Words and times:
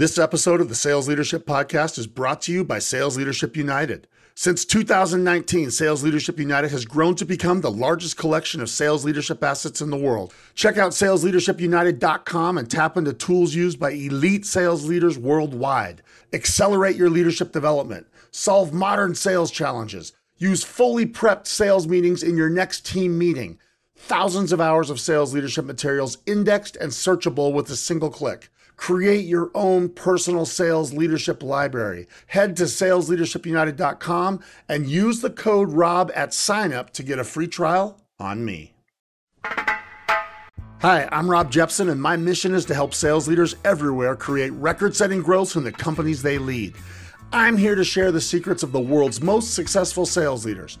This 0.00 0.16
episode 0.16 0.62
of 0.62 0.70
the 0.70 0.74
Sales 0.74 1.08
Leadership 1.08 1.44
Podcast 1.44 1.98
is 1.98 2.06
brought 2.06 2.40
to 2.40 2.52
you 2.52 2.64
by 2.64 2.78
Sales 2.78 3.18
Leadership 3.18 3.54
United. 3.54 4.08
Since 4.34 4.64
2019, 4.64 5.70
Sales 5.70 6.02
Leadership 6.02 6.38
United 6.38 6.70
has 6.70 6.86
grown 6.86 7.16
to 7.16 7.26
become 7.26 7.60
the 7.60 7.70
largest 7.70 8.16
collection 8.16 8.62
of 8.62 8.70
sales 8.70 9.04
leadership 9.04 9.44
assets 9.44 9.82
in 9.82 9.90
the 9.90 9.98
world. 9.98 10.32
Check 10.54 10.78
out 10.78 10.92
salesleadershipunited.com 10.92 12.56
and 12.56 12.70
tap 12.70 12.96
into 12.96 13.12
tools 13.12 13.54
used 13.54 13.78
by 13.78 13.90
elite 13.90 14.46
sales 14.46 14.88
leaders 14.88 15.18
worldwide. 15.18 16.00
Accelerate 16.32 16.96
your 16.96 17.10
leadership 17.10 17.52
development, 17.52 18.06
solve 18.30 18.72
modern 18.72 19.14
sales 19.14 19.50
challenges, 19.50 20.14
use 20.38 20.64
fully 20.64 21.04
prepped 21.04 21.46
sales 21.46 21.86
meetings 21.86 22.22
in 22.22 22.38
your 22.38 22.48
next 22.48 22.86
team 22.86 23.18
meeting. 23.18 23.58
Thousands 23.96 24.50
of 24.50 24.62
hours 24.62 24.88
of 24.88 24.98
sales 24.98 25.34
leadership 25.34 25.66
materials 25.66 26.16
indexed 26.24 26.76
and 26.76 26.90
searchable 26.90 27.52
with 27.52 27.68
a 27.68 27.76
single 27.76 28.08
click. 28.08 28.48
Create 28.80 29.26
your 29.26 29.50
own 29.54 29.90
personal 29.90 30.46
sales 30.46 30.94
leadership 30.94 31.42
library. 31.42 32.08
Head 32.28 32.56
to 32.56 32.62
salesleadershipunited.com 32.62 34.40
and 34.70 34.88
use 34.88 35.20
the 35.20 35.28
code 35.28 35.70
ROB 35.70 36.10
at 36.14 36.30
signup 36.30 36.88
to 36.92 37.02
get 37.02 37.18
a 37.18 37.24
free 37.24 37.46
trial 37.46 38.00
on 38.18 38.42
me. 38.42 38.72
Hi, 39.44 41.06
I'm 41.12 41.30
Rob 41.30 41.52
Jeppsen, 41.52 41.90
and 41.90 42.00
my 42.00 42.16
mission 42.16 42.54
is 42.54 42.64
to 42.64 42.74
help 42.74 42.94
sales 42.94 43.28
leaders 43.28 43.54
everywhere 43.66 44.16
create 44.16 44.54
record 44.54 44.96
setting 44.96 45.20
growth 45.20 45.52
from 45.52 45.64
the 45.64 45.72
companies 45.72 46.22
they 46.22 46.38
lead. 46.38 46.74
I'm 47.34 47.58
here 47.58 47.74
to 47.74 47.84
share 47.84 48.10
the 48.10 48.20
secrets 48.22 48.62
of 48.62 48.72
the 48.72 48.80
world's 48.80 49.20
most 49.20 49.52
successful 49.52 50.06
sales 50.06 50.46
leaders. 50.46 50.78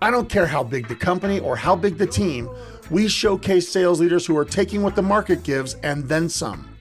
I 0.00 0.10
don't 0.10 0.30
care 0.30 0.46
how 0.46 0.64
big 0.64 0.88
the 0.88 0.96
company 0.96 1.38
or 1.38 1.56
how 1.56 1.76
big 1.76 1.98
the 1.98 2.06
team, 2.06 2.48
we 2.90 3.08
showcase 3.08 3.68
sales 3.68 4.00
leaders 4.00 4.24
who 4.24 4.38
are 4.38 4.46
taking 4.46 4.82
what 4.82 4.96
the 4.96 5.02
market 5.02 5.42
gives 5.42 5.74
and 5.82 6.08
then 6.08 6.30
some. 6.30 6.71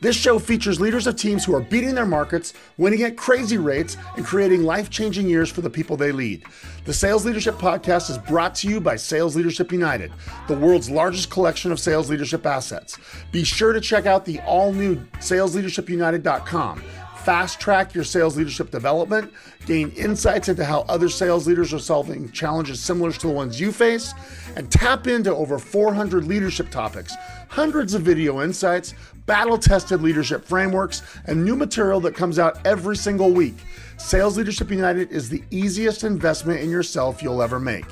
This 0.00 0.14
show 0.14 0.38
features 0.38 0.80
leaders 0.80 1.06
of 1.06 1.16
teams 1.16 1.44
who 1.44 1.54
are 1.54 1.60
beating 1.60 1.94
their 1.94 2.06
markets, 2.06 2.52
winning 2.76 3.02
at 3.02 3.16
crazy 3.16 3.56
rates, 3.56 3.96
and 4.16 4.26
creating 4.26 4.62
life 4.62 4.90
changing 4.90 5.28
years 5.28 5.50
for 5.50 5.62
the 5.62 5.70
people 5.70 5.96
they 5.96 6.12
lead. 6.12 6.44
The 6.84 6.92
Sales 6.92 7.24
Leadership 7.24 7.54
Podcast 7.54 8.10
is 8.10 8.18
brought 8.18 8.54
to 8.56 8.68
you 8.68 8.80
by 8.80 8.96
Sales 8.96 9.34
Leadership 9.34 9.72
United, 9.72 10.12
the 10.48 10.56
world's 10.56 10.90
largest 10.90 11.30
collection 11.30 11.72
of 11.72 11.80
sales 11.80 12.10
leadership 12.10 12.44
assets. 12.44 12.98
Be 13.32 13.42
sure 13.42 13.72
to 13.72 13.80
check 13.80 14.04
out 14.04 14.26
the 14.26 14.38
all 14.40 14.72
new 14.72 14.96
salesleadershipunited.com 15.20 16.82
fast 17.26 17.58
track 17.58 17.92
your 17.92 18.04
sales 18.04 18.36
leadership 18.36 18.70
development, 18.70 19.32
gain 19.66 19.90
insights 19.96 20.48
into 20.48 20.64
how 20.64 20.82
other 20.82 21.08
sales 21.08 21.44
leaders 21.44 21.74
are 21.74 21.80
solving 21.80 22.30
challenges 22.30 22.80
similar 22.80 23.10
to 23.10 23.26
the 23.26 23.32
ones 23.32 23.60
you 23.60 23.72
face, 23.72 24.14
and 24.54 24.70
tap 24.70 25.08
into 25.08 25.34
over 25.34 25.58
400 25.58 26.24
leadership 26.24 26.70
topics, 26.70 27.12
hundreds 27.48 27.94
of 27.94 28.02
video 28.02 28.44
insights, 28.44 28.94
battle 29.26 29.58
tested 29.58 30.02
leadership 30.02 30.44
frameworks, 30.44 31.02
and 31.26 31.44
new 31.44 31.56
material 31.56 32.00
that 32.00 32.14
comes 32.14 32.38
out 32.38 32.64
every 32.64 32.96
single 32.96 33.32
week. 33.32 33.56
Sales 33.98 34.38
Leadership 34.38 34.70
United 34.70 35.10
is 35.10 35.28
the 35.28 35.42
easiest 35.50 36.04
investment 36.04 36.60
in 36.60 36.70
yourself 36.70 37.22
you'll 37.22 37.42
ever 37.42 37.60
make. 37.60 37.84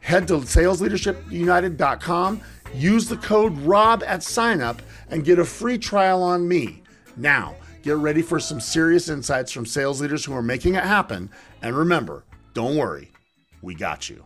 Head 0.00 0.28
to 0.28 0.34
salesleadershipunited.com, 0.34 2.40
use 2.74 3.08
the 3.08 3.16
code 3.16 3.58
ROB 3.60 4.02
at 4.02 4.20
signup, 4.20 4.80
and 5.08 5.24
get 5.24 5.38
a 5.38 5.44
free 5.44 5.78
trial 5.78 6.22
on 6.22 6.46
me. 6.46 6.82
Now, 7.16 7.56
get 7.82 7.96
ready 7.96 8.20
for 8.20 8.38
some 8.38 8.60
serious 8.60 9.08
insights 9.08 9.50
from 9.50 9.64
sales 9.64 10.00
leaders 10.00 10.24
who 10.24 10.34
are 10.34 10.42
making 10.42 10.74
it 10.74 10.84
happen. 10.84 11.30
And 11.62 11.76
remember, 11.76 12.24
don't 12.52 12.76
worry, 12.76 13.10
we 13.62 13.74
got 13.74 14.10
you. 14.10 14.24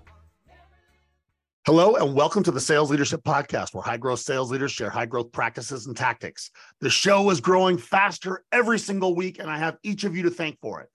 Hello, 1.68 1.96
and 1.96 2.14
welcome 2.14 2.42
to 2.42 2.50
the 2.50 2.62
Sales 2.62 2.90
Leadership 2.90 3.22
Podcast, 3.24 3.74
where 3.74 3.82
high 3.82 3.98
growth 3.98 4.20
sales 4.20 4.50
leaders 4.50 4.72
share 4.72 4.88
high 4.88 5.04
growth 5.04 5.30
practices 5.32 5.86
and 5.86 5.94
tactics. 5.94 6.50
The 6.80 6.88
show 6.88 7.28
is 7.28 7.42
growing 7.42 7.76
faster 7.76 8.42
every 8.50 8.78
single 8.78 9.14
week, 9.14 9.38
and 9.38 9.50
I 9.50 9.58
have 9.58 9.76
each 9.82 10.04
of 10.04 10.16
you 10.16 10.22
to 10.22 10.30
thank 10.30 10.58
for 10.60 10.80
it. 10.80 10.88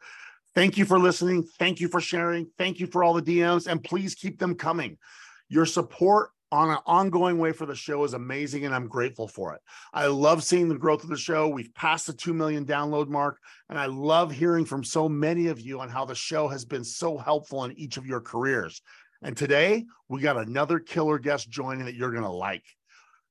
Thank 0.56 0.76
you 0.76 0.86
for 0.86 0.98
listening. 0.98 1.44
Thank 1.60 1.80
you 1.80 1.90
for 1.90 2.02
sharing. 2.02 2.48
Thank 2.58 2.80
you 2.80 2.88
for 2.88 3.04
all 3.04 3.14
the 3.14 3.22
DMs, 3.22 3.68
and 3.68 3.84
please 3.84 4.16
keep 4.16 4.40
them 4.40 4.56
coming. 4.56 4.98
Your 5.48 5.68
support 5.68 6.32
on 6.52 6.72
an 6.72 6.80
ongoing 6.88 7.38
way 7.38 7.52
for 7.52 7.68
the 7.68 7.76
show 7.76 8.04
is 8.04 8.16
amazing, 8.16 8.66
and 8.66 8.74
I'm 8.74 8.88
grateful 8.88 9.28
for 9.28 9.54
it. 9.54 9.62
I 9.94 10.08
love 10.08 10.44
seeing 10.44 10.70
the 10.70 10.78
growth 10.80 11.04
of 11.04 11.10
the 11.10 11.18
show. 11.18 11.50
We've 11.50 11.74
passed 11.76 12.08
the 12.08 12.14
2 12.14 12.34
million 12.34 12.66
download 12.66 13.10
mark, 13.10 13.38
and 13.70 13.78
I 13.78 13.86
love 13.86 14.32
hearing 14.32 14.66
from 14.66 14.84
so 14.84 15.08
many 15.08 15.50
of 15.50 15.60
you 15.60 15.82
on 15.82 15.90
how 15.90 16.06
the 16.06 16.16
show 16.16 16.48
has 16.48 16.66
been 16.66 16.84
so 16.84 17.16
helpful 17.16 17.64
in 17.64 17.78
each 17.78 17.98
of 17.98 18.08
your 18.08 18.22
careers. 18.22 18.82
And 19.26 19.38
today 19.38 19.86
we 20.10 20.20
got 20.20 20.36
another 20.36 20.80
killer 20.80 21.18
guest 21.18 21.50
joining 21.50 21.86
that 21.86 21.96
you're 21.96 22.12
going 22.12 22.26
to 22.26 22.30
like. 22.30 22.66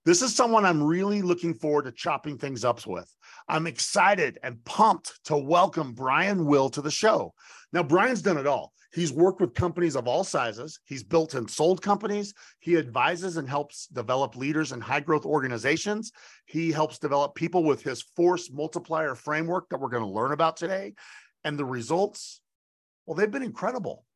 This 0.06 0.22
is 0.22 0.34
someone 0.34 0.64
I'm 0.64 0.82
really 0.82 1.20
looking 1.20 1.52
forward 1.52 1.84
to 1.84 1.92
chopping 1.92 2.38
things 2.38 2.64
up 2.64 2.86
with. 2.86 3.14
I'm 3.46 3.66
excited 3.66 4.38
and 4.42 4.64
pumped 4.64 5.20
to 5.24 5.36
welcome 5.36 5.92
Brian 5.92 6.46
Will 6.46 6.70
to 6.70 6.80
the 6.80 6.90
show. 6.90 7.34
Now, 7.74 7.82
Brian's 7.82 8.22
done 8.22 8.38
it 8.38 8.46
all. 8.46 8.72
He's 8.94 9.12
worked 9.12 9.42
with 9.42 9.52
companies 9.52 9.94
of 9.94 10.08
all 10.08 10.24
sizes. 10.24 10.80
He's 10.84 11.04
built 11.04 11.34
and 11.34 11.48
sold 11.48 11.82
companies. 11.82 12.32
He 12.60 12.78
advises 12.78 13.36
and 13.36 13.46
helps 13.46 13.86
develop 13.88 14.34
leaders 14.34 14.72
in 14.72 14.80
high 14.80 15.00
growth 15.00 15.26
organizations. 15.26 16.10
He 16.46 16.72
helps 16.72 16.98
develop 16.98 17.34
people 17.34 17.64
with 17.64 17.82
his 17.82 18.02
force 18.16 18.50
multiplier 18.50 19.14
framework 19.14 19.68
that 19.68 19.78
we're 19.78 19.90
going 19.90 20.04
to 20.04 20.08
learn 20.08 20.32
about 20.32 20.56
today. 20.56 20.94
And 21.44 21.58
the 21.58 21.66
results, 21.66 22.40
well, 23.04 23.14
they've 23.14 23.30
been 23.30 23.42
incredible. 23.42 24.06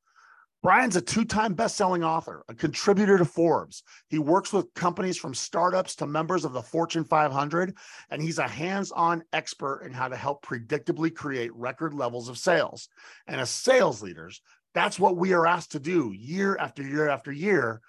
Brian's 0.62 0.97
a 0.97 1.00
two 1.00 1.25
time 1.25 1.55
best 1.55 1.77
selling 1.77 2.03
author, 2.03 2.44
a 2.49 2.55
contributor 2.55 3.19
to 3.19 3.25
Forbes. 3.25 3.83
He 4.09 4.19
works 4.19 4.53
with 4.53 4.72
companies 4.75 5.17
from 5.17 5.34
startups 5.34 5.94
to 5.97 6.06
members 6.06 6.44
of 6.44 6.53
the 6.53 6.62
Fortune 6.62 7.05
500, 7.05 7.77
and 8.11 8.22
he's 8.22 8.39
a 8.39 8.49
hands 8.49 8.91
on 8.91 9.22
expert 9.33 9.83
in 9.84 9.93
how 9.93 10.09
to 10.09 10.17
help 10.17 10.44
predictably 10.44 11.15
create 11.15 11.55
record 11.55 11.94
levels 11.94 12.28
of 12.28 12.39
sales. 12.39 12.89
And 13.27 13.41
as 13.41 13.50
sales 13.50 14.03
leaders, 14.03 14.41
that's 14.75 14.99
what 14.99 15.17
we 15.17 15.33
are 15.33 15.47
asked 15.47 15.72
to 15.72 15.78
do 15.78 16.12
year 16.12 16.56
after 16.59 16.83
year 16.83 17.09
after 17.09 17.33
year. 17.33 17.81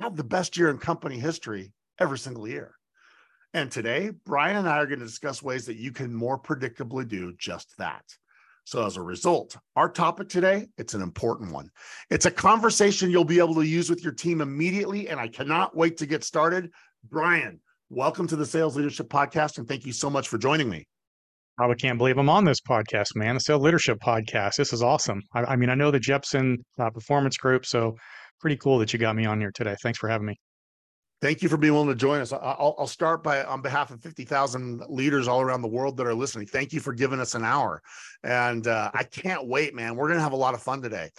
Have 0.00 0.16
the 0.16 0.24
best 0.24 0.56
year 0.56 0.68
in 0.68 0.78
company 0.78 1.18
history 1.18 1.72
every 1.98 2.18
single 2.18 2.46
year. 2.46 2.74
And 3.54 3.72
today, 3.72 4.10
Brian 4.26 4.56
and 4.56 4.68
I 4.68 4.76
are 4.78 4.86
going 4.86 4.98
to 4.98 5.06
discuss 5.06 5.42
ways 5.42 5.64
that 5.66 5.78
you 5.78 5.90
can 5.90 6.14
more 6.14 6.38
predictably 6.38 7.08
do 7.08 7.32
just 7.38 7.72
that. 7.78 8.04
So 8.66 8.84
as 8.84 8.96
a 8.96 9.02
result, 9.02 9.56
our 9.76 9.88
topic 9.88 10.28
today, 10.28 10.66
it's 10.76 10.94
an 10.94 11.00
important 11.00 11.52
one. 11.52 11.70
It's 12.10 12.26
a 12.26 12.32
conversation 12.32 13.12
you'll 13.12 13.24
be 13.24 13.38
able 13.38 13.54
to 13.54 13.62
use 13.62 13.88
with 13.88 14.02
your 14.02 14.12
team 14.12 14.40
immediately 14.40 15.08
and 15.08 15.20
I 15.20 15.28
cannot 15.28 15.76
wait 15.76 15.96
to 15.98 16.06
get 16.06 16.24
started. 16.24 16.72
Brian, 17.08 17.60
welcome 17.90 18.26
to 18.26 18.34
the 18.34 18.44
Sales 18.44 18.76
Leadership 18.76 19.08
Podcast 19.08 19.58
and 19.58 19.68
thank 19.68 19.86
you 19.86 19.92
so 19.92 20.10
much 20.10 20.26
for 20.26 20.36
joining 20.36 20.68
me. 20.68 20.84
I 21.60 21.72
can't 21.74 21.96
believe 21.96 22.18
I'm 22.18 22.28
on 22.28 22.44
this 22.44 22.60
podcast, 22.60 23.14
man. 23.14 23.34
The 23.34 23.40
Sales 23.40 23.62
Leadership 23.62 23.98
Podcast. 24.04 24.56
This 24.56 24.72
is 24.72 24.82
awesome. 24.82 25.22
I, 25.32 25.44
I 25.44 25.56
mean, 25.56 25.70
I 25.70 25.76
know 25.76 25.92
the 25.92 26.00
Jeppsen 26.00 26.56
uh, 26.76 26.90
Performance 26.90 27.36
Group, 27.36 27.66
so 27.66 27.94
pretty 28.40 28.56
cool 28.56 28.80
that 28.80 28.92
you 28.92 28.98
got 28.98 29.14
me 29.14 29.26
on 29.26 29.38
here 29.38 29.52
today. 29.54 29.76
Thanks 29.80 30.00
for 30.00 30.08
having 30.08 30.26
me. 30.26 30.34
Thank 31.22 31.42
you 31.42 31.48
for 31.48 31.56
being 31.56 31.72
willing 31.72 31.88
to 31.88 31.94
join 31.94 32.20
us. 32.20 32.32
I'll, 32.32 32.74
I'll 32.78 32.86
start 32.86 33.22
by, 33.22 33.42
on 33.42 33.62
behalf 33.62 33.90
of 33.90 34.02
50,000 34.02 34.82
leaders 34.88 35.28
all 35.28 35.40
around 35.40 35.62
the 35.62 35.68
world 35.68 35.96
that 35.96 36.06
are 36.06 36.14
listening. 36.14 36.46
Thank 36.46 36.74
you 36.74 36.80
for 36.80 36.92
giving 36.92 37.20
us 37.20 37.34
an 37.34 37.42
hour. 37.42 37.80
And 38.22 38.66
uh, 38.66 38.90
I 38.92 39.04
can't 39.04 39.48
wait, 39.48 39.74
man. 39.74 39.96
We're 39.96 40.08
going 40.08 40.18
to 40.18 40.22
have 40.22 40.32
a 40.32 40.36
lot 40.36 40.52
of 40.52 40.62
fun 40.62 40.82
today. 40.82 41.10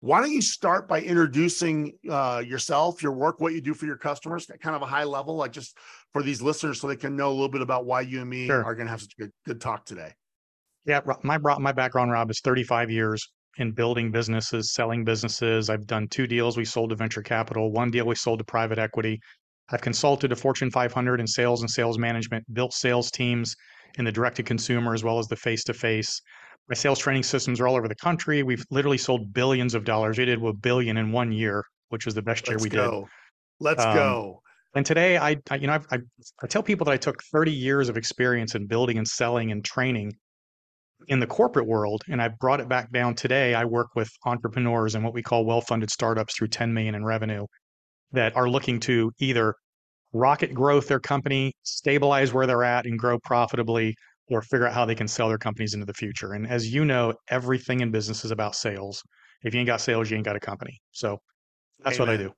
Why 0.00 0.20
don't 0.20 0.32
you 0.32 0.42
start 0.42 0.86
by 0.86 1.00
introducing 1.00 1.94
uh, 2.08 2.42
yourself, 2.46 3.02
your 3.02 3.12
work, 3.12 3.40
what 3.40 3.54
you 3.54 3.60
do 3.60 3.74
for 3.74 3.86
your 3.86 3.96
customers 3.96 4.46
kind 4.60 4.76
of 4.76 4.82
a 4.82 4.86
high 4.86 5.04
level, 5.04 5.36
like 5.36 5.52
just 5.52 5.76
for 6.12 6.22
these 6.22 6.42
listeners 6.42 6.80
so 6.80 6.86
they 6.86 6.94
can 6.94 7.16
know 7.16 7.30
a 7.30 7.32
little 7.32 7.48
bit 7.48 7.62
about 7.62 7.86
why 7.86 8.02
you 8.02 8.20
and 8.20 8.30
me 8.30 8.46
sure. 8.46 8.62
are 8.62 8.74
going 8.74 8.86
to 8.86 8.90
have 8.90 9.00
such 9.00 9.14
a 9.18 9.22
good, 9.22 9.32
good 9.46 9.60
talk 9.60 9.84
today. 9.84 10.12
Yeah, 10.84 11.00
my, 11.22 11.38
my 11.38 11.72
background, 11.72 12.12
Rob, 12.12 12.30
is 12.30 12.40
35 12.40 12.90
years 12.90 13.28
in 13.58 13.72
building 13.72 14.10
businesses, 14.10 14.72
selling 14.72 15.04
businesses. 15.04 15.68
I've 15.68 15.86
done 15.86 16.08
two 16.08 16.26
deals 16.26 16.56
we 16.56 16.64
sold 16.64 16.90
to 16.90 16.96
venture 16.96 17.22
capital, 17.22 17.72
one 17.72 17.90
deal 17.90 18.06
we 18.06 18.14
sold 18.14 18.38
to 18.38 18.44
private 18.44 18.78
equity. 18.78 19.20
I've 19.70 19.80
consulted 19.80 20.28
to 20.28 20.36
Fortune 20.36 20.70
500 20.70 21.20
in 21.20 21.26
sales 21.26 21.60
and 21.60 21.70
sales 21.70 21.98
management, 21.98 22.44
built 22.54 22.72
sales 22.72 23.10
teams 23.10 23.54
in 23.98 24.04
the 24.04 24.12
direct 24.12 24.36
to 24.36 24.42
consumer 24.42 24.94
as 24.94 25.04
well 25.04 25.18
as 25.18 25.28
the 25.28 25.36
face 25.36 25.64
to 25.64 25.74
face. 25.74 26.20
My 26.68 26.74
sales 26.74 26.98
training 26.98 27.22
systems 27.22 27.60
are 27.60 27.68
all 27.68 27.76
over 27.76 27.88
the 27.88 27.96
country. 27.96 28.42
We've 28.42 28.64
literally 28.70 28.98
sold 28.98 29.32
billions 29.32 29.74
of 29.74 29.84
dollars. 29.84 30.18
We 30.18 30.24
did 30.24 30.42
a 30.42 30.52
billion 30.52 30.96
in 30.96 31.12
one 31.12 31.32
year, 31.32 31.64
which 31.88 32.04
was 32.04 32.14
the 32.14 32.22
best 32.22 32.46
year 32.46 32.56
Let's 32.56 32.64
we 32.64 32.70
go. 32.70 33.00
did. 33.00 33.08
Let's 33.60 33.84
um, 33.84 33.94
go. 33.94 34.42
And 34.74 34.84
today, 34.84 35.16
I, 35.16 35.36
I 35.50 35.56
you 35.56 35.66
know, 35.66 35.74
I've, 35.74 35.86
I, 35.90 35.98
I 36.42 36.46
tell 36.46 36.62
people 36.62 36.84
that 36.86 36.92
I 36.92 36.98
took 36.98 37.22
30 37.32 37.52
years 37.52 37.88
of 37.88 37.96
experience 37.96 38.54
in 38.54 38.66
building 38.66 38.98
and 38.98 39.08
selling 39.08 39.50
and 39.50 39.64
training 39.64 40.12
in 41.08 41.20
the 41.20 41.26
corporate 41.26 41.66
world, 41.66 42.02
and 42.08 42.20
I 42.20 42.28
brought 42.28 42.60
it 42.60 42.68
back 42.68 42.92
down. 42.92 43.14
Today, 43.14 43.54
I 43.54 43.64
work 43.64 43.88
with 43.94 44.10
entrepreneurs 44.26 44.94
and 44.94 45.04
what 45.04 45.14
we 45.14 45.22
call 45.22 45.44
well-funded 45.46 45.90
startups 45.90 46.36
through 46.36 46.48
10 46.48 46.72
million 46.72 46.94
in 46.94 47.04
revenue 47.04 47.46
that 48.12 48.34
are 48.36 48.48
looking 48.48 48.80
to 48.80 49.12
either 49.18 49.54
rocket 50.12 50.54
growth 50.54 50.88
their 50.88 51.00
company, 51.00 51.52
stabilize 51.62 52.32
where 52.32 52.46
they're 52.46 52.64
at, 52.64 52.86
and 52.86 52.98
grow 52.98 53.18
profitably, 53.18 53.94
or 54.30 54.42
figure 54.42 54.66
out 54.66 54.74
how 54.74 54.84
they 54.84 54.94
can 54.94 55.08
sell 55.08 55.28
their 55.28 55.38
companies 55.38 55.74
into 55.74 55.86
the 55.86 55.94
future. 55.94 56.32
And 56.32 56.46
as 56.46 56.72
you 56.72 56.84
know, 56.84 57.14
everything 57.28 57.80
in 57.80 57.90
business 57.90 58.24
is 58.24 58.30
about 58.30 58.54
sales. 58.54 59.02
If 59.42 59.54
you 59.54 59.60
ain't 59.60 59.66
got 59.66 59.80
sales, 59.80 60.10
you 60.10 60.16
ain't 60.16 60.24
got 60.24 60.36
a 60.36 60.40
company. 60.40 60.80
So 60.92 61.18
that's 61.80 61.98
Amen. 62.00 62.08
what 62.08 62.14
I 62.14 62.16
do. 62.16 62.32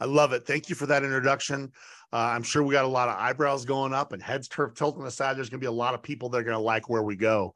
I 0.00 0.04
love 0.04 0.32
it. 0.32 0.46
Thank 0.46 0.68
you 0.68 0.76
for 0.76 0.86
that 0.86 1.02
introduction. 1.02 1.72
Uh, 2.12 2.16
I'm 2.16 2.42
sure 2.42 2.62
we 2.62 2.72
got 2.72 2.84
a 2.84 2.88
lot 2.88 3.08
of 3.08 3.16
eyebrows 3.16 3.64
going 3.64 3.92
up 3.92 4.12
and 4.12 4.22
heads 4.22 4.48
turned 4.48 4.76
tilting 4.76 5.04
aside. 5.04 5.36
There's 5.36 5.50
going 5.50 5.60
to 5.60 5.64
be 5.64 5.68
a 5.68 5.72
lot 5.72 5.94
of 5.94 6.02
people 6.02 6.28
that 6.30 6.38
are 6.38 6.44
going 6.44 6.56
to 6.56 6.62
like 6.62 6.88
where 6.88 7.02
we 7.02 7.16
go. 7.16 7.54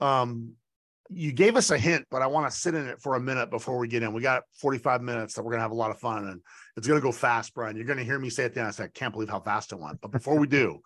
Um, 0.00 0.54
you 1.10 1.32
gave 1.32 1.56
us 1.56 1.70
a 1.70 1.78
hint, 1.78 2.06
but 2.10 2.22
I 2.22 2.26
want 2.26 2.50
to 2.50 2.56
sit 2.56 2.74
in 2.74 2.86
it 2.86 3.00
for 3.00 3.14
a 3.14 3.20
minute 3.20 3.50
before 3.50 3.78
we 3.78 3.88
get 3.88 4.02
in. 4.02 4.12
We 4.12 4.22
got 4.22 4.44
45 4.60 5.02
minutes 5.02 5.34
that 5.34 5.42
we're 5.42 5.52
going 5.52 5.58
to 5.58 5.64
have 5.64 5.70
a 5.70 5.74
lot 5.74 5.90
of 5.90 5.98
fun 5.98 6.26
and 6.28 6.40
it's 6.76 6.86
going 6.86 7.00
to 7.00 7.04
go 7.04 7.12
fast, 7.12 7.54
Brian. 7.54 7.76
You're 7.76 7.86
going 7.86 7.98
to 7.98 8.04
hear 8.04 8.18
me 8.18 8.30
say 8.30 8.44
it 8.44 8.54
then. 8.54 8.66
I 8.66 8.70
said, 8.70 8.86
I 8.86 8.98
can't 8.98 9.12
believe 9.12 9.28
how 9.28 9.40
fast 9.40 9.72
it 9.72 9.78
went. 9.78 10.00
But 10.00 10.10
before 10.10 10.38
we 10.38 10.46
do, 10.46 10.80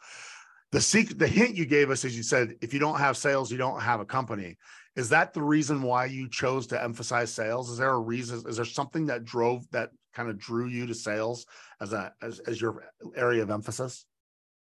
the 0.72 0.80
secret, 0.80 1.18
the 1.18 1.26
hint 1.26 1.56
you 1.56 1.66
gave 1.66 1.90
us 1.90 2.04
is 2.04 2.16
you 2.16 2.22
said, 2.22 2.54
if 2.60 2.72
you 2.72 2.80
don't 2.80 2.98
have 2.98 3.16
sales, 3.16 3.50
you 3.50 3.58
don't 3.58 3.80
have 3.80 4.00
a 4.00 4.04
company. 4.04 4.56
Is 4.96 5.08
that 5.10 5.32
the 5.32 5.42
reason 5.42 5.82
why 5.82 6.06
you 6.06 6.28
chose 6.28 6.66
to 6.68 6.82
emphasize 6.82 7.32
sales? 7.32 7.70
Is 7.70 7.78
there 7.78 7.90
a 7.90 7.98
reason? 7.98 8.42
Is 8.48 8.56
there 8.56 8.64
something 8.64 9.06
that 9.06 9.24
drove 9.24 9.68
that 9.70 9.90
kind 10.14 10.28
of 10.28 10.38
drew 10.38 10.66
you 10.68 10.86
to 10.86 10.94
sales 10.94 11.46
as 11.80 11.92
a 11.92 12.12
as, 12.20 12.40
as 12.40 12.60
your 12.60 12.90
area 13.16 13.42
of 13.42 13.50
emphasis? 13.50 14.04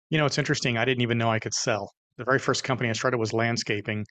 You 0.09 0.17
know, 0.17 0.25
it's 0.25 0.37
interesting. 0.37 0.77
I 0.77 0.85
didn't 0.85 1.01
even 1.01 1.17
know 1.17 1.29
I 1.29 1.39
could 1.39 1.53
sell. 1.53 1.93
The 2.17 2.23
very 2.23 2.39
first 2.39 2.63
company 2.63 2.89
I 2.89 2.93
started 2.93 3.17
was 3.17 3.31
landscaping. 3.33 4.05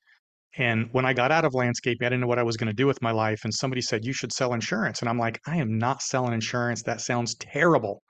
And 0.58 0.88
when 0.92 1.04
I 1.04 1.12
got 1.12 1.32
out 1.32 1.44
of 1.44 1.54
landscaping, 1.54 2.06
I 2.06 2.08
didn't 2.08 2.22
know 2.22 2.26
what 2.26 2.38
I 2.38 2.42
was 2.42 2.56
going 2.56 2.68
to 2.68 2.72
do 2.72 2.86
with 2.86 3.02
my 3.02 3.10
life. 3.10 3.40
And 3.44 3.52
somebody 3.52 3.82
said, 3.82 4.04
You 4.04 4.12
should 4.12 4.32
sell 4.32 4.54
insurance. 4.54 5.00
And 5.00 5.08
I'm 5.08 5.18
like, 5.18 5.40
I 5.46 5.56
am 5.56 5.76
not 5.76 6.02
selling 6.02 6.32
insurance. 6.32 6.82
That 6.82 7.00
sounds 7.00 7.34
terrible. 7.34 8.02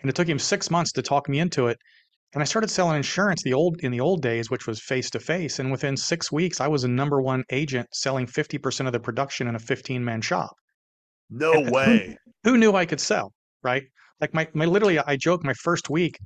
And 0.00 0.10
it 0.10 0.14
took 0.14 0.28
him 0.28 0.38
six 0.38 0.70
months 0.70 0.92
to 0.92 1.02
talk 1.02 1.28
me 1.28 1.40
into 1.40 1.68
it. 1.68 1.78
And 2.34 2.42
I 2.42 2.44
started 2.44 2.68
selling 2.68 2.96
insurance 2.96 3.42
the 3.42 3.54
old 3.54 3.80
in 3.80 3.90
the 3.90 4.00
old 4.00 4.20
days, 4.20 4.50
which 4.50 4.66
was 4.66 4.82
face 4.82 5.08
to 5.10 5.20
face. 5.20 5.58
And 5.58 5.70
within 5.70 5.96
six 5.96 6.30
weeks, 6.30 6.60
I 6.60 6.68
was 6.68 6.84
a 6.84 6.88
number 6.88 7.22
one 7.22 7.42
agent 7.50 7.88
selling 7.94 8.26
50% 8.26 8.86
of 8.86 8.92
the 8.92 9.00
production 9.00 9.48
in 9.48 9.54
a 9.54 9.58
15 9.58 10.04
man 10.04 10.20
shop. 10.20 10.54
No 11.30 11.52
and 11.52 11.70
way. 11.70 12.18
Who, 12.44 12.50
who, 12.50 12.58
knew 12.58 12.74
I 12.74 12.84
could 12.84 13.00
sell? 13.00 13.32
Right. 13.62 13.84
Like 14.20 14.34
my, 14.34 14.46
my 14.52 14.66
literally, 14.66 14.98
I 14.98 15.16
joke 15.16 15.42
my 15.42 15.54
first 15.54 15.88
week, 15.88 16.18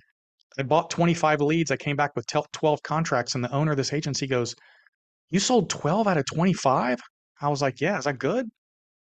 I 0.59 0.65
bought 0.65 0.91
25 0.91 1.41
leads. 1.41 1.71
I 1.71 1.77
came 1.77 1.97
back 1.97 2.17
with 2.17 2.27
12 2.27 2.83
contracts. 2.83 3.35
And 3.35 3.45
the 3.45 3.53
owner 3.53 3.71
of 3.71 3.77
this 3.77 3.93
agency 3.93 4.27
goes, 4.27 4.55
You 5.33 5.41
sold 5.41 5.69
12 5.71 6.07
out 6.07 6.19
of 6.19 6.27
25? 6.27 7.01
I 7.41 7.49
was 7.49 7.61
like, 7.61 7.81
Yeah, 7.81 7.99
is 7.99 8.05
that 8.05 8.19
good? 8.21 8.49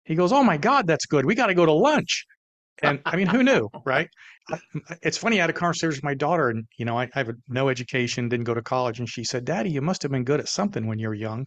He 0.05 0.15
goes, 0.15 0.33
Oh 0.33 0.43
my 0.43 0.57
God, 0.57 0.87
that's 0.87 1.05
good. 1.07 1.25
We 1.25 1.35
got 1.35 1.47
to 1.47 1.55
go 1.55 1.65
to 1.65 1.73
lunch. 1.73 2.25
And 2.83 3.01
I 3.05 3.15
mean, 3.15 3.27
who 3.27 3.43
knew, 3.43 3.69
right? 3.85 4.09
It's 5.01 5.17
funny. 5.17 5.39
I 5.39 5.43
had 5.43 5.49
a 5.49 5.53
conversation 5.53 5.89
with 5.89 6.03
my 6.03 6.13
daughter, 6.13 6.49
and 6.49 6.65
you 6.77 6.85
know, 6.85 6.97
I, 6.99 7.05
I 7.15 7.19
have 7.19 7.31
no 7.49 7.69
education, 7.69 8.29
didn't 8.29 8.45
go 8.45 8.53
to 8.53 8.61
college, 8.61 8.99
and 8.99 9.09
she 9.09 9.23
said, 9.23 9.45
"Daddy, 9.45 9.71
you 9.71 9.81
must 9.81 10.03
have 10.03 10.11
been 10.11 10.25
good 10.25 10.39
at 10.39 10.49
something 10.49 10.87
when 10.87 10.99
you 10.99 11.07
were 11.07 11.15
young." 11.15 11.45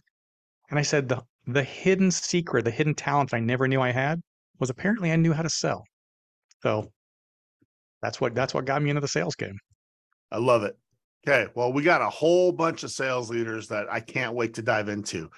And 0.70 0.78
I 0.78 0.82
said, 0.82 1.08
"the 1.08 1.22
the 1.46 1.64
hidden 1.64 2.10
secret, 2.10 2.64
the 2.64 2.70
hidden 2.72 2.94
talent 2.94 3.34
I 3.34 3.40
never 3.40 3.68
knew 3.68 3.80
I 3.80 3.92
had, 3.92 4.22
was 4.58 4.70
apparently 4.70 5.12
I 5.12 5.16
knew 5.16 5.32
how 5.34 5.42
to 5.42 5.50
sell." 5.50 5.84
So 6.62 6.92
that's 8.02 8.20
what 8.20 8.34
that's 8.34 8.54
what 8.54 8.64
got 8.64 8.82
me 8.82 8.90
into 8.90 9.00
the 9.00 9.08
sales 9.08 9.36
game. 9.36 9.58
I 10.32 10.38
love 10.38 10.64
it. 10.64 10.76
Okay, 11.26 11.50
well, 11.54 11.72
we 11.72 11.82
got 11.82 12.00
a 12.00 12.08
whole 12.08 12.50
bunch 12.50 12.82
of 12.82 12.90
sales 12.90 13.30
leaders 13.30 13.68
that 13.68 13.86
I 13.90 14.00
can't 14.00 14.34
wait 14.34 14.54
to 14.54 14.62
dive 14.62 14.88
into. 14.88 15.30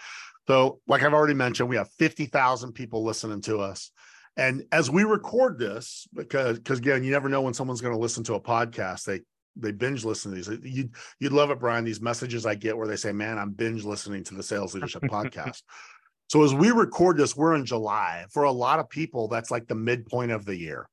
So, 0.46 0.80
like 0.86 1.02
I've 1.02 1.12
already 1.12 1.34
mentioned, 1.34 1.68
we 1.68 1.76
have 1.76 1.90
50,000 1.98 2.72
people 2.72 3.04
listening 3.04 3.40
to 3.42 3.58
us. 3.58 3.90
And 4.36 4.64
as 4.72 4.90
we 4.90 5.04
record 5.04 5.58
this, 5.58 6.06
because 6.14 6.58
because 6.58 6.78
again, 6.78 7.04
you 7.04 7.10
never 7.10 7.28
know 7.28 7.42
when 7.42 7.54
someone's 7.54 7.80
going 7.80 7.94
to 7.94 8.00
listen 8.00 8.24
to 8.24 8.34
a 8.34 8.40
podcast. 8.40 9.04
They 9.04 9.20
they 9.56 9.72
binge 9.72 10.04
listen 10.04 10.30
to 10.30 10.36
these. 10.36 10.48
You'd 10.62 10.94
you'd 11.20 11.32
love 11.32 11.50
it, 11.50 11.58
Brian. 11.58 11.84
These 11.84 12.00
messages 12.00 12.46
I 12.46 12.54
get 12.54 12.76
where 12.76 12.88
they 12.88 12.96
say, 12.96 13.12
"Man, 13.12 13.38
I'm 13.38 13.50
binge 13.50 13.84
listening 13.84 14.24
to 14.24 14.34
the 14.34 14.42
Sales 14.42 14.74
Leadership 14.74 15.02
Podcast." 15.10 15.62
So 16.28 16.42
as 16.42 16.54
we 16.54 16.70
record 16.70 17.18
this, 17.18 17.36
we're 17.36 17.54
in 17.54 17.66
July. 17.66 18.24
For 18.30 18.44
a 18.44 18.52
lot 18.52 18.78
of 18.78 18.88
people, 18.88 19.28
that's 19.28 19.50
like 19.50 19.68
the 19.68 19.74
midpoint 19.74 20.32
of 20.32 20.46
the 20.46 20.56
year. 20.56 20.88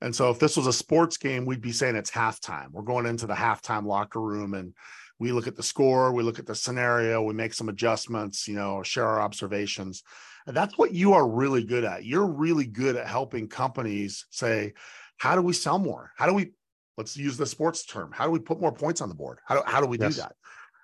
And 0.00 0.14
so 0.14 0.30
if 0.30 0.38
this 0.38 0.56
was 0.56 0.66
a 0.66 0.72
sports 0.72 1.16
game, 1.16 1.44
we'd 1.44 1.60
be 1.60 1.72
saying 1.72 1.96
it's 1.96 2.10
halftime. 2.10 2.70
We're 2.70 2.82
going 2.82 3.06
into 3.06 3.26
the 3.26 3.34
halftime 3.34 3.84
locker 3.84 4.20
room 4.20 4.54
and 4.54 4.74
we 5.18 5.32
look 5.32 5.48
at 5.48 5.56
the 5.56 5.62
score, 5.62 6.12
we 6.12 6.22
look 6.22 6.38
at 6.38 6.46
the 6.46 6.54
scenario, 6.54 7.22
we 7.22 7.34
make 7.34 7.52
some 7.52 7.68
adjustments, 7.68 8.46
you 8.46 8.54
know, 8.54 8.82
share 8.84 9.06
our 9.06 9.20
observations. 9.20 10.04
And 10.46 10.56
that's 10.56 10.78
what 10.78 10.92
you 10.92 11.14
are 11.14 11.28
really 11.28 11.64
good 11.64 11.84
at. 11.84 12.04
You're 12.04 12.26
really 12.26 12.66
good 12.66 12.96
at 12.96 13.08
helping 13.08 13.48
companies 13.48 14.26
say, 14.30 14.74
how 15.16 15.34
do 15.34 15.42
we 15.42 15.52
sell 15.52 15.78
more? 15.78 16.12
How 16.16 16.26
do 16.26 16.34
we, 16.34 16.52
let's 16.96 17.16
use 17.16 17.36
the 17.36 17.46
sports 17.46 17.84
term, 17.84 18.12
how 18.12 18.24
do 18.24 18.30
we 18.30 18.38
put 18.38 18.60
more 18.60 18.72
points 18.72 19.00
on 19.00 19.08
the 19.08 19.14
board? 19.14 19.38
How 19.44 19.56
do, 19.56 19.62
how 19.66 19.80
do 19.80 19.86
we 19.86 19.98
yes. 19.98 20.14
do 20.14 20.20
that? 20.22 20.36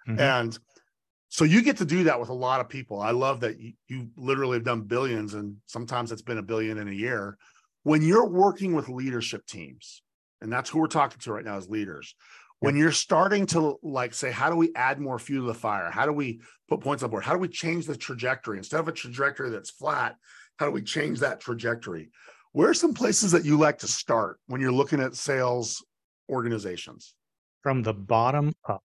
Mm-hmm. 0.09 0.21
And 0.21 0.59
so 1.29 1.45
you 1.45 1.63
get 1.63 1.77
to 1.79 1.85
do 1.85 2.05
that 2.05 2.21
with 2.21 2.29
a 2.29 2.35
lot 2.35 2.61
of 2.61 2.69
people. 2.69 3.01
I 3.01 3.11
love 3.11 3.41
that 3.41 3.59
you, 3.59 3.73
you 3.89 4.09
literally 4.17 4.57
have 4.57 4.65
done 4.65 4.83
billions, 4.83 5.35
and 5.35 5.57
sometimes 5.67 6.13
it's 6.13 6.23
been 6.23 6.39
a 6.39 6.43
billion 6.43 6.79
in 6.79 6.89
a 6.89 6.93
year. 6.93 7.39
When 7.85 8.03
you're 8.03 8.29
working 8.29 8.75
with 8.75 8.89
leadership 8.89 9.47
teams, 9.47 10.03
and 10.41 10.53
that's 10.53 10.69
who 10.69 10.81
we're 10.81 10.89
talking 10.89 11.21
to 11.21 11.33
right 11.33 11.45
now 11.45 11.57
as 11.57 11.69
leaders, 11.69 12.15
when 12.61 12.77
you're 12.77 12.93
starting 12.93 13.47
to 13.47 13.77
like 13.83 14.15
say 14.15 14.31
how 14.31 14.51
do 14.51 14.57
we 14.57 14.73
add 14.75 14.99
more 14.99 15.19
fuel 15.19 15.47
to 15.47 15.53
the 15.53 15.59
fire? 15.59 15.91
How 15.91 16.07
do 16.07 16.13
we 16.13 16.41
put 16.69 16.81
points 16.81 17.03
on 17.03 17.11
board? 17.11 17.25
How 17.25 17.33
do 17.33 17.39
we 17.39 17.49
change 17.49 17.87
the 17.87 17.97
trajectory? 17.97 18.59
Instead 18.59 18.81
of 18.81 18.89
a 18.89 18.93
trajectory 18.93 19.51
that's 19.51 19.71
flat 19.71 20.17
how 20.57 20.67
do 20.67 20.73
we 20.73 20.83
change 20.83 21.21
that 21.21 21.41
trajectory? 21.41 22.11
Where 22.53 22.71
are 22.71 22.75
some 22.75 22.95
places 22.95 23.33
that 23.33 23.45
you 23.45 23.59
like 23.59 23.79
to 23.79 23.89
start 23.89 24.39
when 24.47 24.61
you're 24.61 24.73
looking 24.73 25.01
at 25.01 25.15
sales 25.17 25.85
organizations? 26.31 27.15
From 27.63 27.83
the 27.83 27.95
bottom 27.95 28.55
up 28.69 28.83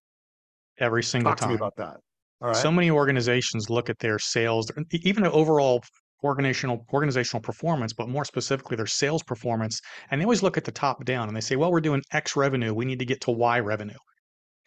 every 0.78 1.02
single 1.02 1.30
Talk 1.30 1.38
time 1.38 1.48
to 1.50 1.52
me 1.52 1.56
about 1.56 1.76
that. 1.76 2.00
All 2.40 2.48
right. 2.48 2.56
So 2.56 2.72
many 2.72 2.90
organizations 2.90 3.70
look 3.70 3.90
at 3.90 3.98
their 3.98 4.18
sales 4.18 4.70
even 4.90 5.26
overall 5.26 5.82
organizational 6.22 6.84
organizational 6.92 7.42
performance, 7.42 7.92
but 7.92 8.08
more 8.08 8.24
specifically 8.24 8.76
their 8.76 8.86
sales 8.86 9.22
performance. 9.22 9.80
And 10.10 10.20
they 10.20 10.24
always 10.24 10.42
look 10.42 10.56
at 10.56 10.64
the 10.64 10.72
top 10.72 11.04
down 11.04 11.28
and 11.28 11.36
they 11.36 11.40
say, 11.40 11.56
well, 11.56 11.70
we're 11.70 11.80
doing 11.80 12.02
X 12.12 12.36
revenue. 12.36 12.74
We 12.74 12.84
need 12.84 12.98
to 12.98 13.04
get 13.04 13.20
to 13.22 13.30
Y 13.30 13.60
revenue. 13.60 13.98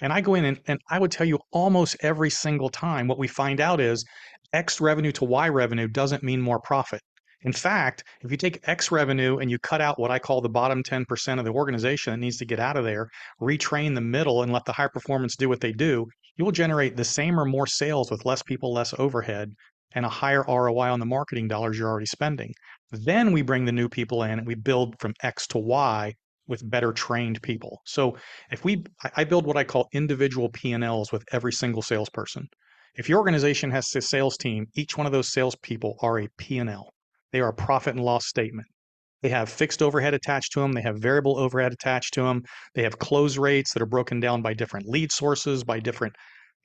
And 0.01 0.11
I 0.11 0.21
go 0.21 0.35
in 0.35 0.45
and, 0.45 0.59
and 0.67 0.79
I 0.89 0.99
would 0.99 1.11
tell 1.11 1.27
you 1.27 1.39
almost 1.51 1.95
every 2.01 2.29
single 2.29 2.69
time 2.69 3.07
what 3.07 3.19
we 3.19 3.27
find 3.27 3.61
out 3.61 3.79
is 3.79 4.05
X 4.51 4.81
revenue 4.81 5.11
to 5.13 5.25
Y 5.25 5.49
revenue 5.49 5.87
doesn't 5.87 6.23
mean 6.23 6.41
more 6.41 6.59
profit. 6.59 7.01
In 7.43 7.51
fact, 7.53 8.03
if 8.21 8.31
you 8.31 8.37
take 8.37 8.67
X 8.67 8.91
revenue 8.91 9.37
and 9.37 9.51
you 9.51 9.59
cut 9.59 9.81
out 9.81 9.99
what 9.99 10.11
I 10.11 10.19
call 10.19 10.39
the 10.39 10.49
bottom 10.49 10.81
10% 10.81 11.39
of 11.39 11.45
the 11.45 11.51
organization 11.51 12.13
that 12.13 12.19
needs 12.19 12.37
to 12.37 12.45
get 12.45 12.59
out 12.59 12.77
of 12.77 12.85
there, 12.85 13.09
retrain 13.41 13.95
the 13.95 14.01
middle 14.01 14.43
and 14.43 14.53
let 14.53 14.63
the 14.65 14.71
high 14.71 14.87
performance 14.87 15.35
do 15.35 15.49
what 15.49 15.59
they 15.59 15.73
do, 15.73 16.07
you 16.37 16.45
will 16.45 16.51
generate 16.51 16.95
the 16.95 17.03
same 17.03 17.39
or 17.39 17.45
more 17.45 17.67
sales 17.67 18.09
with 18.09 18.25
less 18.25 18.41
people, 18.41 18.73
less 18.73 18.93
overhead 18.97 19.53
and 19.95 20.05
a 20.05 20.09
higher 20.09 20.43
ROI 20.47 20.91
on 20.91 20.99
the 20.99 21.05
marketing 21.05 21.47
dollars 21.47 21.77
you're 21.77 21.89
already 21.89 22.05
spending. 22.05 22.53
Then 22.91 23.31
we 23.31 23.41
bring 23.41 23.65
the 23.65 23.71
new 23.71 23.89
people 23.89 24.23
in 24.23 24.39
and 24.39 24.47
we 24.47 24.55
build 24.55 24.99
from 24.99 25.13
X 25.21 25.47
to 25.47 25.57
Y 25.57 26.13
with 26.47 26.69
better 26.69 26.91
trained 26.91 27.41
people. 27.41 27.81
So 27.85 28.17
if 28.51 28.63
we, 28.63 28.83
I 29.15 29.23
build 29.23 29.45
what 29.45 29.57
I 29.57 29.63
call 29.63 29.87
individual 29.93 30.49
P&Ls 30.49 31.11
with 31.11 31.23
every 31.31 31.53
single 31.53 31.81
salesperson. 31.81 32.47
If 32.95 33.09
your 33.09 33.19
organization 33.19 33.71
has 33.71 33.87
a 33.95 34.01
sales 34.01 34.37
team, 34.37 34.67
each 34.75 34.97
one 34.97 35.07
of 35.07 35.13
those 35.13 35.31
salespeople 35.31 35.97
are 36.01 36.19
a 36.19 36.27
P&L. 36.37 36.93
They 37.31 37.39
are 37.39 37.49
a 37.49 37.53
profit 37.53 37.95
and 37.95 38.03
loss 38.03 38.27
statement. 38.27 38.67
They 39.23 39.29
have 39.29 39.49
fixed 39.49 39.81
overhead 39.81 40.13
attached 40.13 40.51
to 40.51 40.59
them. 40.59 40.73
They 40.73 40.81
have 40.81 40.97
variable 40.97 41.39
overhead 41.39 41.71
attached 41.71 42.13
to 42.15 42.23
them. 42.23 42.43
They 42.75 42.83
have 42.83 42.99
close 42.99 43.37
rates 43.37 43.73
that 43.73 43.81
are 43.81 43.87
broken 43.87 44.19
down 44.19 44.41
by 44.41 44.53
different 44.53 44.85
lead 44.85 45.11
sources, 45.11 45.63
by 45.63 45.79
different 45.79 46.13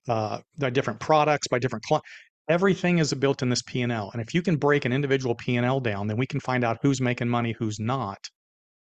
uh, 0.09 0.41
by 0.59 0.71
different 0.71 1.01
products, 1.01 1.49
by 1.49 1.59
different 1.59 1.85
clients. 1.85 2.09
Everything 2.49 2.99
is 2.99 3.13
built 3.13 3.43
in 3.43 3.51
this 3.51 3.63
P&L. 3.63 4.11
And 4.13 4.23
if 4.23 4.35
you 4.35 4.41
can 4.41 4.57
break 4.57 4.85
an 4.85 4.93
individual 4.93 5.35
P&L 5.35 5.81
down, 5.81 6.07
then 6.07 6.17
we 6.17 6.27
can 6.27 6.41
find 6.41 6.65
out 6.65 6.79
who's 6.83 7.01
making 7.01 7.29
money, 7.29 7.55
who's 7.59 7.79
not, 7.79 8.19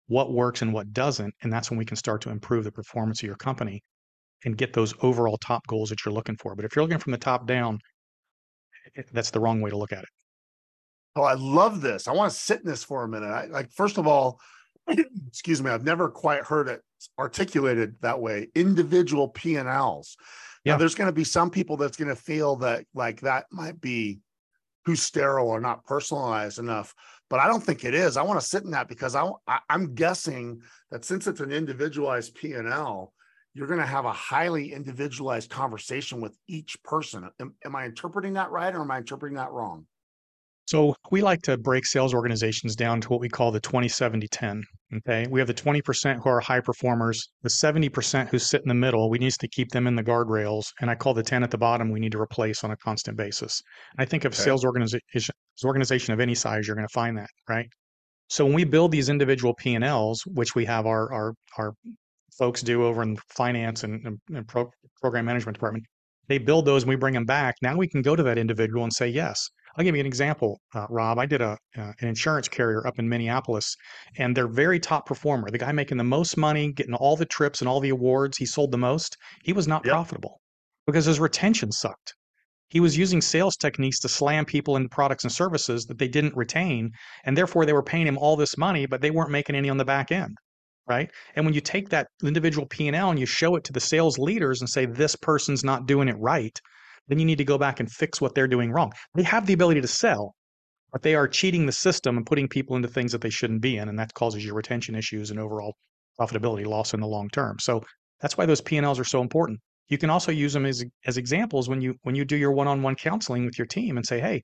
what 0.07 0.33
works 0.33 0.61
and 0.61 0.73
what 0.73 0.93
doesn't. 0.93 1.33
And 1.43 1.53
that's 1.53 1.69
when 1.69 1.77
we 1.77 1.85
can 1.85 1.95
start 1.95 2.21
to 2.21 2.31
improve 2.31 2.63
the 2.63 2.71
performance 2.71 3.21
of 3.21 3.27
your 3.27 3.35
company 3.35 3.83
and 4.45 4.57
get 4.57 4.73
those 4.73 4.93
overall 5.01 5.37
top 5.37 5.67
goals 5.67 5.89
that 5.89 6.03
you're 6.03 6.13
looking 6.13 6.37
for. 6.37 6.55
But 6.55 6.65
if 6.65 6.75
you're 6.75 6.83
looking 6.83 6.97
from 6.97 7.11
the 7.11 7.19
top 7.19 7.45
down, 7.45 7.79
eh, 8.97 9.03
that's 9.13 9.29
the 9.29 9.39
wrong 9.39 9.61
way 9.61 9.69
to 9.69 9.77
look 9.77 9.91
at 9.91 10.03
it. 10.03 10.09
Oh, 11.15 11.23
I 11.23 11.33
love 11.33 11.81
this. 11.81 12.07
I 12.07 12.13
want 12.13 12.31
to 12.31 12.37
sit 12.37 12.61
in 12.61 12.65
this 12.65 12.83
for 12.83 13.03
a 13.03 13.07
minute. 13.07 13.27
I, 13.27 13.45
like, 13.45 13.71
first 13.71 13.97
of 13.97 14.07
all, 14.07 14.39
excuse 15.27 15.61
me, 15.61 15.69
I've 15.69 15.83
never 15.83 16.09
quite 16.09 16.43
heard 16.43 16.67
it 16.67 16.81
articulated 17.19 17.95
that 18.01 18.19
way. 18.19 18.47
Individual 18.55 19.27
P 19.27 19.55
and 19.57 19.69
Ls. 19.69 20.15
Yeah. 20.63 20.77
There's 20.77 20.95
going 20.95 21.07
to 21.07 21.13
be 21.13 21.23
some 21.23 21.49
people 21.49 21.77
that's 21.77 21.97
going 21.97 22.09
to 22.09 22.15
feel 22.15 22.57
that 22.57 22.85
like 22.93 23.21
that 23.21 23.45
might 23.51 23.81
be 23.81 24.19
too 24.85 24.95
sterile 24.95 25.49
or 25.49 25.59
not 25.59 25.85
personalized 25.85 26.59
enough, 26.59 26.93
but 27.29 27.39
I 27.39 27.47
don't 27.47 27.63
think 27.63 27.83
it 27.83 27.93
is. 27.93 28.17
I 28.17 28.23
want 28.23 28.39
to 28.39 28.45
sit 28.45 28.63
in 28.63 28.71
that 28.71 28.87
because 28.87 29.15
I, 29.15 29.29
I 29.47 29.59
I'm 29.69 29.93
guessing 29.95 30.61
that 30.91 31.05
since 31.05 31.27
it's 31.27 31.39
an 31.39 31.51
individualized 31.51 32.35
P 32.35 32.53
and 32.53 32.67
L, 32.67 33.13
you're 33.53 33.67
going 33.67 33.79
to 33.79 33.85
have 33.85 34.05
a 34.05 34.13
highly 34.13 34.73
individualized 34.73 35.49
conversation 35.49 36.21
with 36.21 36.37
each 36.47 36.81
person. 36.83 37.29
Am, 37.39 37.55
am 37.65 37.75
I 37.75 37.85
interpreting 37.85 38.33
that 38.33 38.51
right, 38.51 38.73
or 38.73 38.81
am 38.81 38.91
I 38.91 38.97
interpreting 38.97 39.37
that 39.37 39.51
wrong? 39.51 39.85
So 40.71 40.95
we 41.11 41.21
like 41.21 41.41
to 41.41 41.57
break 41.57 41.85
sales 41.85 42.13
organizations 42.13 42.77
down 42.77 43.01
to 43.01 43.09
what 43.09 43.19
we 43.19 43.27
call 43.27 43.51
the 43.51 43.59
20 43.59 43.89
70 43.89 44.25
10. 44.29 44.63
Okay. 44.99 45.27
We 45.29 45.41
have 45.41 45.47
the 45.47 45.53
20% 45.53 46.23
who 46.23 46.29
are 46.29 46.39
high 46.39 46.61
performers, 46.61 47.27
the 47.41 47.49
70% 47.49 48.29
who 48.29 48.39
sit 48.39 48.61
in 48.61 48.69
the 48.69 48.73
middle. 48.73 49.09
We 49.09 49.17
need 49.17 49.33
to 49.33 49.49
keep 49.49 49.71
them 49.71 49.85
in 49.85 49.97
the 49.97 50.03
guardrails. 50.03 50.67
And 50.79 50.89
I 50.89 50.95
call 50.95 51.13
the 51.13 51.23
10 51.23 51.43
at 51.43 51.51
the 51.51 51.57
bottom 51.57 51.91
we 51.91 51.99
need 51.99 52.13
to 52.13 52.21
replace 52.21 52.63
on 52.63 52.71
a 52.71 52.77
constant 52.77 53.17
basis. 53.17 53.61
I 53.97 54.05
think 54.05 54.23
of 54.23 54.31
okay. 54.31 54.43
sales 54.43 54.63
organization, 54.63 55.35
organization 55.65 56.13
of 56.13 56.21
any 56.21 56.35
size, 56.35 56.67
you're 56.67 56.77
going 56.77 56.87
to 56.87 56.93
find 56.93 57.17
that, 57.17 57.31
right? 57.49 57.67
So 58.29 58.45
when 58.45 58.53
we 58.53 58.63
build 58.63 58.93
these 58.93 59.09
individual 59.09 59.53
P&Ls, 59.55 60.23
which 60.25 60.55
we 60.55 60.63
have 60.63 60.85
our 60.85 61.11
our 61.11 61.33
our 61.57 61.73
folks 62.39 62.61
do 62.61 62.85
over 62.85 63.03
in 63.03 63.17
finance 63.35 63.83
and, 63.83 64.17
and 64.33 64.47
pro, 64.47 64.71
program 65.01 65.25
management 65.25 65.57
department, 65.57 65.83
they 66.29 66.37
build 66.37 66.65
those 66.65 66.83
and 66.83 66.89
we 66.89 66.95
bring 66.95 67.13
them 67.13 67.25
back. 67.25 67.55
Now 67.61 67.75
we 67.75 67.89
can 67.89 68.01
go 68.01 68.15
to 68.15 68.23
that 68.23 68.37
individual 68.37 68.83
and 68.85 68.93
say, 68.93 69.09
yes. 69.09 69.49
I'll 69.75 69.83
give 69.83 69.95
you 69.95 70.01
an 70.01 70.07
example, 70.07 70.59
uh, 70.73 70.87
Rob. 70.89 71.17
I 71.17 71.25
did 71.25 71.41
a 71.41 71.57
uh, 71.77 71.93
an 71.99 72.07
insurance 72.07 72.47
carrier 72.47 72.85
up 72.85 72.99
in 72.99 73.07
Minneapolis, 73.07 73.75
and 74.17 74.35
their 74.35 74.47
very 74.47 74.79
top 74.79 75.05
performer, 75.05 75.49
the 75.49 75.57
guy 75.57 75.71
making 75.71 75.97
the 75.97 76.03
most 76.03 76.37
money, 76.37 76.71
getting 76.71 76.93
all 76.95 77.15
the 77.15 77.25
trips 77.25 77.61
and 77.61 77.69
all 77.69 77.79
the 77.79 77.89
awards, 77.89 78.37
he 78.37 78.45
sold 78.45 78.71
the 78.71 78.77
most. 78.77 79.17
He 79.43 79.53
was 79.53 79.67
not 79.67 79.85
yep. 79.85 79.93
profitable 79.93 80.41
because 80.85 81.05
his 81.05 81.19
retention 81.19 81.71
sucked. 81.71 82.15
He 82.69 82.79
was 82.79 82.97
using 82.97 83.21
sales 83.21 83.57
techniques 83.57 83.99
to 83.99 84.09
slam 84.09 84.45
people 84.45 84.77
into 84.77 84.89
products 84.89 85.23
and 85.23 85.31
services 85.31 85.85
that 85.85 85.97
they 85.97 86.07
didn't 86.07 86.35
retain, 86.35 86.91
and 87.25 87.37
therefore 87.37 87.65
they 87.65 87.73
were 87.73 87.83
paying 87.83 88.07
him 88.07 88.17
all 88.17 88.35
this 88.35 88.57
money, 88.57 88.85
but 88.85 89.01
they 89.01 89.11
weren't 89.11 89.31
making 89.31 89.55
any 89.55 89.69
on 89.69 89.77
the 89.77 89.85
back 89.85 90.11
end 90.11 90.37
right? 90.87 91.11
And 91.35 91.45
when 91.45 91.53
you 91.53 91.61
take 91.61 91.89
that 91.89 92.07
individual 92.23 92.67
P&L 92.67 93.09
and 93.09 93.19
you 93.19 93.25
show 93.25 93.55
it 93.55 93.63
to 93.65 93.73
the 93.73 93.79
sales 93.79 94.17
leaders 94.17 94.61
and 94.61 94.69
say 94.69 94.85
this 94.85 95.15
person's 95.15 95.63
not 95.63 95.85
doing 95.85 96.09
it 96.09 96.17
right, 96.17 96.59
then 97.07 97.19
you 97.19 97.25
need 97.25 97.37
to 97.37 97.43
go 97.43 97.57
back 97.57 97.79
and 97.79 97.91
fix 97.91 98.21
what 98.21 98.35
they're 98.35 98.47
doing 98.47 98.71
wrong. 98.71 98.91
They 99.15 99.23
have 99.23 99.45
the 99.45 99.53
ability 99.53 99.81
to 99.81 99.87
sell, 99.87 100.35
but 100.91 101.01
they 101.01 101.15
are 101.15 101.27
cheating 101.27 101.65
the 101.65 101.71
system 101.71 102.17
and 102.17 102.25
putting 102.25 102.47
people 102.47 102.75
into 102.75 102.87
things 102.87 103.11
that 103.11 103.21
they 103.21 103.29
shouldn't 103.29 103.61
be 103.61 103.77
in, 103.77 103.89
and 103.89 103.99
that 103.99 104.13
causes 104.13 104.45
your 104.45 104.55
retention 104.55 104.95
issues 104.95 105.31
and 105.31 105.39
overall 105.39 105.75
profitability 106.19 106.65
loss 106.65 106.93
in 106.93 106.99
the 106.99 107.07
long 107.07 107.29
term. 107.29 107.57
So 107.59 107.81
that's 108.19 108.37
why 108.37 108.45
those 108.45 108.61
P&Ls 108.61 108.99
are 108.99 109.03
so 109.03 109.21
important. 109.21 109.59
You 109.87 109.97
can 109.97 110.09
also 110.09 110.31
use 110.31 110.53
them 110.53 110.65
as 110.65 110.85
as 111.05 111.17
examples 111.17 111.67
when 111.67 111.81
you 111.81 111.95
when 112.03 112.15
you 112.15 112.23
do 112.23 112.37
your 112.37 112.53
one-on-one 112.53 112.95
counseling 112.95 113.45
with 113.45 113.57
your 113.57 113.67
team 113.67 113.97
and 113.97 114.05
say, 114.05 114.21
"Hey, 114.21 114.41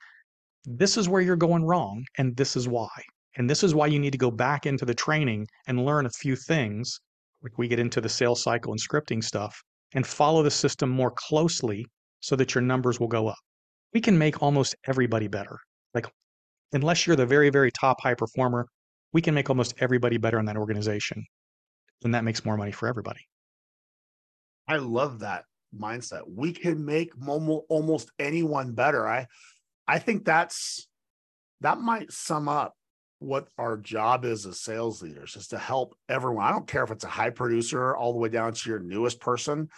this 0.66 0.98
is 0.98 1.08
where 1.08 1.22
you're 1.22 1.38
going 1.38 1.64
wrong 1.64 2.04
and 2.18 2.36
this 2.36 2.58
is 2.58 2.68
why." 2.68 2.90
And 3.38 3.50
this 3.50 3.64
is 3.64 3.76
why 3.76 3.86
you 3.88 4.00
need 4.00 4.12
to 4.12 4.18
go 4.18 4.32
back 4.32 4.66
into 4.66 4.84
the 4.84 4.96
training 4.96 5.48
and 5.68 5.86
learn 5.86 6.06
a 6.06 6.10
few 6.10 6.36
things. 6.36 7.00
Like 7.44 7.58
we 7.58 7.68
get 7.68 7.80
into 7.80 8.02
the 8.02 8.10
sales 8.10 8.42
cycle 8.42 8.74
and 8.74 8.82
scripting 8.82 9.24
stuff 9.24 9.62
and 9.94 10.06
follow 10.06 10.42
the 10.44 10.52
system 10.52 10.90
more 10.90 11.12
closely 11.12 11.86
so 12.20 12.36
that 12.36 12.56
your 12.56 12.62
numbers 12.62 13.00
will 13.00 13.08
go 13.08 13.28
up. 13.28 13.38
We 13.94 14.02
can 14.02 14.18
make 14.18 14.42
almost 14.42 14.76
everybody 14.86 15.28
better. 15.28 15.58
Like, 15.94 16.08
unless 16.74 17.08
you're 17.08 17.16
the 17.16 17.26
very, 17.26 17.50
very 17.50 17.72
top 17.72 18.02
high 18.02 18.16
performer, 18.16 18.68
we 19.14 19.22
can 19.22 19.34
make 19.34 19.50
almost 19.50 19.76
everybody 19.80 20.18
better 20.18 20.40
in 20.40 20.46
that 20.46 20.58
organization. 20.58 21.26
And 22.04 22.14
that 22.14 22.24
makes 22.24 22.46
more 22.46 22.58
money 22.58 22.72
for 22.72 22.88
everybody. 22.88 23.22
I 24.68 24.78
love 24.78 25.20
that 25.20 25.46
mindset. 25.76 26.22
We 26.28 26.52
can 26.52 26.86
make 26.86 27.12
almost 27.70 28.12
anyone 28.20 28.74
better. 28.74 29.08
I, 29.08 29.28
I 29.88 30.00
think 30.00 30.26
that's 30.26 30.88
that 31.62 31.80
might 31.80 32.12
sum 32.12 32.48
up 32.48 32.74
what 33.20 33.48
our 33.58 33.78
job 33.78 34.26
is 34.26 34.46
as 34.46 34.62
sales 34.62 35.02
leaders 35.02 35.36
is 35.36 35.48
to 35.48 35.58
help 35.58 35.96
everyone. 36.08 36.46
I 36.46 36.52
don't 36.52 36.68
care 36.68 36.84
if 36.84 36.92
it's 36.92 37.04
a 37.04 37.10
high 37.10 37.32
producer 37.32 37.96
all 37.96 38.14
the 38.14 38.20
way 38.20 38.30
down 38.30 38.54
to 38.54 38.70
your 38.70 38.80
newest 38.80 39.20
person. 39.20 39.70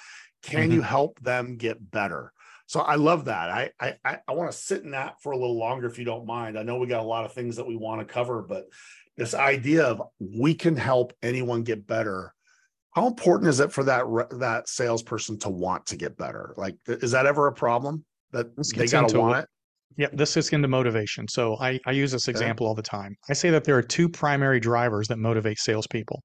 Can 0.43 0.63
mm-hmm. 0.63 0.72
you 0.74 0.81
help 0.81 1.19
them 1.19 1.58
get 1.58 1.91
better? 1.91 2.31
So 2.65 2.81
I 2.81 2.96
love 2.96 3.25
that. 3.25 3.50
I 3.50 3.72
I 3.79 4.19
I 4.27 4.34
want 4.34 4.51
to 4.51 4.58
sit 4.58 4.84
in 4.84 4.91
that 4.91 5.22
for 5.22 5.31
a 5.31 5.38
little 5.38 5.58
longer 5.58 5.88
if 5.88 5.98
you 5.98 6.05
don't 6.05 6.27
mind. 6.27 6.58
I 6.58 6.63
know 6.63 6.77
we 6.77 6.88
got 6.88 7.01
a 7.01 7.08
lot 7.08 7.25
of 7.25 7.34
things 7.34 7.55
that 7.55 7.65
we 7.65 7.75
want 7.75 8.00
to 8.00 8.05
cover, 8.05 8.43
but 8.43 8.65
this 9.17 9.34
idea 9.34 9.86
of 9.86 10.01
we 10.19 10.53
can 10.53 10.75
help 10.75 11.13
anyone 11.24 11.63
get 11.63 11.88
better. 11.88 12.34
How 12.91 13.08
important 13.08 13.50
is 13.50 13.60
it 13.60 13.72
for 13.72 13.84
that 13.86 14.05
that 14.39 14.69
salesperson 14.69 15.39
to 15.39 15.50
want 15.50 15.88
to 15.88 15.98
get 15.98 16.15
better? 16.15 16.53
Like, 16.58 16.75
is 16.88 17.12
that 17.12 17.25
ever 17.25 17.48
a 17.48 17.53
problem 17.53 18.05
that 18.31 18.55
they 18.75 18.88
got 18.88 19.10
to 19.10 19.19
want 19.19 19.39
it? 19.39 19.50
Yeah, 19.98 20.08
this 20.13 20.36
gets 20.36 20.53
into 20.53 20.67
motivation. 20.67 21.27
So 21.27 21.58
I, 21.60 21.79
I 21.86 21.91
use 21.91 22.12
this 22.12 22.29
example 22.29 22.65
all 22.65 22.75
the 22.75 22.81
time. 22.81 23.17
I 23.29 23.34
say 23.34 23.50
that 23.50 23.65
there 23.65 23.77
are 23.77 23.81
two 23.81 24.08
primary 24.08 24.60
drivers 24.60 25.08
that 25.10 25.17
motivate 25.17 25.60
salespeople. 25.60 26.24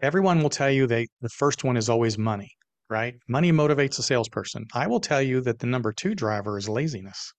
Everyone 0.00 0.42
will 0.42 0.50
tell 0.50 0.70
you 0.70 0.86
they 0.86 1.06
the 1.20 1.28
first 1.28 1.62
one 1.62 1.76
is 1.76 1.88
always 1.88 2.18
money, 2.18 2.50
right? 2.92 3.14
Money 3.26 3.50
motivates 3.50 3.98
a 3.98 4.02
salesperson. 4.02 4.66
I 4.74 4.86
will 4.86 5.00
tell 5.00 5.22
you 5.22 5.40
that 5.40 5.58
the 5.58 5.66
number 5.66 5.92
two 5.92 6.14
driver 6.14 6.58
is 6.58 6.68
laziness. 6.68 7.32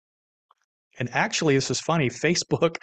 And 0.99 1.09
actually, 1.13 1.53
this 1.55 1.71
is 1.71 1.79
funny. 1.79 2.09
Facebook 2.25 2.77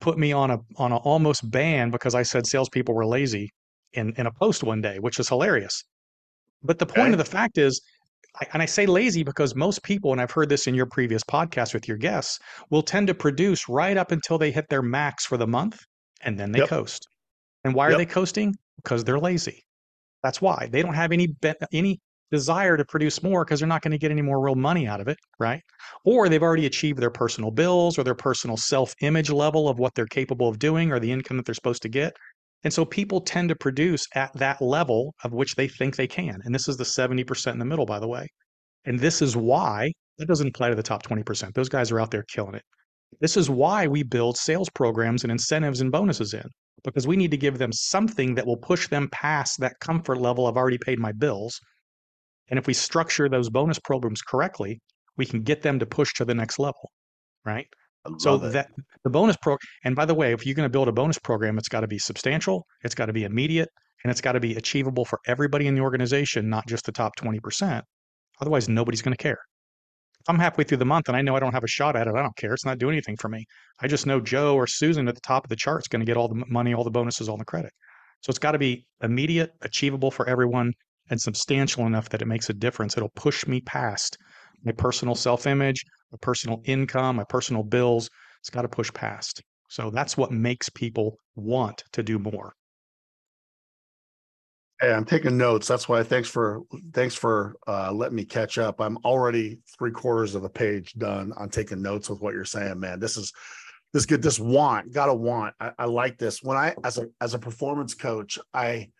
put 0.00 0.18
me 0.18 0.32
on 0.32 0.50
a 0.50 0.58
on 0.76 0.92
an 0.92 0.98
almost 0.98 1.48
ban 1.50 1.90
because 1.90 2.14
I 2.14 2.24
said 2.24 2.46
salespeople 2.46 2.94
were 2.94 3.06
lazy 3.06 3.50
in, 3.92 4.12
in 4.16 4.26
a 4.26 4.32
post 4.32 4.64
one 4.64 4.82
day, 4.82 4.98
which 4.98 5.20
is 5.20 5.28
hilarious. 5.28 5.84
But 6.62 6.78
the 6.78 6.86
point 6.86 7.08
okay. 7.08 7.12
of 7.12 7.18
the 7.18 7.24
fact 7.24 7.58
is 7.58 7.80
and 8.52 8.62
I 8.62 8.66
say 8.66 8.86
lazy 8.86 9.22
because 9.22 9.54
most 9.54 9.82
people, 9.82 10.12
and 10.12 10.20
I've 10.20 10.30
heard 10.30 10.48
this 10.48 10.66
in 10.66 10.74
your 10.74 10.86
previous 10.86 11.22
podcast 11.22 11.72
with 11.72 11.88
your 11.88 11.96
guests, 11.96 12.38
will 12.70 12.82
tend 12.82 13.06
to 13.06 13.14
produce 13.14 13.68
right 13.68 13.96
up 13.96 14.12
until 14.12 14.36
they 14.36 14.50
hit 14.50 14.68
their 14.68 14.82
max 14.82 15.24
for 15.24 15.36
the 15.36 15.46
month 15.46 15.78
and 16.22 16.38
then 16.38 16.52
they 16.52 16.60
yep. 16.60 16.68
coast. 16.68 17.06
And 17.64 17.74
why 17.74 17.86
yep. 17.86 17.94
are 17.94 17.98
they 17.98 18.06
coasting? 18.06 18.54
Because 18.76 19.04
they're 19.04 19.18
lazy. 19.18 19.64
That's 20.22 20.40
why 20.40 20.68
they 20.70 20.82
don't 20.82 20.94
have 20.94 21.12
any 21.12 21.28
be- 21.28 21.54
any 21.72 22.00
desire 22.30 22.76
to 22.76 22.84
produce 22.84 23.22
more 23.22 23.44
because 23.44 23.60
they're 23.60 23.68
not 23.68 23.82
going 23.82 23.92
to 23.92 23.98
get 23.98 24.10
any 24.10 24.22
more 24.22 24.40
real 24.40 24.54
money 24.54 24.86
out 24.86 25.00
of 25.00 25.08
it, 25.08 25.18
right? 25.38 25.62
Or 26.04 26.28
they've 26.28 26.42
already 26.42 26.66
achieved 26.66 26.98
their 26.98 27.10
personal 27.10 27.50
bills 27.50 27.98
or 27.98 28.04
their 28.04 28.14
personal 28.14 28.56
self-image 28.56 29.30
level 29.30 29.68
of 29.68 29.78
what 29.78 29.94
they're 29.94 30.06
capable 30.06 30.48
of 30.48 30.58
doing 30.58 30.92
or 30.92 30.98
the 30.98 31.12
income 31.12 31.36
that 31.36 31.46
they're 31.46 31.54
supposed 31.54 31.82
to 31.82 31.88
get. 31.88 32.12
And 32.64 32.72
so 32.72 32.84
people 32.84 33.20
tend 33.20 33.48
to 33.50 33.56
produce 33.56 34.06
at 34.14 34.32
that 34.34 34.60
level 34.60 35.14
of 35.22 35.32
which 35.32 35.54
they 35.54 35.68
think 35.68 35.94
they 35.94 36.08
can. 36.08 36.40
And 36.44 36.54
this 36.54 36.68
is 36.68 36.76
the 36.76 36.84
70% 36.84 37.52
in 37.52 37.58
the 37.58 37.64
middle, 37.64 37.86
by 37.86 38.00
the 38.00 38.08
way. 38.08 38.26
And 38.86 38.98
this 38.98 39.22
is 39.22 39.36
why 39.36 39.92
that 40.18 40.26
doesn't 40.26 40.48
apply 40.48 40.70
to 40.70 40.74
the 40.74 40.82
top 40.82 41.02
20%. 41.04 41.52
Those 41.54 41.68
guys 41.68 41.92
are 41.92 42.00
out 42.00 42.10
there 42.10 42.24
killing 42.28 42.54
it. 42.54 42.62
This 43.20 43.36
is 43.36 43.48
why 43.48 43.86
we 43.86 44.02
build 44.02 44.36
sales 44.36 44.68
programs 44.70 45.22
and 45.22 45.30
incentives 45.30 45.80
and 45.80 45.92
bonuses 45.92 46.34
in, 46.34 46.44
because 46.84 47.06
we 47.06 47.16
need 47.16 47.30
to 47.30 47.36
give 47.36 47.58
them 47.58 47.72
something 47.72 48.34
that 48.34 48.46
will 48.46 48.56
push 48.56 48.88
them 48.88 49.08
past 49.12 49.60
that 49.60 49.78
comfort 49.80 50.20
level. 50.20 50.46
I've 50.46 50.56
already 50.56 50.78
paid 50.78 50.98
my 50.98 51.12
bills. 51.12 51.60
And 52.48 52.58
if 52.58 52.66
we 52.66 52.74
structure 52.74 53.28
those 53.28 53.50
bonus 53.50 53.78
programs 53.78 54.22
correctly, 54.22 54.80
we 55.16 55.26
can 55.26 55.42
get 55.42 55.62
them 55.62 55.78
to 55.78 55.86
push 55.86 56.12
to 56.14 56.24
the 56.24 56.34
next 56.34 56.58
level, 56.58 56.90
right? 57.44 57.66
So 58.18 58.36
it. 58.36 58.52
that 58.52 58.68
the 59.02 59.10
bonus 59.10 59.36
pro 59.42 59.56
and 59.84 59.96
by 59.96 60.04
the 60.04 60.14
way, 60.14 60.32
if 60.32 60.46
you're 60.46 60.54
going 60.54 60.66
to 60.66 60.72
build 60.72 60.88
a 60.88 60.92
bonus 60.92 61.18
program, 61.18 61.58
it's 61.58 61.68
got 61.68 61.80
to 61.80 61.88
be 61.88 61.98
substantial, 61.98 62.64
it's 62.84 62.94
got 62.94 63.06
to 63.06 63.12
be 63.12 63.24
immediate, 63.24 63.68
and 64.04 64.10
it's 64.10 64.20
got 64.20 64.32
to 64.32 64.40
be 64.40 64.54
achievable 64.54 65.04
for 65.04 65.18
everybody 65.26 65.66
in 65.66 65.74
the 65.74 65.80
organization, 65.80 66.48
not 66.48 66.66
just 66.66 66.86
the 66.86 66.92
top 66.92 67.16
20%. 67.16 67.82
Otherwise, 68.40 68.68
nobody's 68.68 69.02
going 69.02 69.16
to 69.16 69.22
care. 69.22 69.38
If 70.20 70.30
I'm 70.30 70.38
halfway 70.38 70.64
through 70.64 70.78
the 70.78 70.84
month 70.84 71.08
and 71.08 71.16
I 71.16 71.22
know 71.22 71.36
I 71.36 71.40
don't 71.40 71.52
have 71.52 71.64
a 71.64 71.68
shot 71.68 71.96
at 71.96 72.06
it, 72.06 72.14
I 72.14 72.22
don't 72.22 72.36
care. 72.36 72.52
It's 72.52 72.64
not 72.64 72.78
doing 72.78 72.94
anything 72.94 73.16
for 73.16 73.28
me. 73.28 73.44
I 73.80 73.86
just 73.86 74.06
know 74.06 74.20
Joe 74.20 74.54
or 74.54 74.66
Susan 74.66 75.08
at 75.08 75.14
the 75.14 75.20
top 75.20 75.44
of 75.44 75.48
the 75.48 75.56
chart 75.56 75.82
is 75.82 75.88
going 75.88 76.00
to 76.00 76.06
get 76.06 76.16
all 76.16 76.28
the 76.28 76.44
money, 76.48 76.74
all 76.74 76.84
the 76.84 76.90
bonuses, 76.90 77.28
all 77.28 77.36
the 77.36 77.44
credit. 77.44 77.72
So 78.22 78.30
it's 78.30 78.38
got 78.38 78.52
to 78.52 78.58
be 78.58 78.86
immediate, 79.02 79.52
achievable 79.62 80.10
for 80.10 80.28
everyone, 80.28 80.72
and 81.10 81.20
substantial 81.20 81.86
enough 81.86 82.08
that 82.10 82.22
it 82.22 82.26
makes 82.26 82.50
a 82.50 82.54
difference. 82.54 82.96
It'll 82.96 83.08
push 83.10 83.46
me 83.46 83.60
past 83.60 84.18
my 84.64 84.72
personal 84.72 85.14
self 85.14 85.46
image, 85.46 85.84
my 86.10 86.18
personal 86.20 86.62
income, 86.64 87.16
my 87.16 87.24
personal 87.24 87.62
bills. 87.62 88.10
It's 88.40 88.50
got 88.50 88.62
to 88.62 88.68
push 88.68 88.92
past. 88.92 89.42
So 89.68 89.90
that's 89.90 90.16
what 90.16 90.30
makes 90.30 90.68
people 90.68 91.18
want 91.34 91.84
to 91.92 92.02
do 92.02 92.18
more. 92.18 92.54
Hey, 94.80 94.92
I'm 94.92 95.06
taking 95.06 95.38
notes. 95.38 95.66
That's 95.66 95.88
why 95.88 96.02
thanks 96.02 96.28
for 96.28 96.60
thanks 96.92 97.14
for 97.14 97.56
uh, 97.66 97.90
letting 97.92 98.16
me 98.16 98.26
catch 98.26 98.58
up. 98.58 98.80
I'm 98.80 98.98
already 99.04 99.58
three 99.78 99.90
quarters 99.90 100.34
of 100.34 100.44
a 100.44 100.50
page 100.50 100.92
done 100.94 101.32
on 101.36 101.48
taking 101.48 101.80
notes 101.80 102.10
with 102.10 102.20
what 102.20 102.34
you're 102.34 102.44
saying, 102.44 102.78
man. 102.78 103.00
This 103.00 103.16
is 103.16 103.32
this 103.94 104.04
good. 104.04 104.20
This 104.20 104.38
want, 104.38 104.92
gotta 104.92 105.14
want. 105.14 105.54
I, 105.58 105.72
I 105.78 105.84
like 105.86 106.18
this. 106.18 106.42
When 106.42 106.58
I 106.58 106.74
as 106.84 106.98
a 106.98 107.06
as 107.22 107.32
a 107.32 107.38
performance 107.38 107.94
coach, 107.94 108.38
I, 108.52 108.90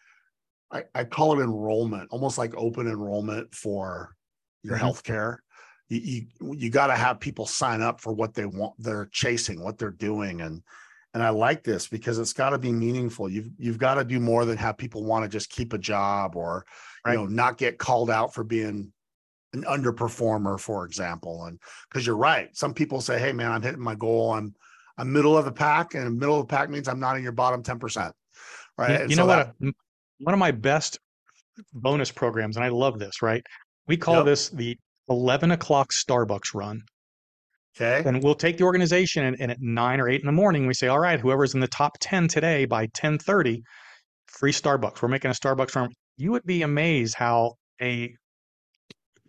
I 0.70 0.85
I 0.94 1.04
call 1.04 1.38
it 1.38 1.42
enrollment, 1.42 2.08
almost 2.11 2.38
like 2.38 2.54
open 2.56 2.87
enrollment 2.88 3.54
for 3.54 4.14
your 4.62 4.76
mm-hmm. 4.76 4.87
healthcare. 4.87 5.38
You 5.88 6.00
you, 6.40 6.54
you 6.54 6.70
got 6.70 6.88
to 6.88 6.96
have 6.96 7.20
people 7.20 7.46
sign 7.46 7.82
up 7.82 8.00
for 8.00 8.12
what 8.12 8.35
they 8.35 8.44
want 8.44 8.75
they're 8.78 9.08
chasing 9.12 9.62
what 9.62 9.78
they're 9.78 9.90
doing 9.90 10.40
and 10.40 10.62
and 11.14 11.23
i 11.23 11.28
like 11.28 11.62
this 11.62 11.87
because 11.87 12.18
it's 12.18 12.32
got 12.32 12.50
to 12.50 12.58
be 12.58 12.73
meaningful. 12.73 13.28
You've 13.28 13.50
you've 13.56 13.78
got 13.78 13.94
to 13.94 14.04
do 14.04 14.18
more 14.18 14.44
than 14.44 14.56
have 14.58 14.76
people 14.76 15.04
want 15.04 15.25
to 15.25 15.28
just 15.28 15.50
keep 15.50 15.73
a 15.73 15.78
job 15.78 16.35
or 16.35 16.66
right. 17.04 17.12
you 17.12 17.18
know 17.18 17.26
not 17.26 17.58
get 17.58 17.78
called 17.78 18.11
out 18.11 18.35
for 18.35 18.42
being 18.42 18.92
an 19.52 19.62
underperformer 19.62 20.58
for 20.58 20.85
example 20.85 21.44
and 21.44 21.61
because 21.88 22.04
you're 22.04 22.16
right. 22.16 22.54
Some 22.56 22.75
people 22.75 23.00
say 23.00 23.18
hey 23.20 23.32
man 23.32 23.52
i'm 23.52 23.62
hitting 23.62 23.80
my 23.80 23.94
goal. 23.94 24.32
I'm 24.32 24.54
i'm 24.99 25.12
middle 25.12 25.38
of 25.38 25.44
the 25.44 25.52
pack 25.52 25.94
and 25.94 26.18
middle 26.18 26.40
of 26.40 26.49
the 26.49 26.52
pack 26.52 26.68
means 26.68 26.88
i'm 26.88 27.00
not 27.00 27.16
in 27.16 27.23
your 27.23 27.32
bottom 27.32 27.62
10% 27.62 28.12
right? 28.78 29.02
You, 29.02 29.08
you 29.08 29.14
so 29.14 29.23
know 29.23 29.28
that, 29.28 29.54
what 29.58 29.75
one 30.18 30.35
of 30.35 30.38
my 30.38 30.50
best 30.50 30.99
bonus 31.73 32.11
programs 32.11 32.56
and 32.56 32.64
i 32.64 32.68
love 32.68 32.99
this 32.99 33.23
right 33.23 33.42
we 33.87 33.96
call 33.96 34.16
yep. 34.16 34.26
this 34.26 34.49
the 34.50 34.76
11 35.08 35.52
o'clock 35.52 35.92
Starbucks 35.92 36.54
run. 36.54 36.82
Okay. 37.76 38.08
And 38.08 38.23
we'll 38.23 38.35
take 38.35 38.56
the 38.56 38.64
organization 38.64 39.25
and, 39.25 39.37
and, 39.38 39.50
at 39.50 39.61
nine 39.61 40.00
or 40.00 40.08
eight 40.08 40.20
in 40.20 40.26
the 40.26 40.32
morning, 40.32 40.66
we 40.66 40.75
say, 40.75 40.88
all 40.88 40.99
right, 40.99 41.20
whoever's 41.20 41.54
in 41.54 41.61
the 41.61 41.68
top 41.68 41.92
10 42.00 42.26
today 42.28 42.64
by 42.64 42.82
1030, 42.82 43.62
free 44.28 44.52
Starbucks. 44.52 45.02
We're 45.02 45.08
making 45.08 45.30
a 45.30 45.35
Starbucks 45.35 45.76
run. 45.76 45.90
You 46.16 46.32
would 46.32 46.46
be 46.46 46.62
amazed 46.62 47.14
how 47.16 47.54
a 47.82 48.14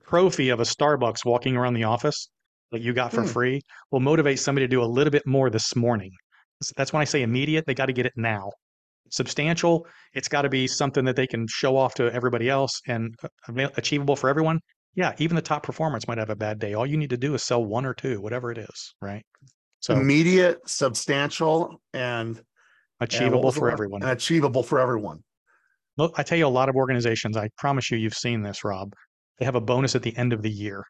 trophy 0.08 0.50
of 0.50 0.62
a 0.62 0.64
Starbucks 0.64 1.26
walking 1.26 1.58
around 1.58 1.74
the 1.74 1.84
office 1.84 2.30
that 2.72 2.82
you 2.82 2.94
got 2.94 3.12
for 3.12 3.24
hmm. 3.24 3.28
free 3.28 3.62
will 3.92 4.00
motivate 4.00 4.40
somebody 4.40 4.66
to 4.66 4.70
do 4.70 4.82
a 4.82 4.86
little 4.86 5.12
bit 5.12 5.28
more 5.28 5.50
this 5.50 5.76
morning. 5.76 6.12
That's 6.78 6.94
when 6.94 7.02
I 7.02 7.06
say 7.06 7.24
immediate, 7.24 7.66
they 7.68 7.74
got 7.74 7.88
to 7.88 7.94
get 7.94 8.06
it 8.06 8.14
now. 8.16 8.52
Substantial, 9.10 9.86
it's 10.14 10.28
got 10.28 10.44
to 10.44 10.50
be 10.50 10.68
something 10.68 11.06
that 11.06 11.16
they 11.16 11.28
can 11.28 11.46
show 11.48 11.78
off 11.78 11.94
to 11.96 12.12
everybody 12.12 12.50
else 12.50 12.82
and 12.88 13.16
uh, 13.24 13.70
achievable 13.78 14.16
for 14.16 14.30
everyone. 14.30 14.60
Yeah, 14.96 15.14
even 15.20 15.36
the 15.36 15.42
top 15.42 15.64
performers 15.64 16.08
might 16.08 16.18
have 16.18 16.30
a 16.30 16.36
bad 16.36 16.60
day. 16.60 16.74
All 16.74 16.86
you 16.86 16.98
need 16.98 17.12
to 17.12 17.18
do 17.18 17.36
is 17.36 17.44
sell 17.44 17.64
one 17.64 17.86
or 17.86 17.94
two, 17.94 18.20
whatever 18.20 18.52
it 18.52 18.58
is, 18.58 18.96
right? 19.02 19.24
So 19.80 19.94
immediate, 19.94 20.58
substantial, 20.66 21.80
and 21.94 22.42
achievable 23.00 23.50
and 23.50 23.56
for 23.56 23.70
everyone. 23.70 24.02
And 24.02 24.12
achievable 24.12 24.64
for 24.64 24.80
everyone. 24.80 25.20
Look, 25.98 26.14
I 26.18 26.24
tell 26.24 26.38
you, 26.38 26.48
a 26.48 26.50
lot 26.50 26.70
of 26.70 26.76
organizations, 26.76 27.38
I 27.38 27.50
promise 27.58 27.92
you, 27.92 27.98
you've 27.98 28.14
seen 28.14 28.42
this, 28.42 28.64
Rob. 28.64 28.94
They 29.40 29.46
have 29.46 29.56
a 29.56 29.62
bonus 29.62 29.96
at 29.96 30.02
the 30.02 30.16
end 30.18 30.34
of 30.34 30.42
the 30.42 30.50
year. 30.50 30.84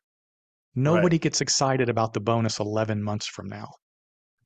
Nobody 0.76 1.16
right. 1.16 1.22
gets 1.22 1.42
excited 1.42 1.90
about 1.90 2.14
the 2.14 2.20
bonus 2.20 2.60
11 2.60 3.04
months 3.04 3.28
from 3.28 3.48
now. 3.48 3.68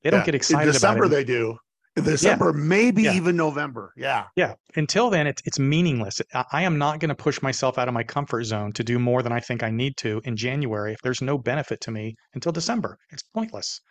They 0.03 0.09
don't 0.09 0.25
get 0.25 0.33
excited 0.33 0.67
In 0.67 0.73
December, 0.73 1.05
about 1.05 1.13
it. 1.13 1.15
they 1.15 1.23
do. 1.23 1.57
December, 1.95 2.53
yeah. 2.55 2.63
maybe 2.63 3.03
yeah. 3.03 3.13
even 3.13 3.35
November. 3.35 3.93
Yeah. 3.97 4.25
Yeah. 4.35 4.53
Until 4.75 5.09
then, 5.09 5.27
it's 5.27 5.41
it's 5.45 5.59
meaningless. 5.59 6.21
I 6.51 6.63
am 6.63 6.77
not 6.77 6.99
going 6.99 7.09
to 7.09 7.15
push 7.15 7.41
myself 7.41 7.77
out 7.77 7.87
of 7.87 7.93
my 7.93 8.03
comfort 8.03 8.43
zone 8.43 8.71
to 8.73 8.83
do 8.83 8.97
more 8.97 9.21
than 9.21 9.31
I 9.33 9.39
think 9.39 9.61
I 9.61 9.71
need 9.71 9.97
to 9.97 10.21
in 10.23 10.37
January 10.37 10.93
if 10.93 11.01
there's 11.01 11.21
no 11.21 11.37
benefit 11.37 11.81
to 11.81 11.91
me 11.91 12.15
until 12.33 12.51
December. 12.51 12.97
It's 13.09 13.23
pointless. 13.23 13.81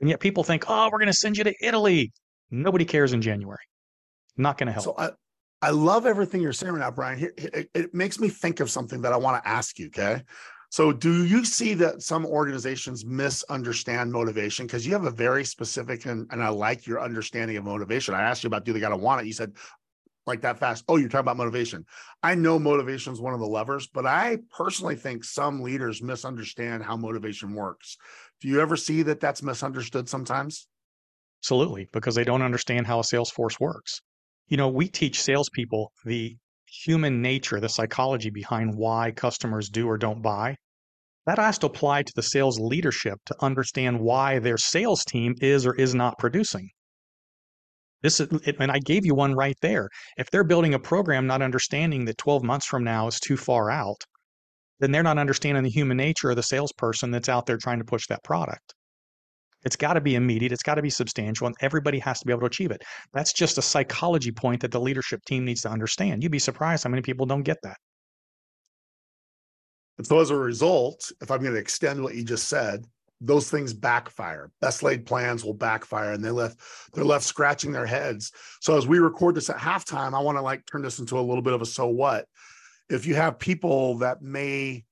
And 0.00 0.08
yet 0.08 0.20
people 0.20 0.44
think, 0.44 0.64
oh, 0.68 0.88
we're 0.92 0.98
going 0.98 1.08
to 1.08 1.12
send 1.12 1.36
you 1.36 1.44
to 1.44 1.54
Italy. 1.60 2.12
Nobody 2.50 2.84
cares 2.84 3.12
in 3.12 3.20
January. 3.20 3.58
Not 4.36 4.56
going 4.56 4.68
to 4.68 4.72
help. 4.72 4.84
So 4.84 4.94
I, 4.96 5.10
I 5.60 5.70
love 5.70 6.06
everything 6.06 6.40
you're 6.40 6.52
saying 6.52 6.72
right 6.72 6.80
now, 6.80 6.90
Brian. 6.90 7.30
It, 7.36 7.68
it 7.74 7.94
makes 7.94 8.18
me 8.18 8.28
think 8.28 8.60
of 8.60 8.70
something 8.70 9.02
that 9.02 9.12
I 9.12 9.16
want 9.16 9.42
to 9.42 9.48
ask 9.48 9.78
you. 9.78 9.88
Okay. 9.88 10.22
So, 10.70 10.92
do 10.92 11.24
you 11.24 11.44
see 11.44 11.74
that 11.74 12.00
some 12.00 12.24
organizations 12.24 13.04
misunderstand 13.04 14.12
motivation? 14.12 14.66
Because 14.66 14.86
you 14.86 14.92
have 14.92 15.04
a 15.04 15.10
very 15.10 15.44
specific 15.44 16.06
and, 16.06 16.28
and 16.30 16.42
I 16.42 16.48
like 16.48 16.86
your 16.86 17.02
understanding 17.02 17.56
of 17.56 17.64
motivation. 17.64 18.14
I 18.14 18.22
asked 18.22 18.44
you 18.44 18.48
about 18.48 18.64
do 18.64 18.72
they 18.72 18.78
got 18.78 18.90
to 18.90 18.96
want 18.96 19.20
it? 19.20 19.26
You 19.26 19.32
said 19.32 19.52
like 20.26 20.42
that 20.42 20.60
fast. 20.60 20.84
Oh, 20.86 20.96
you're 20.96 21.08
talking 21.08 21.24
about 21.24 21.38
motivation. 21.38 21.84
I 22.22 22.36
know 22.36 22.58
motivation 22.58 23.12
is 23.12 23.20
one 23.20 23.34
of 23.34 23.40
the 23.40 23.46
levers, 23.46 23.88
but 23.88 24.06
I 24.06 24.38
personally 24.56 24.94
think 24.94 25.24
some 25.24 25.60
leaders 25.60 26.02
misunderstand 26.02 26.84
how 26.84 26.96
motivation 26.96 27.52
works. 27.54 27.96
Do 28.40 28.46
you 28.46 28.60
ever 28.60 28.76
see 28.76 29.02
that 29.02 29.18
that's 29.18 29.42
misunderstood 29.42 30.08
sometimes? 30.08 30.68
Absolutely, 31.42 31.88
because 31.92 32.14
they 32.14 32.24
don't 32.24 32.42
understand 32.42 32.86
how 32.86 33.00
a 33.00 33.04
sales 33.04 33.30
force 33.30 33.58
works. 33.58 34.02
You 34.48 34.56
know, 34.56 34.68
we 34.68 34.88
teach 34.88 35.20
salespeople 35.20 35.92
the 36.04 36.36
human 36.70 37.20
nature, 37.20 37.60
the 37.60 37.68
psychology 37.68 38.30
behind 38.30 38.74
why 38.74 39.10
customers 39.10 39.68
do 39.68 39.88
or 39.88 39.98
don't 39.98 40.22
buy, 40.22 40.56
that 41.26 41.38
has 41.38 41.58
to 41.58 41.66
apply 41.66 42.02
to 42.02 42.12
the 42.16 42.22
sales 42.22 42.58
leadership 42.58 43.18
to 43.26 43.36
understand 43.40 44.00
why 44.00 44.38
their 44.38 44.56
sales 44.56 45.04
team 45.04 45.34
is 45.40 45.66
or 45.66 45.74
is 45.74 45.94
not 45.94 46.18
producing. 46.18 46.70
This 48.02 48.20
is, 48.20 48.28
and 48.58 48.70
I 48.70 48.78
gave 48.78 49.04
you 49.04 49.14
one 49.14 49.34
right 49.34 49.56
there. 49.60 49.88
If 50.16 50.30
they're 50.30 50.44
building 50.44 50.72
a 50.74 50.78
program 50.78 51.26
not 51.26 51.42
understanding 51.42 52.06
that 52.06 52.18
12 52.18 52.42
months 52.42 52.66
from 52.66 52.82
now 52.82 53.06
is 53.06 53.20
too 53.20 53.36
far 53.36 53.70
out, 53.70 54.02
then 54.78 54.90
they're 54.90 55.02
not 55.02 55.18
understanding 55.18 55.62
the 55.62 55.70
human 55.70 55.98
nature 55.98 56.30
of 56.30 56.36
the 56.36 56.42
salesperson 56.42 57.10
that's 57.10 57.28
out 57.28 57.44
there 57.44 57.58
trying 57.58 57.78
to 57.78 57.84
push 57.84 58.06
that 58.08 58.24
product. 58.24 58.74
It's 59.64 59.76
got 59.76 59.94
to 59.94 60.00
be 60.00 60.14
immediate, 60.14 60.52
it's 60.52 60.62
got 60.62 60.76
to 60.76 60.82
be 60.82 60.90
substantial, 60.90 61.46
and 61.46 61.56
everybody 61.60 61.98
has 61.98 62.20
to 62.20 62.26
be 62.26 62.32
able 62.32 62.40
to 62.40 62.46
achieve 62.46 62.70
it. 62.70 62.82
That's 63.12 63.32
just 63.32 63.58
a 63.58 63.62
psychology 63.62 64.32
point 64.32 64.62
that 64.62 64.70
the 64.70 64.80
leadership 64.80 65.24
team 65.24 65.44
needs 65.44 65.62
to 65.62 65.70
understand. 65.70 66.22
You'd 66.22 66.32
be 66.32 66.38
surprised 66.38 66.84
how 66.84 66.90
many 66.90 67.02
people 67.02 67.26
don't 67.26 67.42
get 67.42 67.58
that. 67.62 67.76
And 69.98 70.06
so 70.06 70.18
as 70.18 70.30
a 70.30 70.36
result, 70.36 71.12
if 71.20 71.30
I'm 71.30 71.42
going 71.42 71.52
to 71.52 71.60
extend 71.60 72.02
what 72.02 72.14
you 72.14 72.24
just 72.24 72.48
said, 72.48 72.86
those 73.20 73.50
things 73.50 73.74
backfire. 73.74 74.50
Best 74.60 74.82
laid 74.82 75.04
plans 75.04 75.44
will 75.44 75.54
backfire 75.54 76.12
and 76.12 76.24
they 76.24 76.30
left 76.30 76.58
they're 76.94 77.04
left 77.04 77.24
scratching 77.24 77.70
their 77.70 77.86
heads. 77.86 78.32
So 78.60 78.78
as 78.78 78.86
we 78.86 78.98
record 78.98 79.34
this 79.34 79.50
at 79.50 79.58
halftime, 79.58 80.14
I 80.14 80.20
want 80.20 80.38
to 80.38 80.42
like 80.42 80.64
turn 80.64 80.82
this 80.82 80.98
into 80.98 81.18
a 81.18 81.20
little 81.20 81.42
bit 81.42 81.52
of 81.52 81.60
a 81.60 81.66
so 81.66 81.86
what. 81.86 82.24
If 82.88 83.06
you 83.06 83.14
have 83.14 83.38
people 83.38 83.98
that 83.98 84.22
may 84.22 84.84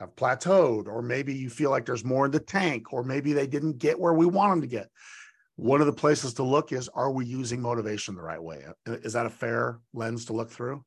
have 0.00 0.16
plateaued, 0.16 0.88
or 0.88 1.02
maybe 1.02 1.34
you 1.34 1.50
feel 1.50 1.70
like 1.70 1.84
there's 1.84 2.04
more 2.04 2.24
in 2.24 2.32
the 2.32 2.40
tank, 2.40 2.92
or 2.92 3.04
maybe 3.04 3.32
they 3.32 3.46
didn't 3.46 3.78
get 3.78 4.00
where 4.00 4.14
we 4.14 4.26
want 4.26 4.50
them 4.50 4.60
to 4.62 4.66
get. 4.66 4.88
One 5.56 5.80
of 5.80 5.86
the 5.86 5.92
places 5.92 6.32
to 6.34 6.42
look 6.42 6.72
is 6.72 6.88
are 6.94 7.12
we 7.12 7.26
using 7.26 7.60
motivation 7.60 8.14
the 8.14 8.22
right 8.22 8.42
way? 8.42 8.64
Uh, 8.88 8.92
is 9.04 9.12
that 9.12 9.26
a 9.26 9.30
fair 9.30 9.78
lens 9.92 10.24
to 10.26 10.32
look 10.32 10.50
through? 10.50 10.82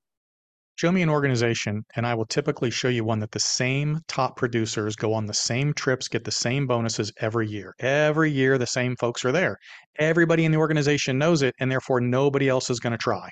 Show 0.76 0.92
me 0.92 1.04
an 1.04 1.10
organization, 1.10 1.86
and 1.96 2.08
I 2.08 2.16
will 2.16 2.26
typically 2.26 2.72
show 2.72 2.88
you 2.88 3.04
one 3.04 3.20
that 3.20 3.30
the 3.30 3.40
same 3.40 4.00
top 4.08 4.36
producers 4.36 4.96
go 4.96 5.14
on 5.14 5.28
the 5.28 5.34
same 5.34 5.72
trips, 5.76 6.08
get 6.08 6.24
the 6.24 6.32
same 6.32 6.66
bonuses 6.66 7.12
every 7.22 7.48
year. 7.48 7.76
Every 7.80 8.32
year, 8.32 8.58
the 8.58 8.66
same 8.66 8.96
folks 8.96 9.24
are 9.24 9.32
there. 9.32 9.58
Everybody 10.00 10.46
in 10.46 10.52
the 10.52 10.58
organization 10.58 11.20
knows 11.20 11.44
it, 11.44 11.54
and 11.60 11.72
therefore 11.72 12.02
nobody 12.02 12.50
else 12.50 12.72
is 12.72 12.80
going 12.80 12.92
to 12.92 12.98
try. 12.98 13.30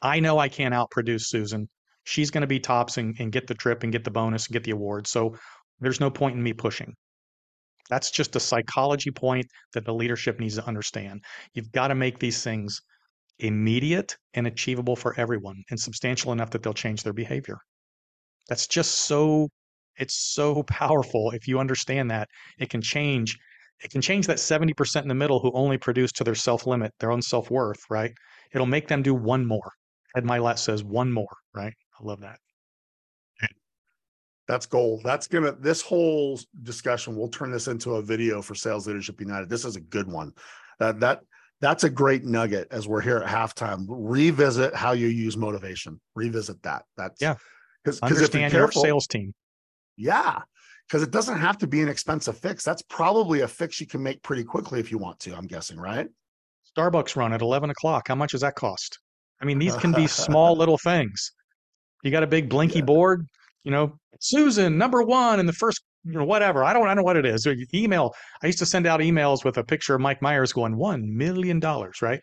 I 0.00 0.20
know 0.20 0.38
I 0.38 0.48
can't 0.48 0.72
outproduce 0.72 1.24
Susan 1.26 1.68
she's 2.06 2.30
going 2.30 2.42
to 2.42 2.46
be 2.46 2.60
tops 2.60 2.98
and, 2.98 3.16
and 3.18 3.32
get 3.32 3.46
the 3.46 3.54
trip 3.54 3.82
and 3.82 3.92
get 3.92 4.04
the 4.04 4.10
bonus 4.10 4.46
and 4.46 4.52
get 4.52 4.64
the 4.64 4.70
award. 4.70 5.06
So 5.06 5.36
there's 5.80 6.00
no 6.00 6.08
point 6.08 6.36
in 6.36 6.42
me 6.42 6.52
pushing. 6.52 6.94
That's 7.90 8.10
just 8.10 8.36
a 8.36 8.40
psychology 8.40 9.10
point 9.10 9.46
that 9.74 9.84
the 9.84 9.92
leadership 9.92 10.40
needs 10.40 10.54
to 10.54 10.66
understand. 10.66 11.24
You've 11.52 11.72
got 11.72 11.88
to 11.88 11.94
make 11.94 12.18
these 12.18 12.42
things 12.42 12.80
immediate 13.40 14.16
and 14.34 14.46
achievable 14.46 14.96
for 14.96 15.18
everyone 15.18 15.62
and 15.70 15.78
substantial 15.78 16.32
enough 16.32 16.50
that 16.50 16.62
they'll 16.62 16.72
change 16.74 17.02
their 17.02 17.12
behavior. 17.12 17.58
That's 18.48 18.66
just 18.68 18.92
so 18.92 19.48
it's 19.96 20.14
so 20.34 20.62
powerful 20.62 21.32
if 21.32 21.48
you 21.48 21.58
understand 21.58 22.10
that 22.10 22.28
it 22.58 22.70
can 22.70 22.82
change 22.82 23.36
it 23.80 23.90
can 23.90 24.00
change 24.00 24.26
that 24.26 24.38
70% 24.38 25.02
in 25.02 25.08
the 25.08 25.14
middle 25.14 25.40
who 25.40 25.52
only 25.52 25.76
produce 25.76 26.12
to 26.12 26.24
their 26.24 26.34
self 26.34 26.66
limit, 26.66 26.92
their 26.98 27.12
own 27.12 27.20
self 27.20 27.50
worth, 27.50 27.80
right? 27.90 28.12
It'll 28.52 28.66
make 28.66 28.88
them 28.88 29.02
do 29.02 29.14
one 29.14 29.44
more. 29.44 29.72
Ed 30.16 30.24
Mylett 30.24 30.58
says 30.58 30.82
one 30.82 31.12
more, 31.12 31.36
right? 31.54 31.74
I 31.98 32.04
love 32.04 32.20
that. 32.20 32.38
That's 34.48 34.66
gold. 34.66 35.02
That's 35.02 35.26
gonna 35.26 35.52
this 35.52 35.82
whole 35.82 36.38
discussion. 36.62 37.16
We'll 37.16 37.28
turn 37.28 37.50
this 37.50 37.66
into 37.66 37.96
a 37.96 38.02
video 38.02 38.40
for 38.40 38.54
Sales 38.54 38.86
Leadership 38.86 39.20
United. 39.20 39.48
This 39.48 39.64
is 39.64 39.76
a 39.76 39.80
good 39.80 40.06
one. 40.06 40.32
Uh, 40.80 40.92
that 40.92 41.22
that's 41.60 41.84
a 41.84 41.90
great 41.90 42.24
nugget 42.24 42.68
as 42.70 42.86
we're 42.86 43.00
here 43.00 43.18
at 43.18 43.26
halftime. 43.26 43.86
Revisit 43.88 44.74
how 44.74 44.92
you 44.92 45.08
use 45.08 45.36
motivation. 45.36 46.00
Revisit 46.14 46.62
that. 46.62 46.84
That's 46.96 47.20
yeah. 47.20 47.34
Because 47.82 48.00
understand 48.00 48.52
your 48.52 48.70
sales 48.70 49.06
team. 49.06 49.34
Yeah, 49.96 50.42
because 50.86 51.02
it 51.02 51.10
doesn't 51.10 51.38
have 51.38 51.58
to 51.58 51.66
be 51.66 51.80
an 51.80 51.88
expensive 51.88 52.38
fix. 52.38 52.62
That's 52.62 52.82
probably 52.82 53.40
a 53.40 53.48
fix 53.48 53.80
you 53.80 53.86
can 53.86 54.02
make 54.02 54.22
pretty 54.22 54.44
quickly 54.44 54.78
if 54.78 54.90
you 54.90 54.98
want 54.98 55.18
to. 55.20 55.34
I'm 55.34 55.46
guessing, 55.46 55.78
right? 55.78 56.06
Starbucks 56.76 57.16
run 57.16 57.32
at 57.32 57.40
11 57.40 57.70
o'clock. 57.70 58.08
How 58.08 58.14
much 58.14 58.32
does 58.32 58.42
that 58.42 58.54
cost? 58.54 58.98
I 59.40 59.44
mean, 59.44 59.58
these 59.58 59.74
can 59.76 59.92
be 59.92 60.06
small 60.06 60.56
little 60.56 60.78
things. 60.78 61.32
You 62.06 62.12
got 62.12 62.22
a 62.22 62.26
big 62.28 62.48
blinky 62.48 62.78
yeah. 62.78 62.84
board, 62.84 63.26
you 63.64 63.72
know, 63.72 63.98
Susan, 64.20 64.78
number 64.78 65.02
one 65.02 65.40
in 65.40 65.46
the 65.46 65.52
first, 65.52 65.82
you 66.04 66.12
know, 66.12 66.24
whatever. 66.24 66.64
I 66.64 66.72
don't, 66.72 66.84
I 66.84 66.86
don't 66.88 66.98
know 66.98 67.02
what 67.02 67.16
it 67.16 67.26
is. 67.26 67.46
Email. 67.74 68.14
I 68.42 68.46
used 68.46 68.60
to 68.60 68.66
send 68.66 68.86
out 68.86 69.00
emails 69.00 69.44
with 69.44 69.58
a 69.58 69.64
picture 69.64 69.94
of 69.94 70.00
Mike 70.00 70.22
Myers 70.22 70.52
going 70.52 70.76
$1 70.76 71.02
million, 71.02 71.60
right? 72.00 72.20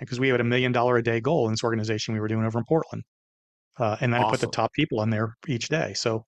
Because 0.00 0.18
we 0.18 0.28
had 0.28 0.40
a 0.40 0.44
million 0.44 0.72
dollar 0.72 0.96
a 0.96 1.02
day 1.02 1.20
goal 1.20 1.46
in 1.46 1.52
this 1.52 1.62
organization 1.62 2.14
we 2.14 2.20
were 2.20 2.28
doing 2.28 2.44
over 2.44 2.58
in 2.58 2.64
Portland. 2.66 3.02
Uh, 3.78 3.96
and 4.00 4.12
then 4.12 4.22
awesome. 4.22 4.28
I 4.28 4.30
put 4.32 4.40
the 4.40 4.46
top 4.48 4.72
people 4.72 5.00
on 5.00 5.10
there 5.10 5.34
each 5.46 5.68
day. 5.68 5.92
So 5.94 6.24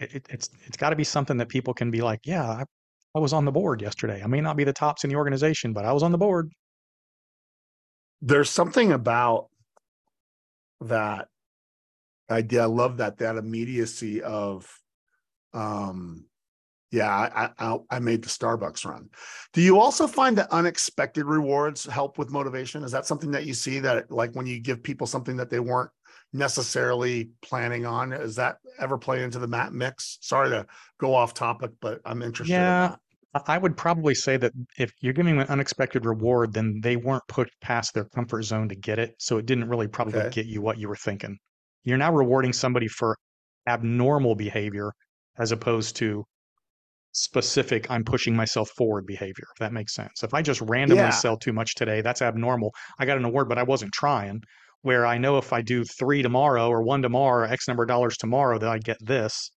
it, 0.00 0.14
it, 0.14 0.26
it's, 0.30 0.50
it's 0.66 0.76
got 0.76 0.90
to 0.90 0.96
be 0.96 1.04
something 1.04 1.36
that 1.36 1.48
people 1.48 1.72
can 1.72 1.90
be 1.90 2.00
like, 2.00 2.20
yeah, 2.24 2.44
I, 2.44 2.64
I 3.14 3.20
was 3.20 3.32
on 3.32 3.44
the 3.44 3.52
board 3.52 3.80
yesterday. 3.80 4.20
I 4.22 4.26
may 4.26 4.40
not 4.40 4.56
be 4.56 4.64
the 4.64 4.72
tops 4.72 5.04
in 5.04 5.10
the 5.10 5.16
organization, 5.16 5.72
but 5.72 5.84
I 5.84 5.92
was 5.92 6.02
on 6.02 6.12
the 6.12 6.18
board. 6.18 6.50
There's 8.20 8.50
something 8.50 8.90
about 8.90 9.46
that 10.80 11.28
idea. 12.30 12.62
I 12.62 12.66
love 12.66 12.98
that 12.98 13.18
that 13.18 13.36
immediacy 13.36 14.22
of, 14.22 14.70
um, 15.52 16.26
yeah, 16.90 17.10
I, 17.10 17.50
I 17.58 17.78
I 17.90 17.98
made 17.98 18.22
the 18.22 18.28
Starbucks 18.28 18.86
run. 18.86 19.10
Do 19.52 19.60
you 19.60 19.78
also 19.78 20.06
find 20.06 20.38
that 20.38 20.50
unexpected 20.50 21.26
rewards 21.26 21.84
help 21.84 22.18
with 22.18 22.30
motivation? 22.30 22.82
Is 22.82 22.92
that 22.92 23.06
something 23.06 23.30
that 23.32 23.44
you 23.44 23.54
see 23.54 23.78
that 23.80 24.10
like 24.10 24.34
when 24.34 24.46
you 24.46 24.58
give 24.58 24.82
people 24.82 25.06
something 25.06 25.36
that 25.36 25.50
they 25.50 25.60
weren't 25.60 25.90
necessarily 26.32 27.30
planning 27.42 27.84
on? 27.84 28.12
Is 28.12 28.36
that 28.36 28.56
ever 28.78 28.96
play 28.96 29.22
into 29.22 29.38
the 29.38 29.46
mat 29.46 29.72
mix? 29.72 30.18
Sorry 30.22 30.48
to 30.50 30.66
go 30.98 31.14
off 31.14 31.34
topic, 31.34 31.72
but 31.80 32.00
I'm 32.04 32.22
interested. 32.22 32.54
Yeah. 32.54 32.92
In 32.92 32.96
I 33.46 33.58
would 33.58 33.76
probably 33.76 34.14
say 34.14 34.38
that 34.38 34.52
if 34.78 34.92
you're 35.00 35.12
giving 35.12 35.36
them 35.36 35.42
an 35.42 35.48
unexpected 35.48 36.06
reward, 36.06 36.54
then 36.54 36.80
they 36.82 36.96
weren't 36.96 37.22
pushed 37.28 37.52
past 37.60 37.92
their 37.92 38.06
comfort 38.06 38.42
zone 38.42 38.70
to 38.70 38.74
get 38.74 38.98
it. 38.98 39.14
So 39.18 39.36
it 39.36 39.44
didn't 39.44 39.68
really 39.68 39.86
probably 39.86 40.20
okay. 40.20 40.30
get 40.30 40.46
you 40.46 40.62
what 40.62 40.78
you 40.78 40.88
were 40.88 40.96
thinking 40.96 41.38
you're 41.88 41.98
now 41.98 42.12
rewarding 42.12 42.52
somebody 42.52 42.88
for 42.88 43.16
abnormal 43.66 44.34
behavior 44.34 44.92
as 45.38 45.52
opposed 45.52 45.96
to 45.96 46.24
specific 47.12 47.90
i'm 47.90 48.04
pushing 48.04 48.36
myself 48.36 48.70
forward 48.76 49.06
behavior 49.06 49.44
if 49.54 49.58
that 49.58 49.72
makes 49.72 49.94
sense 49.94 50.22
if 50.22 50.34
i 50.34 50.42
just 50.42 50.60
randomly 50.62 51.02
yeah. 51.02 51.10
sell 51.10 51.36
too 51.36 51.52
much 51.52 51.74
today 51.74 52.00
that's 52.00 52.22
abnormal 52.22 52.70
i 52.98 53.06
got 53.06 53.16
an 53.16 53.24
award 53.24 53.48
but 53.48 53.58
i 53.58 53.62
wasn't 53.62 53.92
trying 53.92 54.40
where 54.82 55.06
i 55.06 55.18
know 55.18 55.38
if 55.38 55.52
i 55.52 55.60
do 55.60 55.84
three 55.84 56.22
tomorrow 56.22 56.68
or 56.68 56.82
one 56.82 57.02
tomorrow 57.02 57.44
or 57.44 57.52
x 57.52 57.66
number 57.66 57.82
of 57.82 57.88
dollars 57.88 58.16
tomorrow 58.16 58.58
that 58.58 58.68
i 58.68 58.78
get 58.78 58.98
this 59.00 59.50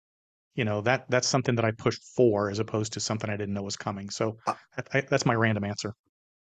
you 0.54 0.64
know 0.64 0.80
that 0.82 1.06
that's 1.08 1.28
something 1.28 1.54
that 1.54 1.64
I 1.64 1.70
pushed 1.70 2.02
for 2.16 2.50
as 2.50 2.58
opposed 2.58 2.92
to 2.94 3.00
something 3.00 3.30
I 3.30 3.36
didn't 3.36 3.54
know 3.54 3.62
was 3.62 3.76
coming. 3.76 4.10
So 4.10 4.36
Uh, 4.46 4.54
I, 4.92 5.00
that's 5.02 5.26
my 5.26 5.34
random 5.34 5.64
answer. 5.64 5.94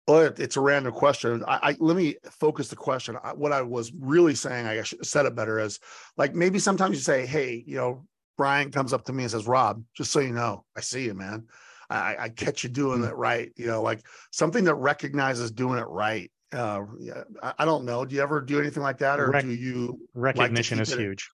Well, 0.07 0.31
it's 0.37 0.55
a 0.55 0.61
random 0.61 0.93
question. 0.93 1.43
I, 1.47 1.71
I 1.71 1.75
let 1.79 1.97
me 1.97 2.15
focus 2.29 2.67
the 2.67 2.75
question. 2.75 3.17
I, 3.23 3.33
what 3.33 3.51
I 3.51 3.61
was 3.63 3.91
really 3.99 4.35
saying, 4.35 4.67
I 4.67 4.83
said 4.83 5.25
it 5.25 5.35
better, 5.35 5.59
is 5.59 5.79
like 6.15 6.35
maybe 6.35 6.59
sometimes 6.59 6.95
you 6.95 7.01
say, 7.01 7.25
"Hey, 7.25 7.63
you 7.65 7.75
know, 7.77 8.05
Brian 8.37 8.71
comes 8.71 8.93
up 8.93 9.05
to 9.05 9.13
me 9.13 9.23
and 9.23 9.31
says, 9.31 9.47
Rob, 9.47 9.83
just 9.95 10.11
so 10.11 10.19
you 10.19 10.31
know, 10.33 10.63
I 10.77 10.81
see 10.81 11.05
you, 11.05 11.15
man. 11.15 11.47
I, 11.89 12.15
I 12.19 12.29
catch 12.29 12.63
you 12.63 12.69
doing 12.69 13.01
Mm. 13.01 13.09
it 13.09 13.15
right. 13.15 13.51
You 13.55 13.67
know, 13.67 13.81
like 13.81 14.05
something 14.31 14.63
that 14.65 14.75
recognizes 14.75 15.51
doing 15.51 15.79
it 15.79 15.87
right. 15.87 16.31
Uh, 16.51 16.81
yeah, 16.99 17.23
I, 17.41 17.53
I 17.59 17.65
don't 17.65 17.85
know. 17.85 18.05
Do 18.05 18.15
you 18.15 18.21
ever 18.21 18.41
do 18.41 18.59
anything 18.59 18.83
like 18.83 18.99
that, 18.99 19.19
or 19.19 19.31
Rec- 19.31 19.43
do 19.43 19.51
you? 19.51 19.99
Recognition 20.13 20.77
keep 20.77 20.83
is 20.83 20.93
it- 20.93 20.99
huge. 20.99 21.29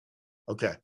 Okay, 0.49 0.75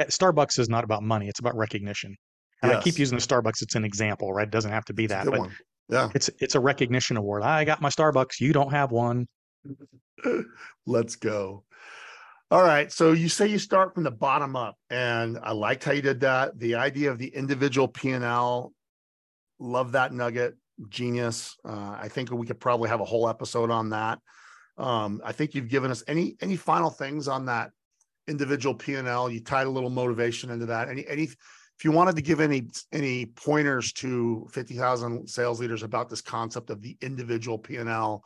Uh, 0.00 0.04
Starbucks 0.04 0.58
is 0.58 0.68
not 0.68 0.82
about 0.84 1.02
money; 1.04 1.28
it's 1.28 1.40
about 1.40 1.56
recognition. 1.56 2.16
And 2.62 2.72
I 2.72 2.80
keep 2.80 2.98
using 2.98 3.16
the 3.18 3.22
Starbucks; 3.24 3.62
it's 3.62 3.74
an 3.76 3.84
example, 3.84 4.32
right? 4.32 4.46
It 4.46 4.50
doesn't 4.52 4.70
have 4.72 4.84
to 4.86 4.92
be 4.94 5.06
that, 5.08 5.24
but 5.26 5.38
one. 5.38 5.56
Yeah, 5.92 6.08
it's 6.14 6.30
it's 6.40 6.54
a 6.54 6.60
recognition 6.60 7.18
award. 7.18 7.42
I 7.42 7.64
got 7.64 7.82
my 7.82 7.90
Starbucks; 7.90 8.40
you 8.40 8.54
don't 8.54 8.72
have 8.72 8.92
one. 8.92 9.28
let's 10.86 11.16
go. 11.16 11.64
All 12.50 12.62
right. 12.62 12.90
So 12.90 13.12
you 13.12 13.28
say 13.28 13.46
you 13.46 13.58
start 13.58 13.94
from 13.94 14.02
the 14.02 14.10
bottom 14.10 14.56
up, 14.56 14.76
and 14.88 15.38
I 15.42 15.52
liked 15.52 15.84
how 15.84 15.92
you 15.92 16.00
did 16.00 16.20
that. 16.20 16.58
The 16.58 16.76
idea 16.76 17.10
of 17.10 17.18
the 17.18 17.28
individual 17.28 17.88
P 17.88 18.10
and 18.12 18.24
L, 18.24 18.72
love 19.58 19.92
that 19.92 20.14
nugget, 20.14 20.56
genius. 20.88 21.56
Uh, 21.62 21.96
I 22.00 22.08
think 22.08 22.30
we 22.30 22.46
could 22.46 22.60
probably 22.60 22.88
have 22.88 23.00
a 23.00 23.04
whole 23.04 23.28
episode 23.28 23.70
on 23.70 23.90
that. 23.90 24.18
Um, 24.78 25.20
I 25.22 25.32
think 25.32 25.54
you've 25.54 25.68
given 25.68 25.90
us 25.90 26.02
any 26.08 26.36
any 26.40 26.56
final 26.56 26.88
things 26.88 27.28
on 27.28 27.46
that 27.46 27.70
individual 28.28 28.74
P 28.74 28.94
and 28.94 29.06
L. 29.06 29.30
You 29.30 29.40
tied 29.40 29.66
a 29.66 29.70
little 29.70 29.90
motivation 29.90 30.48
into 30.48 30.66
that. 30.66 30.88
Any 30.88 31.06
any 31.06 31.28
if 31.82 31.84
you 31.84 31.90
wanted 31.90 32.14
to 32.14 32.22
give 32.22 32.38
any 32.38 32.68
any 32.92 33.26
pointers 33.26 33.92
to 33.94 34.46
fifty 34.52 34.74
thousand 34.76 35.28
sales 35.28 35.58
leaders 35.58 35.82
about 35.82 36.08
this 36.08 36.20
concept 36.20 36.70
of 36.70 36.80
the 36.80 36.96
individual 37.00 37.58
P 37.58 37.74
and 37.74 37.88
L 37.88 38.22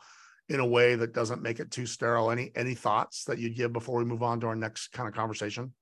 in 0.47 0.59
a 0.59 0.65
way 0.65 0.93
that 0.93 1.11
doesn't 1.11 1.41
make 1.41 1.59
it 1.59 1.71
too 1.71 1.87
sterile. 1.87 2.29
Any 2.29 2.51
any 2.55 2.75
thoughts 2.75 3.23
that 3.23 3.39
you'd 3.39 3.55
give 3.55 3.73
before 3.73 3.97
we 3.97 4.05
move 4.05 4.21
on 4.21 4.39
to 4.41 4.47
our 4.47 4.55
next 4.55 4.89
kind 4.89 5.09
of 5.09 5.15
conversation? 5.15 5.73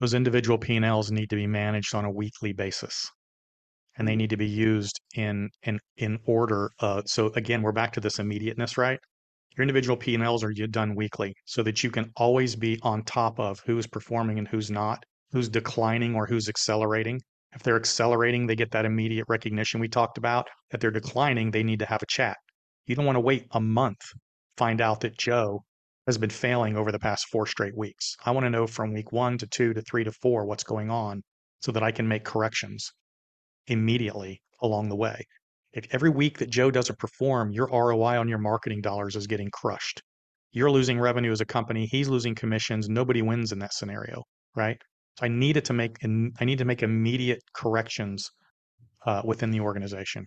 Those 0.00 0.14
individual 0.14 0.58
P&Ls 0.58 1.12
need 1.12 1.30
to 1.30 1.36
be 1.36 1.46
managed 1.46 1.94
on 1.94 2.04
a 2.04 2.10
weekly 2.10 2.52
basis. 2.52 3.08
And 3.96 4.08
they 4.08 4.14
Mhm. 4.14 4.16
need 4.16 4.30
to 4.30 4.36
be 4.36 4.48
used 4.48 5.00
in 5.14 5.50
in 5.62 5.78
in 5.96 6.18
order. 6.24 6.70
Uh, 6.80 7.02
so 7.06 7.28
again, 7.36 7.62
we're 7.62 7.70
back 7.70 7.92
to 7.92 8.00
this 8.00 8.18
immediateness, 8.18 8.76
right? 8.76 8.98
Your 9.56 9.62
individual 9.62 9.96
P&Ls 9.96 10.42
are 10.44 10.52
done 10.52 10.96
weekly 10.96 11.34
so 11.44 11.62
that 11.62 11.84
you 11.84 11.92
can 11.92 12.12
always 12.16 12.56
be 12.56 12.80
on 12.82 13.04
top 13.04 13.38
of 13.38 13.60
who's 13.66 13.86
performing 13.86 14.38
and 14.38 14.48
who's 14.48 14.70
not, 14.70 15.04
who's 15.34 15.48
declining 15.48 16.14
or 16.14 16.26
who's 16.26 16.48
accelerating. 16.48 17.20
If 17.54 17.64
they're 17.64 17.76
accelerating, 17.76 18.46
they 18.46 18.54
get 18.54 18.70
that 18.70 18.84
immediate 18.84 19.26
recognition 19.28 19.80
we 19.80 19.88
talked 19.88 20.16
about. 20.16 20.48
If 20.70 20.80
they're 20.80 20.92
declining, 20.92 21.50
they 21.50 21.64
need 21.64 21.80
to 21.80 21.86
have 21.86 22.02
a 22.02 22.06
chat. 22.06 22.36
You 22.86 22.94
don't 22.94 23.04
want 23.04 23.16
to 23.16 23.20
wait 23.20 23.46
a 23.50 23.60
month 23.60 24.00
find 24.56 24.80
out 24.80 25.00
that 25.00 25.18
Joe 25.18 25.64
has 26.06 26.18
been 26.18 26.30
failing 26.30 26.76
over 26.76 26.92
the 26.92 26.98
past 27.00 27.26
four 27.32 27.46
straight 27.46 27.76
weeks. 27.76 28.14
I 28.24 28.30
want 28.30 28.44
to 28.44 28.50
know 28.50 28.68
from 28.68 28.92
week 28.92 29.10
one 29.10 29.36
to 29.38 29.46
two 29.48 29.74
to 29.74 29.82
three 29.82 30.04
to 30.04 30.12
four 30.12 30.46
what's 30.46 30.62
going 30.62 30.88
on 30.90 31.22
so 31.60 31.72
that 31.72 31.82
I 31.82 31.90
can 31.90 32.06
make 32.06 32.24
corrections 32.24 32.92
immediately 33.66 34.40
along 34.62 34.88
the 34.88 34.96
way. 34.96 35.24
If 35.72 35.86
every 35.90 36.10
week 36.10 36.38
that 36.38 36.50
Joe 36.50 36.70
doesn't 36.70 37.00
perform, 37.00 37.50
your 37.50 37.68
ROI 37.72 38.20
on 38.20 38.28
your 38.28 38.38
marketing 38.38 38.82
dollars 38.82 39.16
is 39.16 39.26
getting 39.26 39.50
crushed. 39.50 40.00
You're 40.52 40.70
losing 40.70 41.00
revenue 41.00 41.32
as 41.32 41.40
a 41.40 41.44
company, 41.44 41.86
he's 41.86 42.08
losing 42.08 42.36
commissions, 42.36 42.88
nobody 42.88 43.22
wins 43.22 43.50
in 43.50 43.58
that 43.58 43.74
scenario, 43.74 44.22
right? 44.54 44.80
So 45.18 45.26
I 45.26 45.28
needed 45.28 45.64
to 45.66 45.72
make 45.72 45.98
I 46.02 46.44
need 46.44 46.58
to 46.58 46.64
make 46.64 46.82
immediate 46.82 47.42
corrections 47.52 48.32
uh, 49.06 49.22
within 49.24 49.50
the 49.50 49.60
organization. 49.60 50.26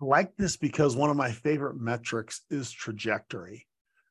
I 0.00 0.04
like 0.04 0.36
this 0.36 0.56
because 0.56 0.96
one 0.96 1.10
of 1.10 1.16
my 1.16 1.32
favorite 1.32 1.76
metrics 1.76 2.42
is 2.48 2.70
trajectory. 2.70 3.66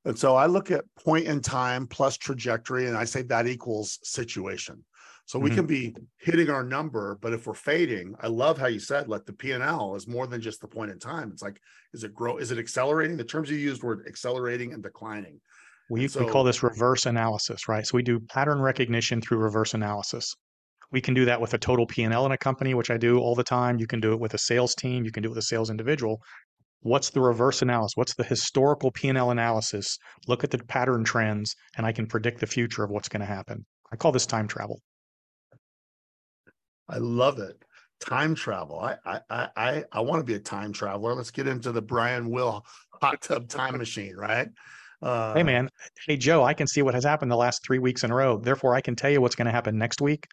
And 0.06 0.18
so 0.18 0.36
I 0.36 0.46
look 0.46 0.72
at 0.72 0.86
point 0.96 1.26
in 1.26 1.42
time 1.42 1.88
plus 1.88 2.18
trajectory, 2.18 2.88
and 2.88 2.98
I 2.98 3.06
say 3.06 3.22
that 3.24 3.48
equals 3.48 4.00
situation. 4.04 4.86
So 5.26 5.40
we 5.40 5.52
Mhm. 5.52 5.56
can 5.56 5.66
be 5.68 5.96
hitting 6.18 6.50
our 6.50 6.64
number, 6.64 7.18
but 7.22 7.34
if 7.34 7.46
we're 7.46 7.54
fading, 7.54 8.16
I 8.20 8.28
love 8.28 8.58
how 8.58 8.68
you 8.68 8.80
said 8.80 9.08
let 9.08 9.26
the 9.26 9.34
P 9.34 9.52
and 9.52 9.64
L 9.64 9.96
is 9.96 10.08
more 10.08 10.26
than 10.26 10.42
just 10.42 10.60
the 10.60 10.68
point 10.68 10.92
in 10.92 11.00
time. 11.00 11.32
It's 11.32 11.44
like, 11.44 11.62
is 11.94 12.04
it 12.04 12.16
grow? 12.16 12.38
Is 12.38 12.52
it 12.52 12.58
accelerating? 12.58 13.18
The 13.18 13.24
terms 13.24 13.50
you 13.50 13.58
used 13.58 13.84
were 13.84 14.04
accelerating 14.08 14.74
and 14.74 14.82
declining. 14.82 15.40
We, 15.90 16.06
And 16.06 16.16
we 16.16 16.32
call 16.32 16.44
this 16.44 16.62
reverse 16.62 17.06
analysis, 17.06 17.68
right? 17.68 17.86
So 17.86 17.96
we 17.96 18.04
do 18.04 18.20
pattern 18.20 18.62
recognition 18.62 19.22
through 19.22 19.40
reverse 19.40 19.74
analysis. 19.74 20.36
We 20.92 21.02
can 21.02 21.14
do 21.14 21.26
that 21.26 21.42
with 21.42 21.54
a 21.54 21.58
total 21.58 21.86
P&L 21.86 22.26
in 22.26 22.32
a 22.32 22.38
company, 22.38 22.74
which 22.74 22.90
I 22.92 22.98
do 22.98 23.20
all 23.20 23.36
the 23.36 23.44
time. 23.44 23.80
You 23.80 23.88
can 23.88 24.00
do 24.00 24.14
it 24.14 24.20
with 24.20 24.34
a 24.34 24.38
sales 24.38 24.76
team. 24.76 25.04
You 25.04 25.12
can 25.12 25.24
do 25.24 25.28
it 25.28 25.32
with 25.32 25.40
a 25.40 25.44
sales 25.44 25.70
individual. 25.70 26.22
What's 26.82 27.10
the 27.10 27.22
reverse 27.22 27.62
analysis? 27.62 27.96
What's 27.96 28.16
the 28.16 28.24
historical 28.24 28.92
P&L 28.92 29.32
analysis? 29.32 29.98
Look 30.28 30.44
at 30.44 30.52
the 30.52 30.60
pattern 30.60 31.04
trends, 31.04 31.56
and 31.76 31.86
I 31.86 31.92
can 31.92 32.08
predict 32.08 32.40
the 32.40 32.48
future 32.48 32.84
of 32.84 32.90
what's 32.90 33.10
going 33.10 33.20
to 33.20 33.26
happen. 33.26 33.66
I 33.92 33.96
call 33.96 34.12
this 34.12 34.26
time 34.26 34.48
travel. 34.48 34.80
I 36.88 36.98
love 36.98 37.40
it. 37.40 37.64
Time 38.00 38.34
travel. 38.34 38.80
I 38.80 38.96
I 39.06 39.20
I 39.30 39.48
I, 39.58 39.84
I 39.92 40.00
want 40.00 40.22
to 40.22 40.24
be 40.24 40.36
a 40.36 40.40
time 40.40 40.72
traveler. 40.72 41.14
Let's 41.14 41.32
get 41.32 41.48
into 41.48 41.72
the 41.72 41.82
Brian 41.82 42.30
Will 42.30 42.66
hot 43.02 43.22
tub 43.22 43.50
time 43.50 43.78
machine, 43.78 44.16
right? 44.16 44.48
Uh, 45.02 45.34
hey, 45.34 45.44
man. 45.44 45.70
Hey, 46.06 46.18
Joe, 46.18 46.44
I 46.44 46.54
can 46.54 46.68
see 46.68 46.82
what 46.82 46.94
has 46.94 47.06
happened 47.06 47.32
the 47.32 47.38
last 47.38 47.64
three 47.66 47.80
weeks 47.80 48.04
in 48.04 48.12
a 48.12 48.16
row. 48.16 48.38
Therefore, 48.38 48.76
I 48.76 48.82
can 48.82 48.96
tell 48.96 49.10
you 49.10 49.22
what's 49.22 49.36
going 49.36 49.46
to 49.46 49.52
happen 49.52 49.78
next 49.78 50.02
week 50.02 50.28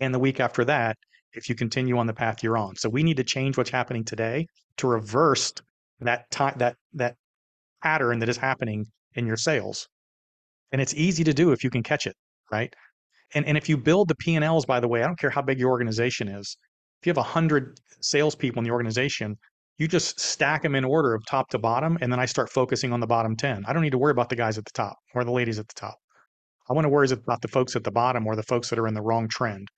and 0.00 0.14
the 0.14 0.18
week 0.18 0.40
after 0.40 0.64
that 0.66 0.96
if 1.32 1.48
you 1.48 1.54
continue 1.54 1.98
on 1.98 2.06
the 2.06 2.14
path 2.14 2.42
you're 2.42 2.56
on. 2.56 2.76
So 2.76 2.88
we 2.88 3.02
need 3.02 3.16
to 3.16 3.24
change 3.24 3.56
what's 3.56 3.70
happening 3.70 4.04
today 4.04 4.46
to 4.78 4.86
reverse 4.86 5.52
that 6.00 6.30
time 6.30 6.54
that 6.58 6.76
that 6.94 7.16
pattern 7.82 8.20
that 8.20 8.28
is 8.28 8.36
happening 8.36 8.86
in 9.14 9.26
your 9.26 9.36
sales. 9.36 9.88
And 10.72 10.80
it's 10.80 10.94
easy 10.94 11.24
to 11.24 11.34
do 11.34 11.52
if 11.52 11.64
you 11.64 11.70
can 11.70 11.82
catch 11.82 12.06
it, 12.06 12.14
right? 12.52 12.72
And 13.34 13.44
and 13.46 13.56
if 13.56 13.68
you 13.68 13.76
build 13.76 14.08
the 14.08 14.14
P&Ls, 14.14 14.64
by 14.64 14.80
the 14.80 14.88
way, 14.88 15.02
I 15.02 15.06
don't 15.06 15.18
care 15.18 15.30
how 15.30 15.42
big 15.42 15.58
your 15.58 15.70
organization 15.70 16.28
is. 16.28 16.56
If 17.00 17.06
you 17.06 17.10
have 17.10 17.16
100 17.16 17.78
salespeople 18.00 18.60
in 18.60 18.64
the 18.64 18.70
organization, 18.70 19.36
you 19.78 19.86
just 19.86 20.18
stack 20.18 20.62
them 20.62 20.74
in 20.74 20.84
order 20.84 21.14
of 21.14 21.24
top 21.26 21.48
to 21.50 21.58
bottom, 21.58 21.98
and 22.00 22.12
then 22.12 22.18
I 22.18 22.26
start 22.26 22.50
focusing 22.50 22.92
on 22.92 23.00
the 23.00 23.06
bottom 23.06 23.36
10. 23.36 23.64
I 23.66 23.72
don't 23.72 23.82
need 23.82 23.90
to 23.90 23.98
worry 23.98 24.10
about 24.10 24.28
the 24.28 24.36
guys 24.36 24.58
at 24.58 24.64
the 24.64 24.72
top 24.72 24.98
or 25.14 25.24
the 25.24 25.32
ladies 25.32 25.58
at 25.58 25.68
the 25.68 25.74
top. 25.74 25.96
I 26.68 26.74
want 26.74 26.84
to 26.84 26.90
worry 26.90 27.08
about 27.10 27.40
the 27.40 27.48
folks 27.48 27.76
at 27.76 27.84
the 27.84 27.90
bottom 27.90 28.26
or 28.26 28.36
the 28.36 28.42
folks 28.42 28.68
that 28.70 28.78
are 28.78 28.88
in 28.88 28.94
the 28.94 29.02
wrong 29.02 29.28
trend. 29.28 29.68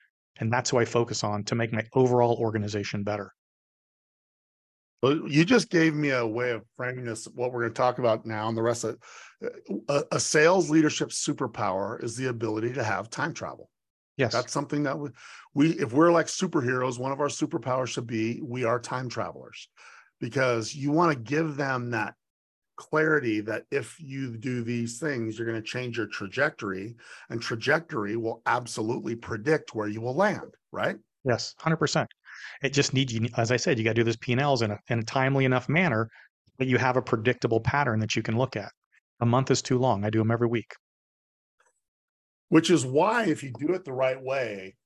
And 0.41 0.53
that's 0.53 0.71
who 0.71 0.79
I 0.79 0.85
focus 0.87 1.23
on 1.23 1.45
to 1.45 1.55
make 1.55 1.73
my 1.73 1.85
overall 1.95 2.37
organization 2.41 3.05
better. 3.05 3.31
Well, 5.03 5.29
you 5.29 5.45
just 5.45 5.71
gave 5.71 5.95
me 5.95 6.11
a 6.11 6.27
way 6.27 6.51
of 6.51 6.63
framing 6.77 7.05
this, 7.05 7.27
what 7.27 7.53
we're 7.53 7.61
going 7.61 7.73
to 7.73 7.77
talk 7.77 7.99
about 7.99 8.27
now, 8.27 8.49
and 8.49 8.57
the 8.57 8.63
rest 8.63 8.85
of 8.85 8.97
it. 9.43 9.81
Uh, 9.89 10.03
a, 10.11 10.17
a 10.17 10.21
sales 10.21 10.69
leadership 10.69 11.11
superpower 11.11 12.03
is 12.03 12.17
the 12.17 12.27
ability 12.27 12.73
to 12.75 12.85
have 12.85 13.09
time 13.09 13.33
travel. 13.33 13.71
Yes. 14.21 14.35
That's 14.35 14.53
something 14.53 14.83
that 14.83 14.99
we, 14.99 15.09
we, 15.55 15.71
if 15.79 15.95
we're 15.95 16.13
like 16.13 16.27
superheroes, 16.27 16.99
one 16.99 17.11
of 17.11 17.21
our 17.21 17.29
superpowers 17.29 17.89
should 17.89 18.07
be 18.07 18.39
we 18.43 18.65
are 18.65 18.79
time 18.79 19.09
travelers 19.09 19.71
because 20.21 20.75
you 20.75 20.93
want 20.93 21.11
to 21.11 21.19
give 21.19 21.57
them 21.57 21.93
that 21.93 22.17
clarity 22.77 23.41
that 23.41 23.65
if 23.71 23.99
you 23.99 24.37
do 24.37 24.63
these 24.63 24.99
things, 24.99 25.39
you're 25.39 25.49
going 25.49 25.61
to 25.61 25.67
change 25.67 25.97
your 25.97 26.07
trajectory, 26.07 26.97
and 27.31 27.41
trajectory 27.41 28.17
will 28.17 28.43
absolutely 28.45 29.17
predict 29.17 29.75
where 29.75 29.89
you 29.89 30.03
will 30.03 30.15
land, 30.15 30.55
right? 30.71 30.99
Yes, 31.25 31.55
hundred 31.59 31.79
percent. 31.79 32.07
It 32.63 32.75
just 32.75 32.93
needs 32.93 33.15
you, 33.15 33.27
as 33.39 33.51
I 33.51 33.57
said, 33.57 33.79
you 33.79 33.85
got 33.85 33.93
to 33.93 33.95
do 33.95 34.05
those 34.05 34.19
P 34.19 34.33
and 34.33 34.41
Ls 34.41 34.61
in 34.61 34.71
a 34.71 34.79
in 34.89 34.99
a 34.99 35.03
timely 35.03 35.47
enough 35.47 35.67
manner 35.67 36.11
that 36.59 36.69
you 36.69 36.77
have 36.77 36.99
a 36.99 37.03
predictable 37.03 37.61
pattern 37.61 38.01
that 38.01 38.15
you 38.17 38.23
can 38.23 38.37
look 38.37 38.55
at. 38.55 38.71
A 39.21 39.27
month 39.27 39.51
is 39.51 39.63
too 39.63 39.79
long. 39.79 40.05
I 40.05 40.11
do 40.11 40.19
them 40.19 40.31
every 40.31 40.49
week. 40.49 40.75
Which 42.51 42.71
is 42.71 42.85
why 42.85 43.25
if 43.25 43.43
you 43.43 43.51
do 43.59 43.73
it 43.73 43.85
the 43.85 43.93
right 43.93 44.23
way 44.23 44.77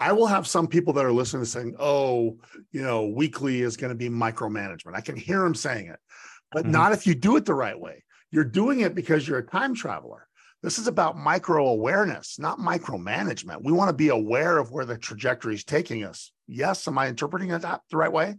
i 0.00 0.12
will 0.12 0.26
have 0.26 0.46
some 0.46 0.66
people 0.66 0.92
that 0.94 1.04
are 1.04 1.12
listening 1.12 1.44
saying 1.44 1.74
oh 1.78 2.36
you 2.72 2.82
know 2.82 3.06
weekly 3.06 3.62
is 3.62 3.76
going 3.76 3.90
to 3.90 3.94
be 3.94 4.08
micromanagement. 4.08 4.94
I 4.96 5.00
can 5.00 5.14
hear 5.16 5.40
them 5.40 5.54
saying 5.54 5.86
it 5.86 6.00
but 6.52 6.64
Mhm. 6.66 6.70
not 6.70 6.92
if 6.92 7.06
you 7.06 7.14
do 7.14 7.36
it 7.36 7.44
the 7.44 7.54
right 7.54 7.78
way. 7.78 8.02
You're 8.32 8.44
doing 8.44 8.80
it 8.80 8.94
because 8.94 9.26
you're 9.26 9.38
a 9.38 9.46
time 9.46 9.74
traveler. 9.74 10.26
This 10.62 10.78
is 10.78 10.86
about 10.88 11.16
micro 11.16 11.66
awareness 11.68 12.38
not 12.38 12.58
micromanagement. 12.58 13.62
We 13.64 13.72
want 13.72 13.88
to 13.88 13.96
be 13.96 14.08
aware 14.08 14.58
of 14.58 14.70
where 14.72 14.84
the 14.84 14.98
trajectory 14.98 15.54
is 15.54 15.64
taking 15.64 16.04
us. 16.04 16.32
Yes 16.48 16.86
am 16.88 16.98
i 16.98 17.06
interpreting 17.08 17.50
it 17.50 17.62
that 17.62 17.82
the 17.90 17.96
right 17.96 18.12
way? 18.12 18.36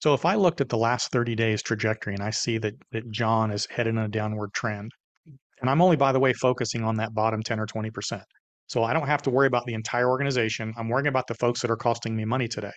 So 0.00 0.14
if 0.14 0.24
I 0.24 0.34
looked 0.34 0.60
at 0.62 0.70
the 0.70 0.78
last 0.78 1.12
30 1.12 1.34
days 1.34 1.62
trajectory 1.62 2.14
and 2.14 2.22
I 2.22 2.30
see 2.30 2.58
that 2.58 2.74
that 2.92 3.10
John 3.10 3.50
is 3.50 3.66
headed 3.66 3.94
in 3.94 3.98
a 3.98 4.08
downward 4.08 4.52
trend, 4.54 4.92
and 5.60 5.70
I'm 5.70 5.82
only, 5.82 5.96
by 5.96 6.12
the 6.12 6.20
way, 6.20 6.32
focusing 6.32 6.82
on 6.82 6.96
that 6.96 7.14
bottom 7.14 7.42
10 7.42 7.60
or 7.60 7.66
20%. 7.66 8.22
So 8.66 8.84
I 8.84 8.92
don't 8.92 9.06
have 9.06 9.22
to 9.22 9.30
worry 9.30 9.46
about 9.46 9.66
the 9.66 9.74
entire 9.74 10.08
organization. 10.08 10.72
I'm 10.76 10.88
worrying 10.88 11.08
about 11.08 11.26
the 11.26 11.34
folks 11.34 11.60
that 11.60 11.70
are 11.70 11.76
costing 11.76 12.14
me 12.14 12.24
money 12.24 12.48
today. 12.48 12.72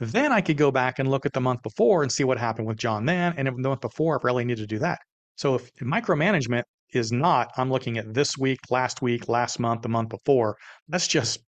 Then 0.00 0.32
I 0.32 0.40
could 0.40 0.56
go 0.56 0.70
back 0.70 0.98
and 0.98 1.10
look 1.10 1.26
at 1.26 1.32
the 1.32 1.40
month 1.40 1.62
before 1.62 2.02
and 2.02 2.10
see 2.10 2.24
what 2.24 2.38
happened 2.38 2.66
with 2.66 2.76
John 2.76 3.04
then. 3.04 3.34
And 3.36 3.46
the 3.46 3.52
month 3.52 3.80
before, 3.80 4.16
if 4.16 4.24
I 4.24 4.26
really 4.26 4.44
need 4.44 4.58
to 4.58 4.66
do 4.66 4.78
that. 4.80 4.98
So 5.36 5.54
if 5.54 5.72
micromanagement 5.76 6.64
is 6.92 7.12
not, 7.12 7.52
I'm 7.56 7.70
looking 7.70 7.98
at 7.98 8.12
this 8.12 8.36
week, 8.36 8.58
last 8.70 9.02
week, 9.02 9.28
last 9.28 9.60
month, 9.60 9.82
the 9.82 9.88
month 9.88 10.08
before, 10.08 10.56
that's 10.88 11.06
just 11.06 11.38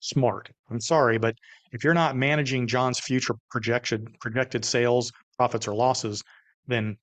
smart. 0.00 0.50
I'm 0.70 0.80
sorry, 0.80 1.18
but 1.18 1.34
if 1.72 1.84
you're 1.84 1.94
not 1.94 2.16
managing 2.16 2.66
John's 2.66 3.00
future 3.00 3.34
projection, 3.50 4.06
projected 4.20 4.64
sales, 4.64 5.10
profits, 5.36 5.66
or 5.66 5.74
losses, 5.74 6.22
then 6.66 6.96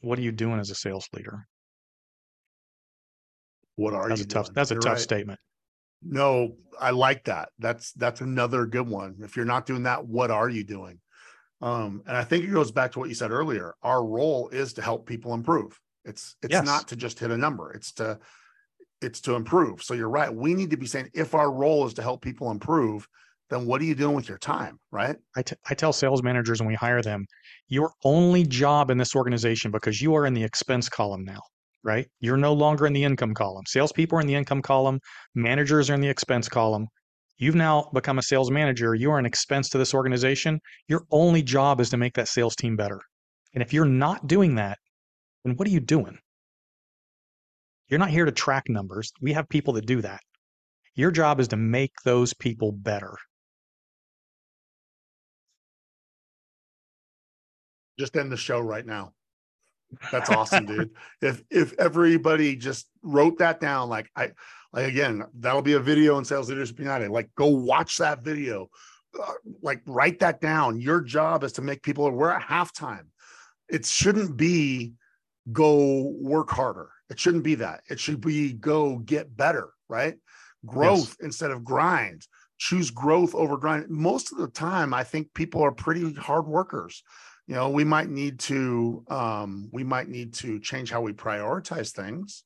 what 0.00 0.18
are 0.18 0.22
you 0.22 0.32
doing 0.32 0.58
as 0.58 0.70
a 0.70 0.74
sales 0.74 1.08
leader? 1.12 1.46
What 3.76 3.94
are 3.94 4.08
That's 4.08 4.20
you 4.20 4.24
a 4.24 4.28
tough. 4.28 4.46
doing? 4.46 4.54
That's 4.54 4.70
a 4.70 4.74
You're 4.74 4.82
tough 4.82 4.92
right. 4.94 5.00
statement. 5.00 5.40
No, 6.02 6.56
I 6.80 6.90
like 6.90 7.24
that. 7.24 7.50
That's 7.58 7.92
that's 7.92 8.20
another 8.20 8.66
good 8.66 8.88
one. 8.88 9.16
If 9.20 9.36
you're 9.36 9.44
not 9.44 9.66
doing 9.66 9.84
that, 9.84 10.04
what 10.06 10.30
are 10.30 10.48
you 10.48 10.64
doing? 10.64 11.00
Um, 11.60 12.02
and 12.06 12.16
I 12.16 12.24
think 12.24 12.44
it 12.44 12.52
goes 12.52 12.72
back 12.72 12.92
to 12.92 12.98
what 12.98 13.08
you 13.08 13.14
said 13.14 13.30
earlier. 13.30 13.74
Our 13.82 14.04
role 14.04 14.48
is 14.48 14.72
to 14.74 14.82
help 14.82 15.06
people 15.06 15.32
improve. 15.32 15.78
It's 16.04 16.34
it's 16.42 16.52
Yes. 16.52 16.64
not 16.64 16.88
to 16.88 16.96
just 16.96 17.20
hit 17.20 17.30
a 17.30 17.36
number. 17.36 17.72
It's 17.72 17.92
to 17.94 18.18
it's 19.00 19.20
to 19.22 19.34
improve. 19.34 19.82
So 19.82 19.94
you're 19.94 20.08
right. 20.08 20.32
We 20.32 20.54
need 20.54 20.70
to 20.70 20.76
be 20.76 20.86
saying 20.86 21.10
if 21.14 21.34
our 21.34 21.50
role 21.52 21.86
is 21.86 21.94
to 21.94 22.02
help 22.02 22.22
people 22.22 22.50
improve, 22.50 23.06
then 23.50 23.66
what 23.66 23.80
are 23.80 23.84
you 23.84 23.94
doing 23.94 24.14
with 24.16 24.28
your 24.28 24.38
time? 24.38 24.80
Right. 24.90 25.16
I, 25.36 25.42
t- 25.42 25.56
I 25.68 25.74
tell 25.74 25.92
sales 25.92 26.22
managers 26.22 26.60
when 26.60 26.68
we 26.68 26.74
hire 26.74 27.02
them, 27.02 27.26
your 27.68 27.92
only 28.04 28.44
job 28.44 28.90
in 28.90 28.98
this 28.98 29.14
organization, 29.14 29.70
because 29.70 30.00
you 30.00 30.14
are 30.14 30.24
in 30.24 30.34
the 30.34 30.42
expense 30.44 30.88
column 30.88 31.24
now, 31.24 31.40
right? 31.84 32.06
You're 32.20 32.36
no 32.36 32.52
longer 32.52 32.86
in 32.86 32.92
the 32.92 33.04
income 33.04 33.34
column. 33.34 33.64
Salespeople 33.66 34.18
are 34.18 34.20
in 34.20 34.26
the 34.26 34.34
income 34.34 34.62
column, 34.62 35.00
managers 35.34 35.90
are 35.90 35.94
in 35.94 36.00
the 36.00 36.08
expense 36.08 36.48
column. 36.48 36.86
You've 37.38 37.54
now 37.54 37.90
become 37.92 38.18
a 38.18 38.22
sales 38.22 38.50
manager. 38.50 38.94
You 38.94 39.10
are 39.10 39.18
an 39.18 39.26
expense 39.26 39.68
to 39.70 39.78
this 39.78 39.94
organization. 39.94 40.60
Your 40.86 41.04
only 41.10 41.42
job 41.42 41.80
is 41.80 41.90
to 41.90 41.96
make 41.96 42.14
that 42.14 42.28
sales 42.28 42.54
team 42.54 42.76
better. 42.76 43.00
And 43.54 43.62
if 43.62 43.72
you're 43.72 43.84
not 43.84 44.26
doing 44.28 44.54
that, 44.56 44.78
then 45.44 45.56
what 45.56 45.66
are 45.66 45.72
you 45.72 45.80
doing? 45.80 46.18
You're 47.88 47.98
not 47.98 48.10
here 48.10 48.24
to 48.24 48.32
track 48.32 48.64
numbers. 48.68 49.12
We 49.20 49.32
have 49.32 49.48
people 49.48 49.74
that 49.74 49.86
do 49.86 50.00
that. 50.02 50.20
Your 50.94 51.10
job 51.10 51.40
is 51.40 51.48
to 51.48 51.56
make 51.56 51.92
those 52.04 52.32
people 52.32 52.70
better. 52.70 53.16
Just 57.98 58.16
end 58.16 58.30
the 58.30 58.36
show 58.36 58.60
right 58.60 58.86
now. 58.86 59.12
That's 60.10 60.30
awesome, 60.30 60.66
dude. 60.66 60.90
If 61.20 61.42
if 61.50 61.74
everybody 61.78 62.56
just 62.56 62.88
wrote 63.02 63.38
that 63.38 63.60
down, 63.60 63.88
like 63.88 64.10
I 64.16 64.32
like 64.72 64.88
again, 64.88 65.24
that'll 65.38 65.62
be 65.62 65.74
a 65.74 65.80
video 65.80 66.18
in 66.18 66.24
Sales 66.24 66.48
Leadership 66.48 66.78
United. 66.78 67.10
Like 67.10 67.30
go 67.34 67.46
watch 67.48 67.98
that 67.98 68.22
video. 68.22 68.68
Uh, 69.20 69.32
like 69.60 69.82
write 69.86 70.20
that 70.20 70.40
down. 70.40 70.80
Your 70.80 71.00
job 71.00 71.44
is 71.44 71.52
to 71.52 71.62
make 71.62 71.82
people 71.82 72.10
we're 72.10 72.30
at 72.30 72.42
halftime. 72.42 73.06
It 73.68 73.84
shouldn't 73.84 74.36
be 74.36 74.94
go 75.52 76.14
work 76.18 76.50
harder. 76.50 76.90
It 77.10 77.20
shouldn't 77.20 77.44
be 77.44 77.56
that. 77.56 77.82
It 77.90 78.00
should 78.00 78.20
be 78.20 78.54
go 78.54 78.98
get 78.98 79.36
better, 79.36 79.70
right? 79.88 80.14
Growth 80.64 81.16
instead 81.20 81.50
of 81.50 81.64
grind. 81.64 82.26
Choose 82.58 82.90
growth 82.90 83.34
over 83.34 83.56
grind. 83.56 83.90
Most 83.90 84.32
of 84.32 84.38
the 84.38 84.48
time, 84.48 84.94
I 84.94 85.04
think 85.04 85.34
people 85.34 85.62
are 85.62 85.72
pretty 85.72 86.14
hard 86.14 86.46
workers 86.46 87.02
you 87.52 87.58
know 87.58 87.68
we 87.68 87.84
might 87.84 88.08
need 88.08 88.38
to 88.38 89.04
um, 89.10 89.68
we 89.72 89.84
might 89.84 90.08
need 90.08 90.32
to 90.32 90.58
change 90.58 90.90
how 90.90 91.02
we 91.02 91.12
prioritize 91.12 91.90
things 91.90 92.44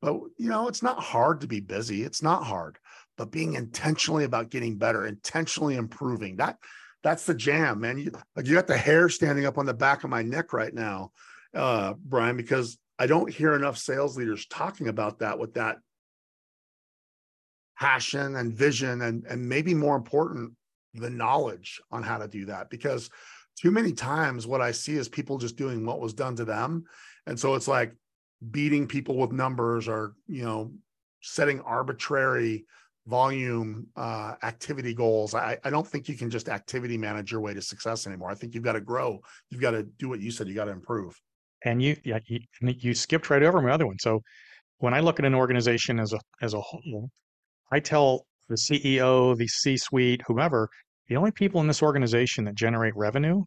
but 0.00 0.14
you 0.38 0.48
know 0.48 0.68
it's 0.68 0.80
not 0.80 1.00
hard 1.02 1.40
to 1.40 1.48
be 1.48 1.58
busy. 1.58 2.04
It's 2.04 2.22
not 2.22 2.44
hard 2.44 2.78
but 3.18 3.32
being 3.32 3.54
intentionally 3.54 4.22
about 4.22 4.50
getting 4.50 4.78
better 4.78 5.06
intentionally 5.06 5.74
improving 5.74 6.36
that 6.36 6.58
that's 7.02 7.26
the 7.26 7.34
jam 7.34 7.80
man. 7.80 7.98
You, 7.98 8.12
like 8.36 8.46
you 8.46 8.54
got 8.54 8.68
the 8.68 8.76
hair 8.76 9.08
standing 9.08 9.44
up 9.44 9.58
on 9.58 9.66
the 9.66 9.74
back 9.74 10.04
of 10.04 10.10
my 10.10 10.22
neck 10.22 10.52
right 10.52 10.72
now 10.72 11.10
uh, 11.52 11.94
brian 12.04 12.36
because 12.36 12.78
i 12.96 13.08
don't 13.08 13.34
hear 13.34 13.54
enough 13.54 13.76
sales 13.76 14.16
leaders 14.16 14.46
talking 14.46 14.86
about 14.86 15.18
that 15.18 15.36
with 15.36 15.54
that 15.54 15.78
passion 17.76 18.36
and 18.36 18.54
vision 18.54 19.02
and 19.02 19.24
and 19.28 19.48
maybe 19.48 19.74
more 19.74 19.96
important 19.96 20.52
the 20.94 21.10
knowledge 21.10 21.80
on 21.90 22.04
how 22.04 22.18
to 22.18 22.28
do 22.28 22.44
that 22.44 22.70
because 22.70 23.10
too 23.60 23.70
many 23.70 23.92
times 23.92 24.46
what 24.46 24.60
I 24.60 24.72
see 24.72 24.94
is 24.94 25.08
people 25.08 25.38
just 25.38 25.56
doing 25.56 25.84
what 25.84 26.00
was 26.00 26.12
done 26.12 26.36
to 26.36 26.44
them. 26.44 26.84
And 27.26 27.38
so 27.38 27.54
it's 27.54 27.68
like 27.68 27.94
beating 28.50 28.86
people 28.86 29.16
with 29.16 29.32
numbers 29.32 29.88
or, 29.88 30.14
you 30.26 30.44
know, 30.44 30.72
setting 31.22 31.60
arbitrary 31.60 32.66
volume 33.06 33.86
uh, 33.96 34.34
activity 34.42 34.94
goals. 34.94 35.34
I, 35.34 35.58
I 35.64 35.70
don't 35.70 35.86
think 35.86 36.08
you 36.08 36.16
can 36.16 36.30
just 36.30 36.48
activity 36.48 36.98
manage 36.98 37.30
your 37.30 37.40
way 37.40 37.54
to 37.54 37.62
success 37.62 38.06
anymore. 38.06 38.30
I 38.30 38.34
think 38.34 38.54
you've 38.54 38.64
got 38.64 38.72
to 38.72 38.80
grow. 38.80 39.20
You've 39.50 39.60
got 39.60 39.72
to 39.72 39.82
do 39.82 40.08
what 40.08 40.20
you 40.20 40.30
said. 40.30 40.48
You 40.48 40.54
got 40.54 40.64
to 40.66 40.72
improve. 40.72 41.14
And 41.64 41.82
you, 41.82 41.96
yeah, 42.04 42.18
you, 42.26 42.40
you 42.60 42.94
skipped 42.94 43.30
right 43.30 43.42
over 43.42 43.60
my 43.60 43.70
other 43.70 43.86
one. 43.86 43.98
So 43.98 44.20
when 44.78 44.94
I 44.94 45.00
look 45.00 45.18
at 45.18 45.24
an 45.24 45.34
organization 45.34 45.98
as 45.98 46.12
a 46.12 46.20
as 46.42 46.54
a 46.54 46.60
whole, 46.60 47.10
I 47.72 47.80
tell 47.80 48.26
the 48.48 48.56
CEO, 48.56 49.36
the 49.36 49.48
C-suite, 49.48 50.20
whomever, 50.26 50.68
the 51.08 51.16
only 51.16 51.30
people 51.32 51.60
in 51.60 51.66
this 51.66 51.82
organization 51.82 52.44
that 52.44 52.54
generate 52.54 52.96
revenue 52.96 53.42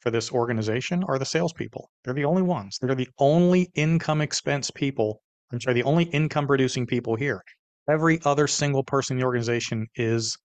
for 0.00 0.10
this 0.10 0.32
organization 0.32 1.04
are 1.04 1.18
the 1.18 1.24
salespeople. 1.24 1.90
They're 2.04 2.14
the 2.14 2.24
only 2.24 2.42
ones. 2.42 2.78
They're 2.80 2.94
the 2.94 3.08
only 3.18 3.68
income 3.74 4.20
expense 4.20 4.70
people. 4.70 5.20
I'm 5.52 5.60
sorry, 5.60 5.74
the 5.74 5.84
only 5.84 6.04
income 6.04 6.46
producing 6.46 6.86
people 6.86 7.16
here. 7.16 7.40
Every 7.88 8.20
other 8.24 8.46
single 8.46 8.82
person 8.82 9.16
in 9.16 9.20
the 9.20 9.26
organization 9.26 9.86
is 9.94 10.36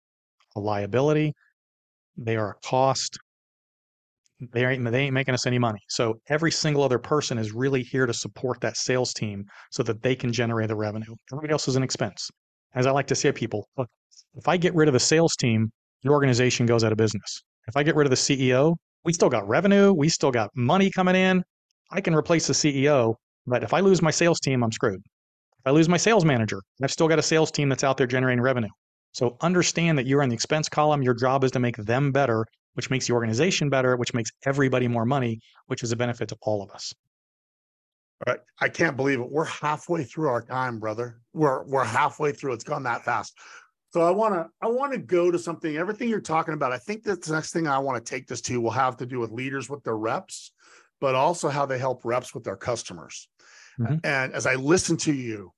a 0.56 0.60
liability. 0.60 1.32
They 2.16 2.36
are 2.36 2.50
a 2.50 2.66
cost. 2.66 3.18
They 4.52 4.64
ain't, 4.64 4.90
they 4.90 5.02
ain't 5.02 5.14
making 5.14 5.34
us 5.34 5.46
any 5.46 5.58
money. 5.58 5.80
So 5.88 6.14
every 6.28 6.50
single 6.50 6.82
other 6.82 6.98
person 6.98 7.38
is 7.38 7.52
really 7.52 7.82
here 7.82 8.06
to 8.06 8.14
support 8.14 8.60
that 8.60 8.76
sales 8.76 9.12
team 9.12 9.44
so 9.70 9.82
that 9.84 10.02
they 10.02 10.14
can 10.14 10.32
generate 10.32 10.68
the 10.68 10.76
revenue. 10.76 11.14
Everybody 11.32 11.52
else 11.52 11.68
is 11.68 11.76
an 11.76 11.82
expense. 11.82 12.28
As 12.74 12.86
I 12.86 12.90
like 12.90 13.06
to 13.08 13.14
say 13.14 13.32
people, 13.32 13.68
look, 13.76 13.88
if 14.34 14.48
I 14.48 14.56
get 14.56 14.74
rid 14.74 14.88
of 14.88 14.94
the 14.94 15.00
sales 15.00 15.34
team, 15.36 15.70
your 16.02 16.14
organization 16.14 16.66
goes 16.66 16.84
out 16.84 16.92
of 16.92 16.98
business. 16.98 17.42
If 17.68 17.76
I 17.76 17.82
get 17.82 17.94
rid 17.94 18.06
of 18.06 18.10
the 18.10 18.16
CEO, 18.16 18.76
we 19.04 19.12
still 19.12 19.28
got 19.28 19.46
revenue, 19.48 19.92
we 19.92 20.08
still 20.08 20.30
got 20.30 20.50
money 20.54 20.90
coming 20.90 21.14
in. 21.14 21.42
I 21.90 22.00
can 22.00 22.14
replace 22.14 22.46
the 22.46 22.52
CEO, 22.52 23.14
but 23.46 23.62
if 23.62 23.74
I 23.74 23.80
lose 23.80 24.02
my 24.02 24.10
sales 24.10 24.40
team, 24.40 24.62
I'm 24.62 24.72
screwed. 24.72 25.00
If 25.58 25.66
I 25.66 25.70
lose 25.70 25.88
my 25.88 25.96
sales 25.96 26.24
manager, 26.24 26.62
I've 26.82 26.90
still 26.90 27.08
got 27.08 27.18
a 27.18 27.22
sales 27.22 27.50
team 27.50 27.68
that's 27.68 27.84
out 27.84 27.96
there 27.96 28.06
generating 28.06 28.40
revenue. 28.40 28.70
So 29.12 29.36
understand 29.40 29.98
that 29.98 30.06
you're 30.06 30.22
in 30.22 30.28
the 30.28 30.34
expense 30.34 30.68
column. 30.68 31.02
Your 31.02 31.14
job 31.14 31.44
is 31.44 31.50
to 31.52 31.58
make 31.58 31.76
them 31.76 32.12
better, 32.12 32.46
which 32.74 32.90
makes 32.90 33.06
the 33.06 33.12
organization 33.12 33.68
better, 33.68 33.96
which 33.96 34.14
makes 34.14 34.30
everybody 34.46 34.88
more 34.88 35.04
money, 35.04 35.40
which 35.66 35.82
is 35.82 35.92
a 35.92 35.96
benefit 35.96 36.28
to 36.28 36.36
all 36.42 36.62
of 36.62 36.70
us. 36.70 36.94
All 38.26 38.32
right. 38.32 38.40
I 38.60 38.68
can't 38.68 38.96
believe 38.96 39.20
it. 39.20 39.30
We're 39.30 39.44
halfway 39.44 40.04
through 40.04 40.28
our 40.28 40.42
time, 40.42 40.78
brother. 40.78 41.20
We're 41.32 41.64
we're 41.64 41.84
halfway 41.84 42.32
through. 42.32 42.52
It's 42.52 42.64
gone 42.64 42.82
that 42.84 43.04
fast. 43.04 43.34
So 43.92 44.02
I 44.02 44.10
want 44.10 44.34
to 44.34 44.48
I 44.62 44.68
want 44.68 44.92
to 44.92 44.98
go 44.98 45.30
to 45.30 45.38
something. 45.38 45.76
Everything 45.76 46.08
you're 46.08 46.20
talking 46.20 46.54
about, 46.54 46.72
I 46.72 46.78
think 46.78 47.02
that's 47.02 47.26
the 47.28 47.34
next 47.34 47.52
thing 47.52 47.66
I 47.66 47.78
want 47.78 48.04
to 48.04 48.08
take 48.08 48.26
this 48.28 48.40
to 48.42 48.60
will 48.60 48.70
have 48.70 48.96
to 48.98 49.06
do 49.06 49.18
with 49.18 49.32
leaders 49.32 49.68
with 49.68 49.82
their 49.82 49.96
reps, 49.96 50.52
but 51.00 51.14
also 51.14 51.48
how 51.48 51.66
they 51.66 51.78
help 51.78 52.04
reps 52.04 52.32
with 52.34 52.44
their 52.44 52.56
customers. 52.56 53.28
Mhm. 53.80 54.00
And 54.04 54.32
as 54.32 54.46
I 54.46 54.54
listen 54.54 54.96
to 54.98 55.12
you, 55.12 55.52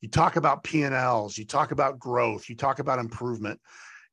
you 0.00 0.08
talk 0.08 0.36
about 0.36 0.64
P&Ls, 0.64 1.38
you 1.38 1.46
talk 1.46 1.72
about 1.72 1.98
growth, 1.98 2.48
you 2.48 2.56
talk 2.56 2.78
about 2.78 2.98
improvement. 2.98 3.60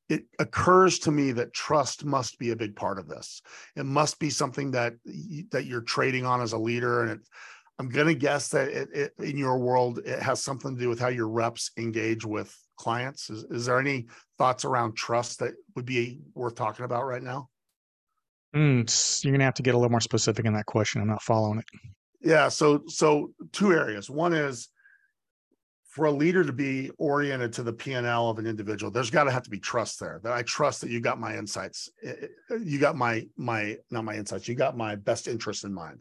It 0.08 0.26
occurs 0.40 1.00
to 1.00 1.12
me 1.12 1.32
that 1.34 1.54
trust 1.54 2.06
must 2.06 2.40
be 2.40 2.52
a 2.52 2.56
big 2.56 2.76
part 2.76 2.98
of 2.98 3.08
this. 3.08 3.42
It 3.76 3.86
must 3.86 4.20
be 4.20 4.30
something 4.30 4.72
that 4.72 4.94
that 5.52 5.66
you're 5.66 5.82
trading 5.82 6.26
on 6.26 6.42
as 6.42 6.54
a 6.54 6.58
leader, 6.58 7.02
and 7.02 7.12
it, 7.12 7.28
I'm 7.78 7.90
going 7.90 8.08
to 8.08 8.16
guess 8.16 8.50
that 8.50 8.70
it, 8.70 8.90
it, 8.94 9.14
in 9.20 9.38
your 9.38 9.58
world, 9.58 10.00
it 10.00 10.22
has 10.22 10.42
something 10.42 10.76
to 10.76 10.82
do 10.82 10.88
with 10.88 11.00
how 11.00 11.10
your 11.10 11.28
reps 11.28 11.72
engage 11.78 12.24
with 12.24 12.56
clients. 12.76 13.30
Is, 13.30 13.44
is 13.46 13.66
there 13.66 13.80
any 13.80 14.08
thoughts 14.38 14.66
around 14.66 14.96
trust 14.96 15.40
that 15.40 15.54
would 15.76 15.86
be 15.86 16.20
worth 16.34 16.56
talking 16.56 16.86
about 16.86 17.06
right 17.06 17.24
now? 17.24 17.50
Mm, 18.56 19.24
you're 19.24 19.34
gonna 19.34 19.44
have 19.44 19.54
to 19.56 19.64
get 19.64 19.76
a 19.76 19.78
little 19.78 19.92
more 19.92 20.00
specific 20.02 20.46
in 20.46 20.54
that 20.54 20.66
question. 20.66 21.02
I'm 21.02 21.08
not 21.08 21.22
following 21.22 21.60
it. 21.60 21.66
Yeah. 22.22 22.48
So, 22.50 22.84
so 22.88 23.32
two 23.52 23.74
areas. 23.74 24.10
One 24.10 24.34
is 24.34 24.70
for 25.96 26.06
a 26.06 26.12
leader 26.12 26.44
to 26.44 26.52
be 26.52 26.92
oriented 26.98 27.54
to 27.54 27.64
the 27.64 27.72
P&L 27.72 28.30
of 28.30 28.38
an 28.38 28.46
individual, 28.46 28.92
there's 28.92 29.10
got 29.10 29.24
to 29.24 29.32
have 29.32 29.44
to 29.44 29.50
be 29.50 29.60
trust 29.60 29.98
there. 29.98 30.20
That 30.24 30.34
I 30.34 30.42
trust 30.42 30.82
that 30.82 30.90
you 30.90 31.00
got 31.00 31.22
my 31.22 31.38
insights. 31.38 31.90
eh, 32.04 32.28
eh, 32.52 32.56
You 32.62 32.80
got 32.80 32.98
my 32.98 33.26
my 33.38 33.78
not 33.92 34.04
my 34.04 34.16
insights. 34.16 34.48
You 34.48 34.56
got 34.56 34.76
my 34.76 34.96
best 34.96 35.30
interest 35.30 35.64
in 35.64 35.74
mind. 35.74 36.00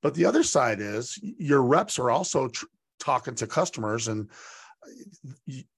But 0.00 0.14
the 0.14 0.24
other 0.24 0.42
side 0.42 0.80
is 0.80 1.18
your 1.22 1.62
reps 1.62 1.98
are 1.98 2.10
also 2.10 2.48
tr- 2.48 2.64
talking 2.98 3.34
to 3.34 3.46
customers 3.46 4.08
and 4.08 4.30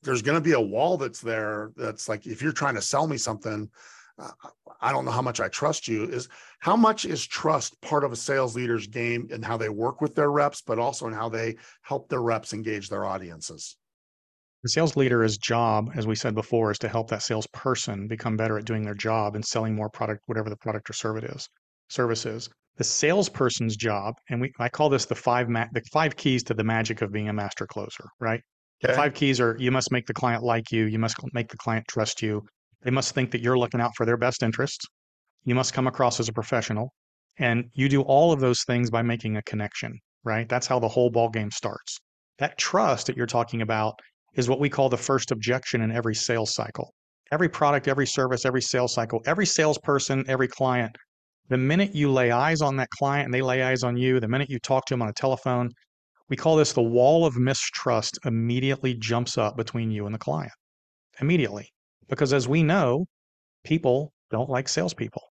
there's 0.02 0.22
going 0.22 0.36
to 0.36 0.40
be 0.40 0.52
a 0.52 0.60
wall 0.60 0.96
that's 0.96 1.20
there 1.20 1.72
that's 1.76 2.08
like 2.08 2.26
if 2.26 2.42
you're 2.42 2.52
trying 2.52 2.74
to 2.74 2.82
sell 2.82 3.06
me 3.06 3.16
something 3.16 3.68
uh, 4.18 4.30
i 4.80 4.90
don't 4.92 5.04
know 5.04 5.10
how 5.10 5.22
much 5.22 5.40
i 5.40 5.48
trust 5.48 5.88
you 5.88 6.04
is 6.04 6.28
how 6.60 6.76
much 6.76 7.04
is 7.04 7.26
trust 7.26 7.80
part 7.80 8.04
of 8.04 8.12
a 8.12 8.16
sales 8.16 8.56
leader's 8.56 8.86
game 8.86 9.28
and 9.32 9.44
how 9.44 9.56
they 9.56 9.68
work 9.68 10.00
with 10.00 10.14
their 10.14 10.30
reps 10.30 10.62
but 10.62 10.78
also 10.78 11.06
in 11.06 11.12
how 11.12 11.28
they 11.28 11.56
help 11.82 12.08
their 12.08 12.22
reps 12.22 12.52
engage 12.52 12.88
their 12.88 13.04
audiences 13.04 13.76
The 14.62 14.70
sales 14.70 14.96
leader's 14.96 15.38
job, 15.38 15.90
as 15.94 16.06
we 16.06 16.16
said 16.16 16.34
before, 16.34 16.70
is 16.72 16.78
to 16.80 16.88
help 16.88 17.08
that 17.10 17.22
salesperson 17.22 18.08
become 18.08 18.36
better 18.36 18.58
at 18.58 18.64
doing 18.64 18.82
their 18.84 18.94
job 18.94 19.36
and 19.36 19.44
selling 19.44 19.74
more 19.76 19.88
product, 19.88 20.22
whatever 20.26 20.50
the 20.50 20.56
product 20.56 20.90
or 20.90 20.92
service 20.92 21.30
is. 21.36 21.48
Service 21.88 22.26
is 22.26 22.48
the 22.76 22.84
salesperson's 22.84 23.76
job, 23.76 24.14
and 24.28 24.40
we 24.40 24.52
I 24.58 24.68
call 24.68 24.88
this 24.88 25.06
the 25.06 25.14
five 25.14 25.48
ma- 25.48 25.68
the 25.72 25.82
five 25.92 26.16
keys 26.16 26.42
to 26.44 26.54
the 26.54 26.64
magic 26.64 27.00
of 27.02 27.12
being 27.12 27.28
a 27.28 27.32
master 27.32 27.66
closer. 27.66 28.04
Right? 28.20 28.42
Okay. 28.84 28.94
Five 28.94 29.14
keys 29.14 29.40
are 29.40 29.56
you 29.58 29.70
must 29.70 29.90
make 29.90 30.06
the 30.06 30.14
client 30.14 30.42
like 30.42 30.70
you, 30.70 30.84
you 30.84 30.98
must 30.98 31.16
make 31.32 31.48
the 31.48 31.56
client 31.56 31.86
trust 31.88 32.22
you. 32.22 32.42
They 32.82 32.90
must 32.90 33.14
think 33.14 33.30
that 33.30 33.40
you're 33.40 33.58
looking 33.58 33.80
out 33.80 33.92
for 33.96 34.04
their 34.04 34.16
best 34.16 34.42
interests. 34.42 34.84
You 35.44 35.54
must 35.54 35.72
come 35.72 35.86
across 35.86 36.20
as 36.20 36.28
a 36.28 36.32
professional. 36.32 36.92
And 37.38 37.66
you 37.74 37.88
do 37.88 38.02
all 38.02 38.32
of 38.32 38.40
those 38.40 38.62
things 38.66 38.90
by 38.90 39.02
making 39.02 39.36
a 39.36 39.42
connection, 39.42 39.98
right? 40.24 40.48
That's 40.48 40.66
how 40.66 40.78
the 40.78 40.88
whole 40.88 41.10
ball 41.10 41.28
game 41.28 41.50
starts. 41.50 41.98
That 42.38 42.58
trust 42.58 43.06
that 43.06 43.16
you're 43.16 43.26
talking 43.26 43.62
about 43.62 43.94
is 44.34 44.48
what 44.48 44.60
we 44.60 44.68
call 44.68 44.88
the 44.88 44.96
first 44.96 45.30
objection 45.30 45.80
in 45.82 45.90
every 45.90 46.14
sales 46.14 46.54
cycle. 46.54 46.92
Every 47.32 47.48
product, 47.48 47.88
every 47.88 48.06
service, 48.06 48.44
every 48.44 48.62
sales 48.62 48.94
cycle, 48.94 49.20
every 49.26 49.46
salesperson, 49.46 50.24
every 50.28 50.48
client, 50.48 50.96
the 51.48 51.56
minute 51.56 51.94
you 51.94 52.10
lay 52.10 52.30
eyes 52.30 52.60
on 52.60 52.76
that 52.76 52.90
client 52.90 53.26
and 53.26 53.34
they 53.34 53.42
lay 53.42 53.62
eyes 53.62 53.82
on 53.82 53.96
you, 53.96 54.20
the 54.20 54.28
minute 54.28 54.50
you 54.50 54.58
talk 54.58 54.84
to 54.86 54.94
them 54.94 55.02
on 55.02 55.08
a 55.08 55.12
telephone, 55.12 55.70
we 56.28 56.36
call 56.36 56.56
this 56.56 56.72
the 56.72 56.82
wall 56.82 57.24
of 57.24 57.36
mistrust 57.36 58.18
immediately 58.24 58.94
jumps 58.94 59.38
up 59.38 59.56
between 59.56 59.90
you 59.90 60.06
and 60.06 60.14
the 60.14 60.18
client. 60.18 60.52
Immediately. 61.20 61.68
Because 62.08 62.32
as 62.32 62.48
we 62.48 62.62
know, 62.62 63.06
people 63.64 64.12
don't 64.30 64.50
like 64.50 64.68
salespeople, 64.68 65.22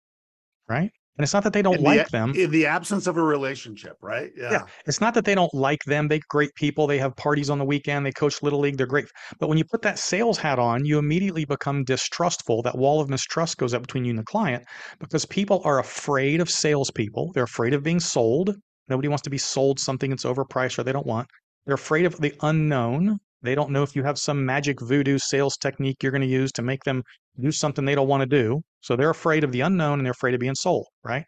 right? 0.67 0.91
And 1.17 1.23
it's 1.23 1.33
not 1.33 1.43
that 1.43 1.53
they 1.53 1.61
don't 1.61 1.77
in 1.77 1.83
like 1.83 2.05
the, 2.07 2.11
them. 2.11 2.33
In 2.35 2.51
the 2.51 2.65
absence 2.65 3.07
of 3.07 3.15
a 3.15 3.21
relationship, 3.21 3.95
right? 4.01 4.31
Yeah. 4.35 4.51
yeah. 4.51 4.61
It's 4.85 4.99
not 4.99 5.13
that 5.13 5.23
they 5.23 5.35
don't 5.35 5.53
like 5.53 5.81
them. 5.85 6.09
They're 6.09 6.19
great 6.27 6.53
people. 6.55 6.87
They 6.87 6.97
have 6.97 7.15
parties 7.15 7.49
on 7.49 7.57
the 7.57 7.63
weekend. 7.63 8.05
They 8.05 8.11
coach 8.11 8.43
Little 8.43 8.59
League. 8.59 8.75
They're 8.75 8.85
great. 8.85 9.05
But 9.39 9.47
when 9.47 9.57
you 9.57 9.63
put 9.63 9.81
that 9.83 9.97
sales 9.97 10.37
hat 10.37 10.59
on, 10.59 10.83
you 10.83 10.99
immediately 10.99 11.45
become 11.45 11.85
distrustful. 11.85 12.63
That 12.63 12.77
wall 12.77 12.99
of 12.99 13.09
mistrust 13.09 13.57
goes 13.57 13.73
up 13.73 13.81
between 13.81 14.03
you 14.03 14.09
and 14.09 14.19
the 14.19 14.23
client 14.23 14.65
because 14.99 15.25
people 15.25 15.61
are 15.63 15.79
afraid 15.79 16.41
of 16.41 16.49
salespeople. 16.49 17.31
They're 17.33 17.43
afraid 17.43 17.73
of 17.73 17.81
being 17.81 18.01
sold. 18.01 18.53
Nobody 18.87 19.07
wants 19.07 19.23
to 19.23 19.29
be 19.29 19.37
sold 19.37 19.79
something 19.79 20.09
that's 20.09 20.25
overpriced 20.25 20.77
or 20.77 20.83
they 20.83 20.91
don't 20.91 21.07
want. 21.07 21.27
They're 21.65 21.75
afraid 21.75 22.05
of 22.05 22.17
the 22.17 22.33
unknown. 22.41 23.19
They 23.41 23.55
don't 23.55 23.71
know 23.71 23.83
if 23.83 23.95
you 23.95 24.03
have 24.03 24.17
some 24.17 24.45
magic 24.45 24.81
voodoo 24.81 25.17
sales 25.17 25.57
technique 25.57 26.01
you're 26.01 26.11
going 26.11 26.21
to 26.21 26.27
use 26.27 26.51
to 26.53 26.61
make 26.61 26.83
them 26.83 27.03
do 27.39 27.51
something 27.51 27.85
they 27.85 27.95
don't 27.95 28.07
want 28.07 28.21
to 28.21 28.27
do. 28.27 28.61
So 28.81 28.95
they're 28.95 29.09
afraid 29.09 29.43
of 29.43 29.51
the 29.51 29.61
unknown 29.61 29.99
and 29.99 30.05
they're 30.05 30.11
afraid 30.11 30.33
of 30.33 30.39
being 30.39 30.55
sold, 30.55 30.87
right? 31.03 31.25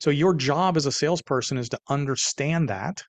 So 0.00 0.10
your 0.10 0.34
job 0.34 0.76
as 0.76 0.86
a 0.86 0.92
salesperson 0.92 1.58
is 1.58 1.68
to 1.70 1.78
understand 1.88 2.68
that. 2.70 3.02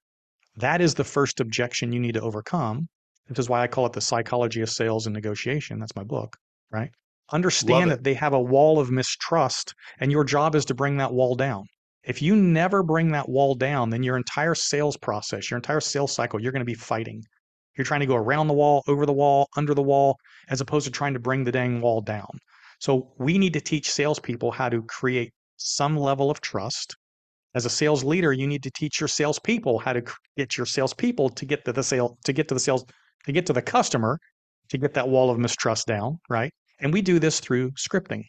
That 0.58 0.82
is 0.82 0.96
the 0.96 1.04
first 1.06 1.40
objection 1.40 1.94
you 1.94 2.00
need 2.00 2.14
to 2.16 2.22
overcome, 2.22 2.88
This 3.30 3.40
is 3.40 3.50
why 3.50 3.62
I 3.62 3.68
call 3.68 3.86
it 3.86 3.94
the 3.94 4.02
psychology 4.02 4.62
of 4.62 4.70
sales 4.70 5.06
and 5.06 5.14
negotiation. 5.14 5.80
That's 5.80 5.96
my 5.96 6.04
book, 6.04 6.36
right? 6.72 6.92
Understand 7.32 7.92
that 7.92 8.04
they 8.04 8.14
have 8.16 8.34
a 8.34 8.40
wall 8.42 8.78
of 8.80 8.92
mistrust, 8.92 9.74
and 10.00 10.12
your 10.12 10.26
job 10.26 10.54
is 10.56 10.66
to 10.66 10.74
bring 10.74 10.98
that 10.98 11.14
wall 11.14 11.36
down. 11.36 11.66
If 12.04 12.22
you 12.22 12.36
never 12.36 12.82
bring 12.82 13.12
that 13.12 13.30
wall 13.30 13.54
down, 13.54 13.90
then 13.90 14.02
your 14.02 14.18
entire 14.18 14.56
sales 14.56 14.98
process, 14.98 15.52
your 15.52 15.58
entire 15.58 15.80
sales 15.80 16.12
cycle, 16.12 16.42
you're 16.42 16.52
going 16.52 16.62
to 16.62 16.66
be 16.66 16.74
fighting. 16.74 17.24
You're 17.78 17.86
trying 17.86 18.00
to 18.00 18.06
go 18.06 18.16
around 18.16 18.48
the 18.48 18.54
wall, 18.54 18.84
over 18.88 19.06
the 19.06 19.14
wall, 19.14 19.48
under 19.56 19.74
the 19.74 19.84
wall, 19.84 20.18
as 20.50 20.62
opposed 20.62 20.86
to 20.86 20.92
trying 20.92 21.14
to 21.14 21.20
bring 21.20 21.44
the 21.44 21.52
dang 21.52 21.80
wall 21.80 22.02
down. 22.02 22.30
So 22.80 23.14
we 23.20 23.38
need 23.38 23.54
to 23.54 23.62
teach 23.62 23.90
salespeople 23.90 24.52
how 24.52 24.70
to 24.70 24.82
create 24.84 25.32
some 25.58 25.96
level 25.96 26.32
of 26.32 26.42
trust. 26.42 26.96
As 27.54 27.66
a 27.66 27.70
sales 27.70 28.04
leader, 28.04 28.34
you 28.34 28.48
need 28.48 28.64
to 28.64 28.72
teach 28.72 29.00
your 29.00 29.08
salespeople 29.08 29.80
how 29.80 29.94
to 29.94 30.04
get 30.38 30.58
your 30.58 30.66
salespeople 30.66 31.30
to 31.30 31.46
get 31.46 31.64
to 31.66 31.74
the 31.74 31.84
sale, 31.84 32.18
to 32.26 32.34
get 32.34 32.48
to 32.48 32.54
the 32.56 32.60
sales, 32.60 32.84
to 33.26 33.32
get 33.32 33.46
to 33.46 33.54
the 33.54 33.62
customer, 33.62 34.18
to 34.70 34.78
get 34.78 34.94
that 34.96 35.08
wall 35.08 35.30
of 35.30 35.38
mistrust 35.38 35.86
down, 35.86 36.18
right? 36.30 36.52
And 36.80 36.92
we 36.92 37.02
do 37.02 37.20
this 37.20 37.40
through 37.40 37.72
scripting. 37.72 38.24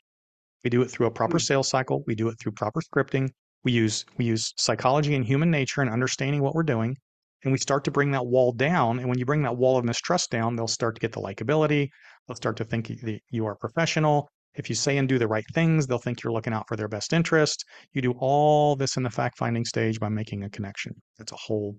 We 0.65 0.71
do 0.71 0.83
it 0.83 0.91
through 0.91 1.07
a 1.07 1.11
proper 1.11 1.39
hmm. 1.39 1.43
sales 1.43 1.69
cycle. 1.69 2.03
We 2.07 2.15
do 2.15 2.29
it 2.29 2.39
through 2.41 2.53
proper 2.53 2.81
scripting. 2.81 3.31
We 3.65 3.73
use 3.73 4.05
we 4.19 4.25
use 4.25 4.53
psychology 4.57 5.15
and 5.15 5.25
human 5.25 5.51
nature 5.51 5.83
and 5.83 5.91
understanding 5.91 6.43
what 6.43 6.55
we're 6.55 6.63
doing 6.63 6.97
and 7.45 7.53
we 7.53 7.59
start 7.59 7.85
to 7.85 7.91
bring 7.91 8.11
that 8.13 8.27
wall 8.27 8.53
down. 8.53 8.99
And 8.99 9.09
when 9.09 9.19
you 9.19 9.27
bring 9.27 9.43
that 9.43 9.57
wall 9.57 9.77
of 9.77 9.85
mistrust 9.85 10.31
down, 10.31 10.57
they'll 10.57 10.69
start 10.69 10.95
to 10.95 11.01
get 11.01 11.13
the 11.13 11.21
likability. 11.21 11.89
They'll 12.27 12.37
start 12.37 12.57
to 12.59 12.65
think 12.65 12.89
that 13.03 13.21
you 13.31 13.47
are 13.47 13.57
professional. 13.57 14.29
If 14.55 14.69
you 14.69 14.77
say 14.77 14.99
and 14.99 15.09
do 15.09 15.19
the 15.19 15.27
right 15.27 15.45
things, 15.55 15.87
they'll 15.87 15.99
think 15.99 16.23
you're 16.23 16.33
looking 16.33 16.53
out 16.53 16.69
for 16.69 16.77
their 16.77 16.89
best 16.89 17.13
interest. 17.13 17.65
You 17.93 18.03
do 18.03 18.13
all 18.19 18.77
this 18.77 18.97
in 18.97 19.03
the 19.03 19.11
fact 19.11 19.39
finding 19.39 19.65
stage 19.65 19.99
by 19.99 20.09
making 20.09 20.45
a 20.45 20.51
connection. 20.51 20.95
It's 21.19 21.33
a 21.33 21.37
whole 21.37 21.77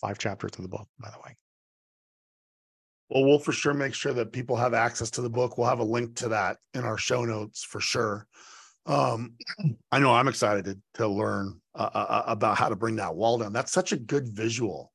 five 0.00 0.18
chapters 0.18 0.52
of 0.56 0.62
the 0.62 0.68
book, 0.68 0.88
by 0.98 1.10
the 1.10 1.18
way. 1.18 1.36
Well, 3.10 3.24
we'll 3.24 3.38
for 3.38 3.52
sure 3.52 3.74
make 3.74 3.94
sure 3.94 4.14
that 4.14 4.32
people 4.32 4.56
have 4.56 4.74
access 4.74 5.10
to 5.10 5.22
the 5.22 5.28
book. 5.28 5.58
We'll 5.58 5.68
have 5.68 5.80
a 5.80 5.84
link 5.84 6.16
to 6.16 6.28
that 6.28 6.58
in 6.72 6.84
our 6.84 6.96
show 6.96 7.24
notes 7.24 7.62
for 7.62 7.80
sure. 7.80 8.26
Um, 8.86 9.34
I 9.90 9.98
know 9.98 10.12
I'm 10.12 10.28
excited 10.28 10.64
to, 10.66 10.78
to 10.94 11.08
learn 11.08 11.60
uh, 11.74 11.90
uh, 11.94 12.06
uh, 12.08 12.24
about 12.26 12.58
how 12.58 12.68
to 12.68 12.76
bring 12.76 12.96
that 12.96 13.14
wall 13.14 13.38
down. 13.38 13.52
That's 13.52 13.72
such 13.72 13.92
a 13.92 13.96
good 13.96 14.28
visual 14.28 14.92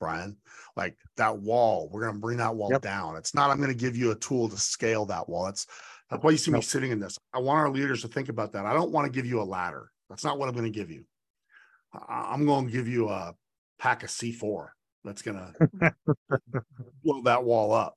Brian. 0.00 0.36
Like 0.76 0.96
that 1.16 1.38
wall, 1.38 1.88
we're 1.92 2.02
going 2.02 2.14
to 2.14 2.20
bring 2.20 2.38
that 2.38 2.54
wall 2.54 2.70
yep. 2.72 2.82
down. 2.82 3.16
It's 3.16 3.34
not, 3.34 3.50
I'm 3.50 3.58
going 3.58 3.68
to 3.68 3.74
give 3.74 3.96
you 3.96 4.10
a 4.10 4.16
tool 4.16 4.48
to 4.48 4.56
scale 4.56 5.06
that 5.06 5.28
wall. 5.28 5.44
That's, 5.44 5.66
that's 6.10 6.22
why 6.24 6.30
you 6.30 6.38
see 6.38 6.50
me 6.50 6.60
sitting 6.60 6.90
in 6.90 6.98
this. 6.98 7.18
I 7.32 7.38
want 7.38 7.58
our 7.58 7.70
leaders 7.70 8.02
to 8.02 8.08
think 8.08 8.28
about 8.28 8.52
that. 8.52 8.66
I 8.66 8.72
don't 8.72 8.90
want 8.90 9.06
to 9.06 9.12
give 9.12 9.26
you 9.26 9.40
a 9.40 9.44
ladder. 9.44 9.90
That's 10.08 10.24
not 10.24 10.38
what 10.38 10.48
I'm 10.48 10.54
going 10.54 10.72
to 10.72 10.76
give 10.76 10.90
you. 10.90 11.04
I'm 12.08 12.46
going 12.46 12.66
to 12.66 12.72
give 12.72 12.88
you 12.88 13.08
a 13.08 13.34
pack 13.78 14.02
of 14.02 14.10
C4 14.10 14.68
that's 15.04 15.22
going 15.22 15.36
to 15.80 15.94
blow 17.04 17.22
that 17.22 17.44
wall 17.44 17.72
up 17.72 17.96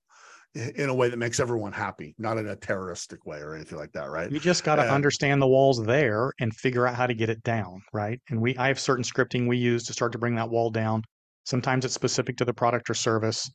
in 0.55 0.89
a 0.89 0.93
way 0.93 1.09
that 1.09 1.17
makes 1.17 1.39
everyone 1.39 1.71
happy, 1.71 2.13
not 2.19 2.37
in 2.37 2.47
a 2.47 2.55
terroristic 2.55 3.25
way 3.25 3.39
or 3.39 3.55
anything 3.55 3.77
like 3.77 3.91
that, 3.93 4.09
right? 4.09 4.31
You 4.31 4.39
just 4.39 4.63
got 4.63 4.75
to 4.75 4.83
understand 4.83 5.41
the 5.41 5.47
walls 5.47 5.83
there 5.83 6.31
and 6.39 6.53
figure 6.55 6.85
out 6.85 6.95
how 6.95 7.07
to 7.07 7.13
get 7.13 7.29
it 7.29 7.41
down, 7.43 7.81
right? 7.91 8.19
And 8.29 8.39
we 8.39 8.55
I 8.57 8.67
have 8.67 8.79
certain 8.79 9.03
scripting 9.03 9.47
we 9.47 9.57
use 9.57 9.83
to 9.85 9.93
start 9.93 10.11
to 10.11 10.19
bring 10.19 10.35
that 10.35 10.49
wall 10.49 10.69
down. 10.69 11.01
Sometimes 11.45 11.85
it's 11.85 11.93
specific 11.93 12.37
to 12.37 12.45
the 12.45 12.53
product 12.53 12.89
or 12.89 12.93
service. 12.93 13.49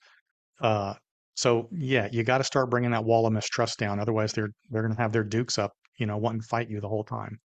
Uh, 0.61 0.95
so 1.35 1.69
yeah, 1.71 2.09
you 2.11 2.25
got 2.25 2.39
to 2.39 2.45
start 2.45 2.69
bringing 2.69 2.91
that 2.91 3.05
wall 3.05 3.27
of 3.27 3.33
mistrust 3.33 3.79
down. 3.79 4.01
Otherwise, 4.01 4.33
they're 4.33 4.51
they're 4.71 4.83
going 4.83 4.95
to 4.95 5.01
have 5.01 5.13
their 5.13 5.25
dukes 5.25 5.57
up, 5.57 5.73
you 5.99 6.07
know, 6.07 6.17
wanting 6.17 6.41
to 6.41 6.47
fight 6.49 6.69
you 6.69 6.81
the 6.81 6.89
whole 6.89 7.05
time. 7.05 7.39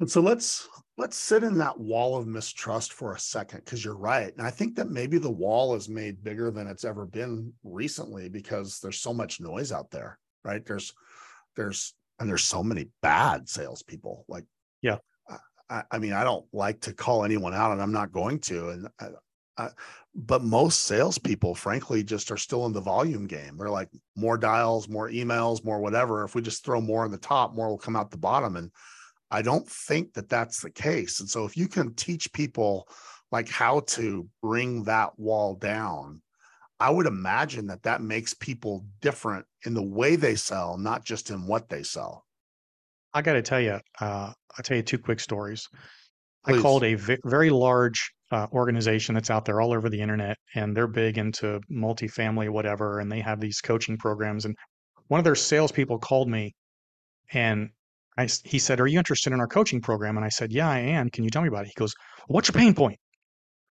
And 0.00 0.10
so 0.10 0.20
let's 0.20 0.68
let's 0.96 1.16
sit 1.16 1.44
in 1.44 1.58
that 1.58 1.78
wall 1.78 2.16
of 2.16 2.26
mistrust 2.26 2.92
for 2.92 3.14
a 3.14 3.18
second 3.18 3.62
because 3.64 3.84
you're 3.84 3.96
right. 3.96 4.32
And 4.36 4.46
I 4.46 4.50
think 4.50 4.76
that 4.76 4.90
maybe 4.90 5.18
the 5.18 5.30
wall 5.30 5.74
is 5.74 5.88
made 5.88 6.24
bigger 6.24 6.50
than 6.50 6.66
it's 6.66 6.84
ever 6.84 7.06
been 7.06 7.52
recently 7.62 8.28
because 8.28 8.80
there's 8.80 9.00
so 9.00 9.12
much 9.12 9.40
noise 9.40 9.72
out 9.72 9.90
there, 9.90 10.18
right? 10.44 10.64
There's 10.64 10.92
there's 11.56 11.94
and 12.18 12.28
there's 12.28 12.44
so 12.44 12.62
many 12.62 12.88
bad 13.02 13.48
salespeople. 13.48 14.24
Like, 14.28 14.44
yeah, 14.82 14.98
I, 15.70 15.82
I, 15.90 15.98
mean, 15.98 16.12
I 16.12 16.24
don't 16.24 16.46
like 16.52 16.80
to 16.82 16.92
call 16.92 17.24
anyone 17.24 17.54
out, 17.54 17.72
and 17.72 17.82
I'm 17.82 17.92
not 17.92 18.12
going 18.12 18.38
to. 18.40 18.68
And 18.70 18.88
I, 19.00 19.06
I, 19.58 19.68
but 20.14 20.42
most 20.42 20.82
salespeople, 20.82 21.54
frankly, 21.54 22.04
just 22.04 22.30
are 22.30 22.36
still 22.36 22.66
in 22.66 22.72
the 22.72 22.80
volume 22.80 23.26
game. 23.26 23.56
They're 23.56 23.70
like 23.70 23.88
more 24.16 24.38
dials, 24.38 24.88
more 24.88 25.10
emails, 25.10 25.64
more 25.64 25.80
whatever. 25.80 26.24
If 26.24 26.34
we 26.34 26.42
just 26.42 26.64
throw 26.64 26.80
more 26.80 27.04
on 27.04 27.10
the 27.10 27.18
top, 27.18 27.54
more 27.54 27.68
will 27.68 27.78
come 27.78 27.96
out 27.96 28.10
the 28.10 28.16
bottom. 28.16 28.56
And 28.56 28.70
I 29.34 29.42
don't 29.42 29.68
think 29.68 30.14
that 30.14 30.28
that's 30.28 30.60
the 30.60 30.70
case. 30.70 31.18
And 31.18 31.28
so, 31.28 31.44
if 31.44 31.56
you 31.56 31.66
can 31.66 31.92
teach 31.94 32.32
people 32.32 32.88
like 33.32 33.48
how 33.48 33.80
to 33.80 34.28
bring 34.40 34.84
that 34.84 35.18
wall 35.18 35.56
down, 35.56 36.22
I 36.78 36.90
would 36.90 37.06
imagine 37.06 37.66
that 37.66 37.82
that 37.82 38.00
makes 38.00 38.32
people 38.32 38.84
different 39.00 39.44
in 39.66 39.74
the 39.74 39.82
way 39.82 40.14
they 40.14 40.36
sell, 40.36 40.78
not 40.78 41.04
just 41.04 41.30
in 41.30 41.48
what 41.48 41.68
they 41.68 41.82
sell. 41.82 42.24
I 43.12 43.22
got 43.22 43.32
to 43.32 43.42
tell 43.42 43.60
you, 43.60 43.80
uh, 44.00 44.32
I'll 44.56 44.62
tell 44.62 44.76
you 44.76 44.84
two 44.84 44.98
quick 44.98 45.18
stories. 45.18 45.68
Please. 46.46 46.58
I 46.58 46.62
called 46.62 46.84
a 46.84 46.94
v- 46.94 47.18
very 47.24 47.50
large 47.50 48.12
uh, 48.30 48.46
organization 48.52 49.16
that's 49.16 49.30
out 49.30 49.44
there 49.44 49.60
all 49.60 49.72
over 49.72 49.88
the 49.88 50.00
internet, 50.00 50.36
and 50.54 50.76
they're 50.76 50.86
big 50.86 51.18
into 51.18 51.60
multifamily, 51.72 52.50
whatever, 52.50 53.00
and 53.00 53.10
they 53.10 53.20
have 53.20 53.40
these 53.40 53.60
coaching 53.60 53.96
programs. 53.96 54.44
And 54.44 54.54
one 55.08 55.18
of 55.18 55.24
their 55.24 55.34
salespeople 55.34 55.98
called 55.98 56.28
me, 56.28 56.54
and 57.32 57.70
I, 58.16 58.28
he 58.44 58.58
said, 58.58 58.80
"Are 58.80 58.86
you 58.86 58.98
interested 58.98 59.32
in 59.32 59.40
our 59.40 59.46
coaching 59.46 59.80
program?" 59.80 60.16
And 60.16 60.24
I 60.24 60.28
said, 60.28 60.52
"Yeah, 60.52 60.68
I 60.68 60.78
am. 60.78 61.10
Can 61.10 61.24
you 61.24 61.30
tell 61.30 61.42
me 61.42 61.48
about 61.48 61.64
it?" 61.64 61.68
He 61.68 61.74
goes, 61.74 61.94
"What's 62.28 62.48
your 62.48 62.60
pain 62.60 62.74
point?" 62.74 62.98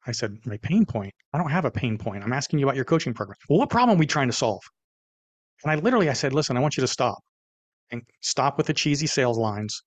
I 0.06 0.12
said, 0.12 0.38
"My 0.46 0.58
pain 0.58 0.86
point? 0.86 1.14
I 1.34 1.38
don't 1.38 1.52
have 1.52 1.66
a 1.66 1.72
pain 1.72 1.98
point. 1.98 2.24
I'm 2.24 2.34
asking 2.34 2.60
you 2.60 2.66
about 2.66 2.76
your 2.76 2.86
coaching 2.86 3.14
program. 3.14 3.38
Well, 3.50 3.60
what 3.60 3.70
problem 3.70 3.98
are 3.98 4.00
we 4.00 4.06
trying 4.06 4.28
to 4.28 4.34
solve?" 4.34 4.62
And 5.64 5.72
I 5.72 5.76
literally, 5.76 6.10
I 6.10 6.14
said, 6.14 6.34
"Listen, 6.34 6.56
I 6.56 6.60
want 6.60 6.78
you 6.78 6.82
to 6.82 6.88
stop 6.88 7.18
and 7.92 8.04
stop 8.22 8.58
with 8.58 8.68
the 8.68 8.74
cheesy 8.74 9.08
sales 9.08 9.38
lines, 9.38 9.82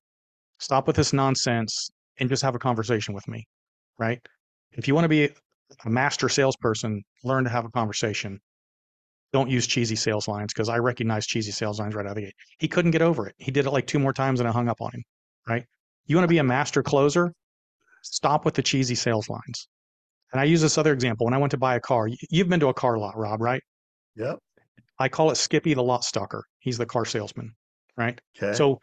stop 0.58 0.86
with 0.86 0.96
this 0.96 1.12
nonsense, 1.12 1.90
and 2.18 2.28
just 2.28 2.42
have 2.42 2.54
a 2.54 2.58
conversation 2.58 3.14
with 3.14 3.26
me, 3.28 3.46
right? 3.98 4.20
If 4.72 4.88
you 4.88 4.94
want 4.94 5.04
to 5.04 5.08
be 5.08 5.30
a 5.84 5.90
master 5.90 6.28
salesperson, 6.28 7.02
learn 7.24 7.44
to 7.44 7.50
have 7.50 7.64
a 7.64 7.70
conversation. 7.70 8.40
Don't 9.32 9.48
use 9.48 9.66
cheesy 9.66 9.96
sales 9.96 10.26
lines 10.26 10.52
because 10.52 10.68
I 10.68 10.78
recognize 10.78 11.26
cheesy 11.26 11.52
sales 11.52 11.78
lines 11.78 11.94
right 11.94 12.04
out 12.04 12.10
of 12.10 12.16
the 12.16 12.22
gate. 12.22 12.34
He 12.58 12.68
couldn't 12.68 12.90
get 12.90 13.02
over 13.02 13.28
it. 13.28 13.34
He 13.38 13.50
did 13.50 13.66
it 13.66 13.70
like 13.70 13.86
two 13.86 13.98
more 13.98 14.12
times 14.12 14.40
and 14.40 14.48
I 14.48 14.52
hung 14.52 14.68
up 14.68 14.80
on 14.80 14.90
him, 14.92 15.04
right? 15.48 15.64
You 16.06 16.16
want 16.16 16.24
to 16.24 16.28
be 16.28 16.38
a 16.38 16.44
master 16.44 16.82
closer? 16.82 17.32
Stop 18.02 18.44
with 18.44 18.54
the 18.54 18.62
cheesy 18.62 18.94
sales 18.94 19.28
lines. 19.28 19.68
And 20.32 20.40
I 20.40 20.44
use 20.44 20.60
this 20.60 20.78
other 20.78 20.92
example. 20.92 21.26
When 21.26 21.34
I 21.34 21.38
went 21.38 21.52
to 21.52 21.58
buy 21.58 21.76
a 21.76 21.80
car, 21.80 22.08
you've 22.30 22.48
been 22.48 22.60
to 22.60 22.68
a 22.68 22.74
car 22.74 22.98
lot, 22.98 23.16
Rob, 23.16 23.40
right? 23.40 23.62
Yep. 24.16 24.38
I 24.98 25.08
call 25.08 25.30
it 25.30 25.36
Skippy 25.36 25.74
the 25.74 25.82
lot 25.82 26.04
stalker. 26.04 26.44
He's 26.58 26.78
the 26.78 26.86
car 26.86 27.04
salesman 27.04 27.52
right? 28.00 28.20
Okay. 28.42 28.56
So 28.56 28.80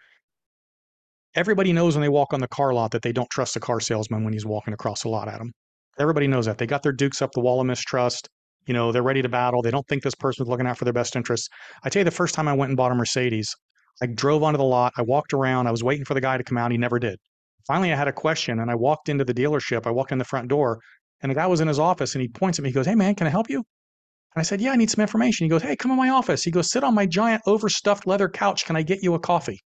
everybody 1.36 1.74
knows 1.74 1.95
when 1.95 2.02
they 2.02 2.10
walk 2.10 2.34
on 2.34 2.39
the 2.39 2.48
car 2.48 2.74
lot 2.74 2.91
that 2.91 3.02
they 3.02 3.12
don't 3.12 3.30
trust 3.30 3.56
the 3.56 3.60
car 3.60 3.80
salesman 3.80 4.24
when 4.24 4.34
he's 4.34 4.45
walking 4.45 4.74
across 4.74 5.02
the 5.02 5.10
lot 5.10 5.28
at 5.28 5.39
them. 5.39 5.52
Everybody 6.00 6.28
knows 6.28 6.45
that. 6.45 6.58
They 6.58 6.68
got 6.68 6.84
their 6.84 6.91
dukes 6.91 7.22
up 7.22 7.32
the 7.32 7.41
wall 7.41 7.60
of 7.60 7.68
mistrust. 7.68 8.30
You 8.68 8.74
know, 8.74 8.91
they're 8.91 9.03
ready 9.03 9.22
to 9.22 9.30
battle. 9.30 9.61
They 9.61 9.72
don't 9.72 9.88
think 9.88 10.03
this 10.03 10.15
person's 10.15 10.49
looking 10.49 10.68
out 10.68 10.78
for 10.78 10.84
their 10.84 10.93
best 10.93 11.15
interests. 11.15 11.47
I 11.84 11.89
tell 11.89 12.01
you, 12.01 12.05
the 12.05 12.11
first 12.11 12.36
time 12.36 12.47
I 12.47 12.53
went 12.53 12.70
and 12.70 12.78
bought 12.78 12.91
a 12.91 12.95
Mercedes, 12.95 13.55
I 14.01 14.07
drove 14.07 14.43
onto 14.43 14.57
the 14.57 14.63
lot. 14.63 14.93
I 14.97 15.01
walked 15.01 15.34
around. 15.34 15.68
I 15.68 15.72
was 15.72 15.84
waiting 15.84 16.05
for 16.05 16.13
the 16.13 16.22
guy 16.22 16.38
to 16.38 16.43
come 16.43 16.57
out. 16.57 16.72
He 16.72 16.78
never 16.78 16.99
did. 16.99 17.18
Finally, 17.65 17.91
I 17.91 17.95
had 17.95 18.07
a 18.07 18.13
question 18.13 18.59
and 18.59 18.70
I 18.70 18.76
walked 18.76 19.09
into 19.09 19.26
the 19.26 19.34
dealership. 19.34 19.88
I 19.88 19.91
walked 19.91 20.11
in 20.11 20.18
the 20.18 20.26
front 20.26 20.49
door 20.49 20.80
and 21.22 21.30
the 21.30 21.36
guy 21.36 21.47
was 21.47 21.61
in 21.61 21.68
his 21.68 21.80
office 21.80 22.13
and 22.13 22.22
he 22.22 22.28
points 22.28 22.59
at 22.59 22.63
me. 22.63 22.70
He 22.70 22.74
goes, 22.74 22.86
Hey, 22.86 22.95
man, 22.95 23.15
can 23.15 23.28
I 23.28 23.30
help 23.30 23.49
you? 23.49 23.57
And 23.57 24.41
I 24.41 24.43
said, 24.43 24.61
Yeah, 24.61 24.72
I 24.72 24.76
need 24.76 24.91
some 24.91 25.01
information. 25.01 25.45
He 25.45 25.49
goes, 25.49 25.63
Hey, 25.63 25.76
come 25.76 25.91
in 25.91 25.97
my 25.97 26.09
office. 26.09 26.43
He 26.43 26.51
goes, 26.51 26.70
Sit 26.70 26.84
on 26.84 26.93
my 26.93 27.05
giant 27.05 27.41
overstuffed 27.47 28.05
leather 28.05 28.30
couch. 28.30 28.65
Can 28.65 28.76
I 28.76 28.84
get 28.84 29.01
you 29.01 29.15
a 29.15 29.20
coffee? 29.20 29.59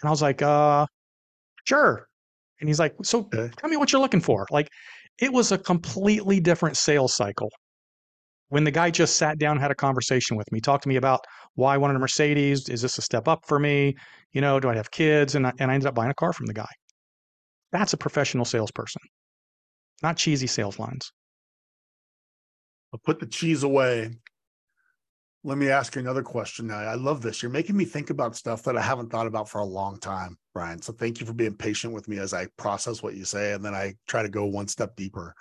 And 0.00 0.08
I 0.08 0.10
was 0.10 0.22
like, 0.22 0.42
Uh, 0.42 0.86
sure. 1.64 2.06
And 2.60 2.68
he's 2.68 2.78
like, 2.78 2.94
So 3.02 3.24
tell 3.24 3.70
me 3.70 3.76
what 3.76 3.92
you're 3.92 4.02
looking 4.02 4.20
for. 4.20 4.46
Like, 4.50 4.68
it 5.18 5.32
was 5.32 5.52
a 5.52 5.58
completely 5.58 6.40
different 6.40 6.76
sales 6.76 7.14
cycle 7.14 7.50
when 8.48 8.64
the 8.64 8.70
guy 8.70 8.90
just 8.90 9.16
sat 9.16 9.38
down 9.38 9.58
had 9.58 9.70
a 9.70 9.74
conversation 9.74 10.36
with 10.36 10.50
me, 10.52 10.60
talked 10.60 10.84
to 10.84 10.88
me 10.88 10.96
about 10.96 11.24
why 11.54 11.74
I 11.74 11.78
wanted 11.78 11.96
a 11.96 11.98
Mercedes. 11.98 12.68
Is 12.68 12.82
this 12.82 12.98
a 12.98 13.02
step 13.02 13.26
up 13.28 13.44
for 13.46 13.58
me? 13.58 13.96
You 14.32 14.40
know, 14.40 14.60
do 14.60 14.68
I 14.68 14.76
have 14.76 14.90
kids? 14.90 15.34
And 15.34 15.46
I, 15.46 15.52
and 15.58 15.70
I 15.70 15.74
ended 15.74 15.88
up 15.88 15.94
buying 15.94 16.10
a 16.10 16.14
car 16.14 16.32
from 16.32 16.46
the 16.46 16.54
guy. 16.54 16.68
That's 17.72 17.92
a 17.92 17.96
professional 17.96 18.44
salesperson, 18.44 19.02
not 20.02 20.16
cheesy 20.16 20.46
sales 20.46 20.78
lines. 20.78 21.12
I'll 22.92 23.00
put 23.00 23.18
the 23.18 23.26
cheese 23.26 23.64
away. 23.64 24.16
Let 25.42 25.58
me 25.58 25.68
ask 25.68 25.94
you 25.94 26.00
another 26.00 26.22
question. 26.22 26.70
I 26.70 26.94
love 26.94 27.22
this. 27.22 27.42
You're 27.42 27.52
making 27.52 27.76
me 27.76 27.84
think 27.84 28.10
about 28.10 28.36
stuff 28.36 28.62
that 28.64 28.76
I 28.76 28.82
haven't 28.82 29.10
thought 29.10 29.26
about 29.26 29.48
for 29.48 29.60
a 29.60 29.64
long 29.64 29.98
time, 29.98 30.36
Brian. 30.54 30.82
So 30.82 30.92
thank 30.92 31.20
you 31.20 31.26
for 31.26 31.34
being 31.34 31.54
patient 31.54 31.92
with 31.92 32.08
me 32.08 32.18
as 32.18 32.34
I 32.34 32.46
process 32.56 33.02
what 33.02 33.14
you 33.14 33.24
say 33.24 33.52
and 33.52 33.64
then 33.64 33.74
I 33.74 33.94
try 34.08 34.22
to 34.22 34.28
go 34.28 34.46
one 34.46 34.66
step 34.66 34.96
deeper. 34.96 35.34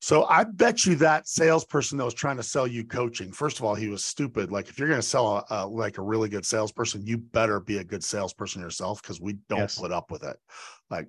So 0.00 0.24
I 0.24 0.44
bet 0.44 0.86
you 0.86 0.94
that 0.96 1.26
salesperson 1.26 1.98
that 1.98 2.04
was 2.04 2.14
trying 2.14 2.36
to 2.36 2.42
sell 2.42 2.66
you 2.66 2.84
coaching, 2.84 3.32
first 3.32 3.58
of 3.58 3.64
all, 3.64 3.74
he 3.74 3.88
was 3.88 4.04
stupid. 4.04 4.52
Like 4.52 4.68
if 4.68 4.78
you're 4.78 4.88
going 4.88 5.00
to 5.00 5.06
sell 5.06 5.38
a, 5.38 5.44
a, 5.50 5.66
like 5.66 5.98
a 5.98 6.02
really 6.02 6.28
good 6.28 6.46
salesperson, 6.46 7.04
you 7.04 7.18
better 7.18 7.58
be 7.58 7.78
a 7.78 7.84
good 7.84 8.04
salesperson 8.04 8.62
yourself 8.62 9.02
because 9.02 9.20
we 9.20 9.34
don't 9.48 9.60
Yes. 9.60 9.76
put 9.76 9.90
up 9.90 10.10
with 10.10 10.22
it. 10.22 10.36
Like, 10.88 11.08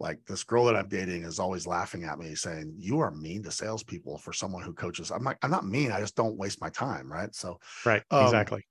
like 0.00 0.18
this 0.26 0.42
girl 0.42 0.64
that 0.64 0.74
I'm 0.74 0.88
dating 0.88 1.22
is 1.22 1.38
always 1.38 1.64
laughing 1.64 2.02
at 2.02 2.18
me 2.18 2.34
saying, 2.34 2.74
you 2.76 2.98
are 2.98 3.12
mean 3.12 3.44
to 3.44 3.52
salespeople 3.52 4.18
for 4.18 4.32
someone 4.32 4.64
who 4.64 4.72
coaches. 4.72 5.12
I'm 5.12 5.22
like, 5.22 5.38
I'm 5.42 5.50
not 5.50 5.64
mean. 5.64 5.92
I 5.92 6.00
just 6.00 6.16
don't 6.16 6.36
waste 6.36 6.60
my 6.60 6.70
time. 6.70 7.10
Right. 7.10 7.32
So 7.34 7.60
Right. 7.84 8.02
Um, 8.10 8.26
exactly. 8.26 8.66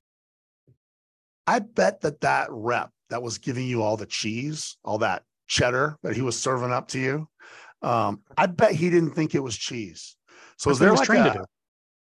I 1.48 1.60
bet 1.60 2.02
that 2.02 2.20
that 2.22 2.50
rep 2.52 2.90
that 3.10 3.24
was 3.24 3.38
giving 3.38 3.66
you 3.66 3.82
all 3.82 3.96
the 3.96 4.06
cheese, 4.06 4.78
all 4.84 4.98
that 5.00 5.24
cheddar 5.48 5.98
that 6.04 6.16
he 6.16 6.22
was 6.22 6.38
serving 6.38 6.72
up 6.72 6.90
to 6.90 7.00
you, 7.00 7.28
um, 7.82 8.22
I 8.38 8.46
bet 8.48 8.74
he 8.74 8.90
didn't 8.90 9.12
think 9.12 9.36
it 9.36 9.40
was 9.40 9.58
cheese. 9.58 10.16
So 10.58 10.70
That's 10.70 10.76
is 10.76 10.80
there 10.80 10.94
like 10.94 11.10
a, 11.10 11.34
to 11.34 11.40
do. 11.40 11.46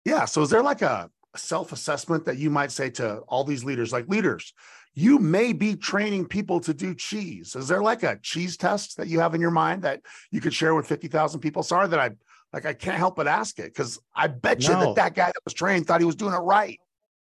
yeah, 0.05 0.25
so 0.25 0.41
is 0.41 0.49
there 0.49 0.61
like 0.63 0.81
a 0.81 1.09
self-assessment 1.35 2.25
that 2.25 2.37
you 2.37 2.49
might 2.49 2.71
say 2.71 2.89
to 2.89 3.19
all 3.27 3.43
these 3.43 3.63
leaders, 3.63 3.93
like 3.93 4.07
leaders, 4.09 4.53
you 4.93 5.19
may 5.19 5.53
be 5.53 5.75
training 5.75 6.25
people 6.25 6.59
to 6.59 6.73
do 6.73 6.93
cheese. 6.93 7.55
Is 7.55 7.67
there 7.67 7.81
like 7.81 8.03
a 8.03 8.19
cheese 8.21 8.57
test 8.57 8.97
that 8.97 9.07
you 9.07 9.19
have 9.21 9.33
in 9.33 9.41
your 9.41 9.51
mind 9.51 9.83
that 9.83 10.01
you 10.31 10.41
could 10.41 10.53
share 10.53 10.75
with 10.75 10.87
50,000 10.87 11.39
people? 11.39 11.63
Sorry 11.63 11.87
that 11.87 11.99
I 11.99 12.11
like 12.53 12.65
I 12.65 12.73
can't 12.73 12.97
help 12.97 13.15
but 13.15 13.27
ask 13.27 13.59
it 13.59 13.73
because 13.73 13.97
I 14.13 14.27
bet 14.27 14.61
you 14.61 14.73
that 14.73 14.95
that 14.95 15.15
guy 15.15 15.27
that 15.27 15.41
was 15.45 15.53
trained 15.53 15.87
thought 15.87 16.01
he 16.01 16.05
was 16.05 16.17
doing 16.17 16.33
it 16.33 16.39
right. 16.39 16.77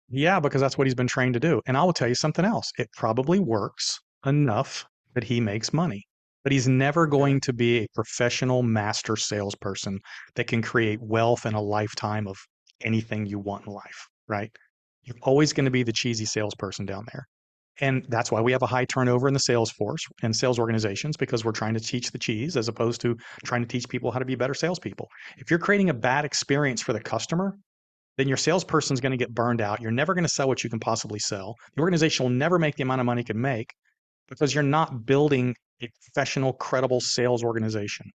Yeah, 0.09 0.39
because 0.39 0.61
that's 0.61 0.77
what 0.77 0.85
he's 0.85 0.93
been 0.93 1.07
trained 1.07 1.33
to 1.33 1.39
do. 1.39 1.61
And 1.65 1.75
I 1.75 1.83
will 1.83 1.93
tell 1.93 2.07
you 2.07 2.13
something 2.13 2.45
else. 2.45 2.71
It 2.77 2.91
probably 2.93 3.39
works 3.39 3.99
enough 4.23 4.85
that 5.15 5.23
he 5.23 5.39
makes 5.39 5.73
money, 5.73 6.07
but 6.45 6.51
he's 6.51 6.67
never 6.67 7.07
going 7.07 7.41
to 7.41 7.51
be 7.51 7.79
a 7.79 7.87
professional 7.95 8.61
master 8.61 9.15
salesperson 9.15 9.99
that 10.35 10.45
can 10.45 10.61
create 10.61 11.01
wealth 11.01 11.47
in 11.47 11.55
a 11.55 11.61
lifetime 11.61 12.27
of 12.27 12.37
anything 12.81 13.25
you 13.25 13.39
want 13.39 13.65
in 13.65 13.73
life, 13.73 14.07
right? 14.27 14.51
You're 15.01 15.17
always 15.23 15.53
going 15.53 15.65
to 15.65 15.71
be 15.71 15.81
the 15.81 15.91
cheesy 15.91 16.25
salesperson 16.25 16.85
down 16.85 17.05
there. 17.11 17.25
And 17.81 18.05
that's 18.09 18.31
why 18.31 18.41
we 18.41 18.51
have 18.51 18.61
a 18.61 18.67
high 18.67 18.85
turnover 18.85 19.27
in 19.27 19.33
the 19.33 19.39
sales 19.39 19.71
force 19.71 20.05
and 20.21 20.35
sales 20.35 20.59
organizations 20.59 21.17
because 21.17 21.43
we're 21.43 21.51
trying 21.51 21.73
to 21.73 21.79
teach 21.79 22.11
the 22.11 22.19
cheese 22.19 22.55
as 22.55 22.67
opposed 22.67 23.01
to 23.01 23.17
trying 23.43 23.63
to 23.63 23.67
teach 23.67 23.89
people 23.89 24.11
how 24.11 24.19
to 24.19 24.23
be 24.23 24.35
better 24.35 24.53
salespeople. 24.53 25.07
If 25.37 25.49
you're 25.49 25.59
creating 25.59 25.89
a 25.89 25.95
bad 25.95 26.25
experience 26.25 26.79
for 26.79 26.93
the 26.93 27.01
customer, 27.01 27.57
then 28.17 28.27
your 28.27 28.37
salesperson's 28.37 29.01
going 29.01 29.11
to 29.11 29.17
get 29.17 29.33
burned 29.33 29.61
out. 29.61 29.81
You're 29.81 29.89
never 29.89 30.13
going 30.13 30.25
to 30.25 30.29
sell 30.29 30.47
what 30.47 30.63
you 30.63 30.69
can 30.69 30.79
possibly 30.79 31.19
sell. 31.19 31.55
The 31.75 31.81
organization 31.81 32.23
will 32.23 32.29
never 32.29 32.59
make 32.59 32.75
the 32.75 32.83
amount 32.83 33.01
of 33.01 33.05
money 33.07 33.21
it 33.21 33.27
can 33.27 33.41
make 33.41 33.71
because 34.29 34.53
you're 34.53 34.63
not 34.63 35.07
building 35.07 35.55
a 35.81 35.89
professional, 36.03 36.53
credible 36.53 37.01
sales 37.01 37.43
organization. 37.43 38.11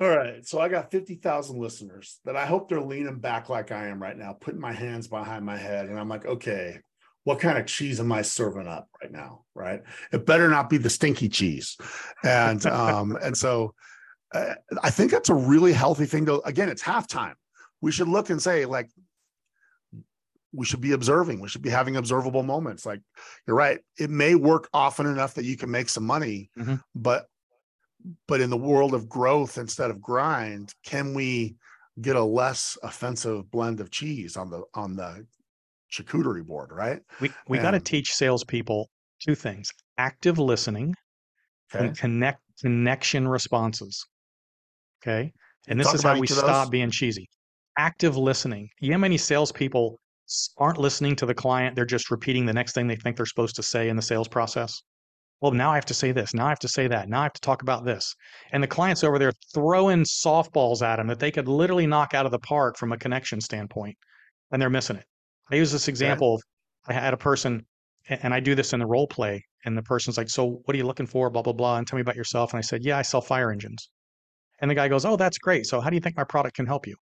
All 0.00 0.08
right. 0.08 0.46
So 0.46 0.58
I 0.58 0.68
got 0.68 0.90
50,000 0.90 1.58
listeners 1.58 2.20
that 2.24 2.34
I 2.34 2.46
hope 2.46 2.68
they're 2.68 2.80
leaning 2.80 3.18
back 3.18 3.50
like 3.50 3.70
I 3.70 3.88
am 3.88 4.00
right 4.00 4.16
now, 4.16 4.32
putting 4.32 4.60
my 4.60 4.72
hands 4.72 5.08
behind 5.08 5.44
my 5.44 5.58
head. 5.58 5.86
And 5.86 5.98
I'm 5.98 6.08
like, 6.08 6.24
okay, 6.24 6.80
what 7.24 7.38
kind 7.38 7.58
of 7.58 7.66
cheese 7.66 8.00
am 8.00 8.10
I 8.10 8.22
serving 8.22 8.66
up 8.66 8.88
right 9.02 9.12
now? 9.12 9.44
Right. 9.54 9.82
It 10.10 10.24
better 10.24 10.48
not 10.48 10.70
be 10.70 10.78
the 10.78 10.88
stinky 10.88 11.28
cheese. 11.28 11.76
And, 12.24 12.64
um, 12.64 13.18
and 13.22 13.36
so 13.36 13.74
uh, 14.34 14.54
I 14.82 14.88
think 14.88 15.10
that's 15.10 15.28
a 15.28 15.34
really 15.34 15.74
healthy 15.74 16.06
thing 16.06 16.24
to, 16.26 16.40
again, 16.46 16.70
it's 16.70 16.82
halftime. 16.82 17.34
We 17.82 17.92
should 17.92 18.08
look 18.08 18.30
and 18.30 18.40
say, 18.40 18.64
like, 18.64 18.88
we 20.52 20.66
should 20.66 20.80
be 20.80 20.92
observing. 20.92 21.40
We 21.40 21.48
should 21.48 21.62
be 21.62 21.70
having 21.70 21.96
observable 21.96 22.42
moments. 22.42 22.84
Like, 22.84 23.00
you're 23.46 23.56
right. 23.56 23.80
It 23.98 24.10
may 24.10 24.34
work 24.34 24.68
often 24.72 25.06
enough 25.06 25.34
that 25.34 25.44
you 25.44 25.56
can 25.56 25.70
make 25.70 25.88
some 25.88 26.04
money, 26.04 26.50
Mhm. 26.58 26.82
but 26.94 27.26
but 28.26 28.40
in 28.40 28.50
the 28.50 28.56
world 28.56 28.94
of 28.94 29.08
growth 29.08 29.58
instead 29.58 29.90
of 29.90 30.00
grind 30.00 30.74
can 30.84 31.12
we 31.12 31.54
get 32.00 32.16
a 32.16 32.24
less 32.24 32.78
offensive 32.82 33.50
blend 33.50 33.78
of 33.78 33.90
cheese 33.90 34.36
on 34.36 34.48
the 34.50 34.62
on 34.74 34.96
the 34.96 35.26
charcuterie 35.92 36.46
board 36.46 36.70
right 36.72 37.02
We 37.20 37.30
we 37.48 37.58
got 37.58 37.72
to 37.72 37.80
teach 37.80 38.14
salespeople 38.14 38.88
two 39.20 39.34
things: 39.34 39.70
active 39.98 40.38
listening 40.38 40.94
okay 41.74 41.88
and 41.88 41.98
connect 41.98 42.40
connection 42.60 43.28
responses. 43.28 44.06
Okay, 45.02 45.32
and 45.68 45.78
this 45.80 45.86
Talk 45.86 45.94
is 45.96 46.02
how 46.02 46.18
we 46.18 46.26
stop 46.26 46.70
being 46.70 46.90
cheesy. 46.90 47.28
Active 47.78 48.16
listening. 48.16 48.68
You 48.80 48.90
know 48.90 48.96
how 48.96 49.00
many 49.00 49.18
salespeople 49.18 49.98
aren't 50.56 50.78
listening 50.78 51.16
to 51.16 51.26
the 51.26 51.34
client; 51.34 51.76
they're 51.76 51.84
just 51.84 52.10
repeating 52.10 52.46
the 52.46 52.52
next 52.52 52.72
thing 52.72 52.86
they 52.86 52.96
think 52.96 53.16
they're 53.16 53.26
supposed 53.26 53.56
to 53.56 53.62
say 53.62 53.88
in 53.88 53.96
the 53.96 54.02
sales 54.02 54.28
process. 54.28 54.82
Well, 55.40 55.52
now 55.52 55.70
I 55.70 55.76
have 55.76 55.86
to 55.86 55.94
say 55.94 56.12
this. 56.12 56.34
Now 56.34 56.46
I 56.46 56.50
have 56.50 56.58
to 56.58 56.68
say 56.68 56.86
that. 56.88 57.08
Now 57.08 57.20
I 57.20 57.22
have 57.24 57.32
to 57.32 57.40
talk 57.40 57.62
about 57.62 57.84
this. 57.84 58.14
And 58.52 58.62
the 58.62 58.68
client's 58.68 59.02
over 59.02 59.18
there 59.18 59.32
throwing 59.54 60.02
softballs 60.04 60.82
at 60.82 60.96
them 60.96 61.06
that 61.06 61.18
they 61.18 61.30
could 61.30 61.48
literally 61.48 61.86
knock 61.86 62.12
out 62.12 62.26
of 62.26 62.32
the 62.32 62.38
park 62.38 62.76
from 62.76 62.92
a 62.92 62.98
connection 62.98 63.40
standpoint, 63.40 63.96
and 64.52 64.60
they're 64.60 64.70
missing 64.70 64.96
it. 64.96 65.06
I 65.50 65.56
use 65.56 65.72
this 65.72 65.88
example 65.88 66.34
of 66.34 66.42
I 66.88 66.92
had 66.92 67.14
a 67.14 67.16
person, 67.16 67.66
and 68.08 68.32
I 68.34 68.40
do 68.40 68.54
this 68.54 68.72
in 68.72 68.80
the 68.80 68.86
role 68.86 69.06
play, 69.06 69.44
and 69.64 69.76
the 69.76 69.82
person's 69.82 70.16
like, 70.18 70.28
"So, 70.30 70.62
what 70.64 70.74
are 70.74 70.78
you 70.78 70.86
looking 70.86 71.06
for?" 71.06 71.30
Blah 71.30 71.42
blah 71.42 71.52
blah, 71.52 71.78
and 71.78 71.86
tell 71.86 71.96
me 71.96 72.02
about 72.02 72.16
yourself. 72.16 72.52
And 72.52 72.58
I 72.58 72.62
said, 72.62 72.84
"Yeah, 72.84 72.98
I 72.98 73.02
sell 73.02 73.20
fire 73.20 73.50
engines." 73.50 73.88
And 74.60 74.70
the 74.70 74.74
guy 74.74 74.88
goes, 74.88 75.04
"Oh, 75.04 75.16
that's 75.16 75.38
great. 75.38 75.66
So, 75.66 75.80
how 75.80 75.90
do 75.90 75.96
you 75.96 76.00
think 76.00 76.16
my 76.16 76.24
product 76.24 76.56
can 76.56 76.66
help 76.66 76.86
you?" 76.86 76.96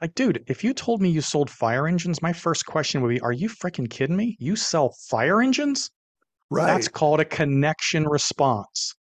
Like, 0.00 0.14
dude, 0.14 0.44
if 0.46 0.64
you 0.64 0.72
told 0.72 1.02
me 1.02 1.10
you 1.10 1.20
sold 1.20 1.50
fire 1.50 1.86
engines, 1.86 2.22
my 2.22 2.32
first 2.32 2.64
question 2.66 3.02
would 3.02 3.08
be, 3.08 3.20
"Are 3.20 3.32
you 3.32 3.48
freaking 3.48 3.88
kidding 3.90 4.16
me? 4.16 4.36
You 4.38 4.56
sell 4.56 4.94
fire 5.08 5.42
engines?" 5.42 5.90
right 6.50 6.66
That's 6.66 6.88
called 6.88 7.20
a 7.20 7.24
connection 7.24 8.08
response. 8.08 8.94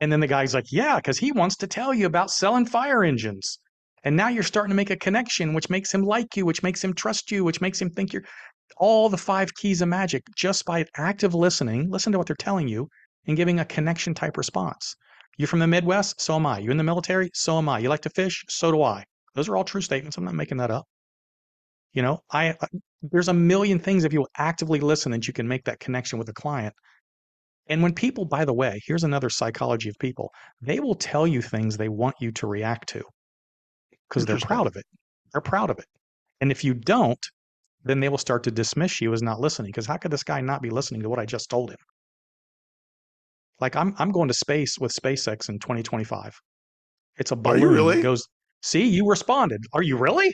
And 0.00 0.10
then 0.10 0.18
the 0.20 0.26
guy's 0.26 0.52
like, 0.52 0.72
yeah, 0.72 0.96
because 0.96 1.18
he 1.18 1.30
wants 1.30 1.56
to 1.58 1.68
tell 1.68 1.94
you 1.94 2.06
about 2.06 2.30
selling 2.30 2.66
fire 2.66 3.04
engines. 3.04 3.60
And 4.02 4.16
now 4.16 4.26
you're 4.28 4.42
starting 4.42 4.70
to 4.70 4.74
make 4.74 4.90
a 4.90 4.96
connection, 4.96 5.54
which 5.54 5.70
makes 5.70 5.94
him 5.94 6.02
like 6.02 6.36
you, 6.36 6.44
which 6.44 6.64
makes 6.64 6.82
him 6.82 6.92
trust 6.92 7.30
you, 7.30 7.44
which 7.44 7.60
makes 7.60 7.80
him 7.80 7.88
think 7.88 8.12
you're 8.12 8.24
all 8.78 9.08
the 9.08 9.16
five 9.16 9.54
keys 9.54 9.80
of 9.80 9.88
magic 9.88 10.24
just 10.34 10.64
by 10.64 10.84
active 10.96 11.34
listening. 11.34 11.88
Listen 11.88 12.10
to 12.10 12.18
what 12.18 12.26
they're 12.26 12.34
telling 12.34 12.66
you 12.66 12.88
and 13.28 13.36
giving 13.36 13.60
a 13.60 13.64
connection 13.64 14.12
type 14.12 14.36
response. 14.36 14.96
You're 15.38 15.46
from 15.46 15.60
the 15.60 15.68
Midwest? 15.68 16.20
So 16.20 16.34
am 16.34 16.46
I. 16.46 16.58
You're 16.58 16.72
in 16.72 16.78
the 16.78 16.82
military? 16.82 17.30
So 17.32 17.58
am 17.58 17.68
I. 17.68 17.78
You 17.78 17.88
like 17.88 18.02
to 18.02 18.10
fish? 18.10 18.42
So 18.48 18.72
do 18.72 18.82
I. 18.82 19.04
Those 19.34 19.48
are 19.48 19.56
all 19.56 19.64
true 19.64 19.80
statements. 19.80 20.16
I'm 20.18 20.24
not 20.24 20.34
making 20.34 20.58
that 20.58 20.70
up. 20.70 20.86
You 21.92 22.02
know, 22.02 22.20
I, 22.32 22.50
I 22.50 22.66
there's 23.02 23.28
a 23.28 23.34
million 23.34 23.78
things 23.78 24.04
if 24.04 24.12
you 24.12 24.26
actively 24.36 24.80
listen 24.80 25.12
that 25.12 25.26
you 25.26 25.34
can 25.34 25.48
make 25.48 25.64
that 25.64 25.80
connection 25.80 26.18
with 26.18 26.26
the 26.26 26.32
client. 26.32 26.74
And 27.68 27.82
when 27.82 27.94
people, 27.94 28.24
by 28.24 28.44
the 28.44 28.52
way, 28.54 28.80
here's 28.86 29.04
another 29.04 29.30
psychology 29.30 29.88
of 29.88 29.96
people, 29.98 30.30
they 30.60 30.80
will 30.80 30.94
tell 30.94 31.26
you 31.26 31.42
things 31.42 31.76
they 31.76 31.88
want 31.88 32.16
you 32.20 32.32
to 32.32 32.46
react 32.46 32.88
to 32.90 33.02
because 34.08 34.26
they're 34.26 34.38
proud 34.38 34.66
of 34.66 34.76
it. 34.76 34.84
They're 35.32 35.40
proud 35.40 35.70
of 35.70 35.78
it. 35.78 35.86
And 36.40 36.50
if 36.50 36.64
you 36.64 36.74
don't, 36.74 37.24
then 37.84 38.00
they 38.00 38.08
will 38.08 38.18
start 38.18 38.44
to 38.44 38.50
dismiss 38.50 39.00
you 39.00 39.12
as 39.12 39.22
not 39.22 39.40
listening. 39.40 39.70
Because 39.70 39.86
how 39.86 39.96
could 39.96 40.10
this 40.10 40.24
guy 40.24 40.40
not 40.40 40.62
be 40.62 40.70
listening 40.70 41.02
to 41.02 41.08
what 41.08 41.18
I 41.18 41.26
just 41.26 41.50
told 41.50 41.70
him? 41.70 41.78
Like 43.60 43.76
I'm 43.76 43.94
I'm 43.98 44.10
going 44.10 44.28
to 44.28 44.34
space 44.34 44.78
with 44.78 44.92
SpaceX 44.92 45.48
in 45.48 45.58
2025. 45.58 46.40
It's 47.18 47.30
a 47.30 47.36
Are 47.44 47.56
balloon 47.56 47.60
you 47.60 47.68
really? 47.68 47.96
that 47.96 48.02
goes. 48.02 48.26
See, 48.62 48.86
you 48.88 49.06
responded. 49.08 49.64
Are 49.72 49.82
you 49.82 49.96
really? 49.96 50.32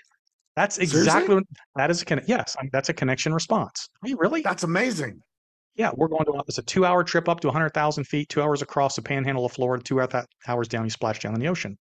That's 0.56 0.78
exactly 0.78 1.36
what 1.36 1.44
that 1.76 1.90
is. 1.90 2.02
A 2.02 2.04
con- 2.04 2.22
yes, 2.26 2.56
I- 2.60 2.68
that's 2.72 2.88
a 2.88 2.92
connection 2.94 3.32
response. 3.32 3.88
Are 4.02 4.08
you 4.08 4.16
really? 4.18 4.42
that's 4.42 4.64
amazing 4.64 5.20
Yeah, 5.76 5.90
we're 5.96 6.08
going 6.08 6.24
to. 6.26 6.42
It's 6.48 6.58
a 6.58 6.62
two-hour 6.62 7.04
trip 7.04 7.28
up 7.28 7.40
to 7.40 7.46
100,000 7.48 8.04
feet, 8.04 8.28
two 8.28 8.42
hours 8.42 8.60
across 8.62 8.96
the 8.96 9.02
panhandle 9.02 9.44
of 9.46 9.52
Florida, 9.52 9.82
two 9.82 10.00
hours 10.00 10.68
down. 10.68 10.84
You 10.84 10.90
splash 10.90 11.20
down 11.20 11.34
in 11.34 11.40
the 11.40 11.46
ocean. 11.48 11.78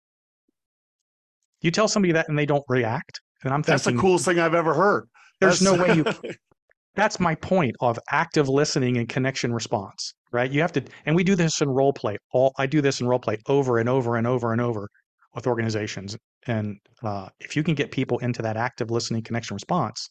You 1.63 1.71
tell 1.71 1.89
somebody 1.89 2.13
that 2.13 2.29
and 2.29 2.39
they 2.39 2.47
don't 2.47 2.65
react, 2.69 3.21
and 3.45 3.53
I'm 3.53 3.63
thinking 3.63 3.73
That's 3.75 3.85
thinking 3.85 3.97
the 3.97 4.03
coolest 4.03 4.25
thing 4.27 4.39
I've 4.39 4.55
ever 4.55 4.75
heard. 4.75 5.09
there's 5.41 5.61
That's- 5.61 5.79
no 5.79 5.83
way 5.83 5.97
you 5.97 6.33
that's 6.95 7.21
my 7.21 7.35
point 7.35 7.77
of 7.81 7.99
active 8.11 8.49
listening 8.49 8.97
and 8.97 9.07
connection 9.07 9.53
response 9.53 10.15
right 10.33 10.51
you 10.51 10.63
have 10.63 10.73
to 10.73 10.83
and 11.05 11.15
we 11.15 11.23
do 11.25 11.35
this 11.35 11.61
in 11.61 11.69
role 11.69 11.93
play 11.93 12.17
all 12.33 12.55
i 12.57 12.65
do 12.65 12.81
this 12.81 13.03
in 13.03 13.07
role 13.07 13.19
play 13.19 13.37
over 13.49 13.77
and 13.79 13.87
over 13.87 14.17
and 14.17 14.27
over 14.27 14.53
and 14.53 14.63
over 14.63 14.89
with 15.35 15.47
organizations 15.47 16.17
and 16.47 16.79
uh, 17.03 17.29
if 17.41 17.57
you 17.57 17.63
can 17.63 17.75
get 17.75 17.91
people 17.91 18.19
into 18.19 18.43
that 18.43 18.57
active 18.57 18.91
listening 18.91 19.23
connection 19.23 19.55
response 19.55 20.09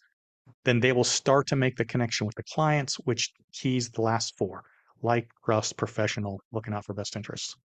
then 0.64 0.80
they 0.80 0.92
will 0.92 1.04
start 1.04 1.48
to 1.48 1.56
make 1.56 1.76
the 1.76 1.86
connection 1.86 2.26
with 2.28 2.36
the 2.36 2.44
clients 2.54 2.96
which 3.06 3.32
keys 3.54 3.90
the 3.90 4.02
last 4.02 4.38
four 4.38 4.64
like 5.02 5.28
trust 5.44 5.76
professional 5.78 6.40
looking 6.52 6.74
out 6.74 6.86
for 6.86 6.94
best 6.94 7.16
interests 7.16 7.56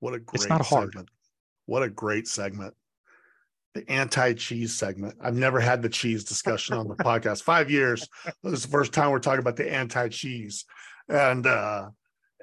What 0.00 0.14
a 0.14 0.18
great 0.18 0.40
It's 0.42 0.48
not 0.48 0.64
hard. 0.66 0.88
segment. 0.90 1.08
What 1.66 1.82
a 1.82 1.90
great 1.90 2.26
segment. 2.26 2.74
The 3.74 3.88
anti-cheese 3.90 4.76
segment. 4.76 5.14
I've 5.22 5.36
never 5.36 5.60
had 5.60 5.82
the 5.82 5.88
cheese 5.88 6.24
discussion 6.24 6.76
on 6.76 6.88
the 6.88 6.94
podcast. 7.08 7.42
Five 7.42 7.70
years. 7.70 8.08
This 8.42 8.54
is 8.54 8.62
the 8.62 8.68
first 8.68 8.92
time 8.92 9.10
we're 9.10 9.20
talking 9.20 9.40
about 9.40 9.56
the 9.56 9.70
anti-cheese. 9.72 10.64
And 11.08 11.46
uh 11.46 11.90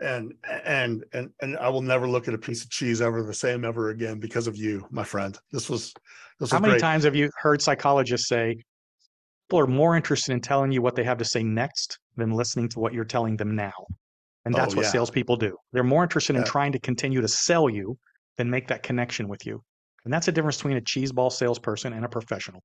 and 0.01 0.33
and 0.65 1.03
and 1.13 1.29
and 1.41 1.57
I 1.57 1.69
will 1.69 1.81
never 1.81 2.07
look 2.07 2.27
at 2.27 2.33
a 2.33 2.37
piece 2.37 2.63
of 2.63 2.69
cheese 2.69 3.01
ever 3.01 3.23
the 3.23 3.33
same 3.33 3.65
ever 3.65 3.89
again 3.89 4.19
because 4.19 4.47
of 4.47 4.55
you, 4.55 4.85
my 4.91 5.03
friend. 5.03 5.37
This 5.51 5.69
was 5.69 5.93
this 6.39 6.51
was 6.51 6.51
how 6.51 6.59
many 6.59 6.73
great. 6.73 6.81
times 6.81 7.03
have 7.03 7.15
you 7.15 7.29
heard 7.41 7.61
psychologists 7.61 8.27
say 8.27 8.57
people 9.47 9.59
are 9.59 9.67
more 9.67 9.95
interested 9.95 10.33
in 10.33 10.41
telling 10.41 10.71
you 10.71 10.81
what 10.81 10.95
they 10.95 11.03
have 11.03 11.17
to 11.17 11.25
say 11.25 11.43
next 11.43 11.99
than 12.15 12.31
listening 12.31 12.69
to 12.69 12.79
what 12.79 12.93
you're 12.93 13.05
telling 13.05 13.37
them 13.37 13.55
now? 13.55 13.73
And 14.45 14.53
that's 14.55 14.73
Oh, 14.73 14.77
what 14.77 14.83
yeah. 14.83 14.91
salespeople 14.91 15.37
do. 15.37 15.57
They're 15.73 15.83
more 15.83 16.03
interested 16.03 16.35
in 16.35 16.43
trying 16.43 16.71
to 16.71 16.79
continue 16.79 17.21
to 17.21 17.27
sell 17.27 17.69
you 17.69 17.97
than 18.37 18.49
make 18.49 18.67
that 18.67 18.83
connection 18.83 19.27
with 19.27 19.45
you. 19.45 19.61
And 20.05 20.13
that's 20.13 20.27
the 20.27 20.31
difference 20.31 20.57
between 20.57 20.77
a 20.77 20.81
cheeseball 20.81 21.31
salesperson 21.33 21.91
and 21.91 22.05
a 22.05 22.09
professional. 22.09 22.63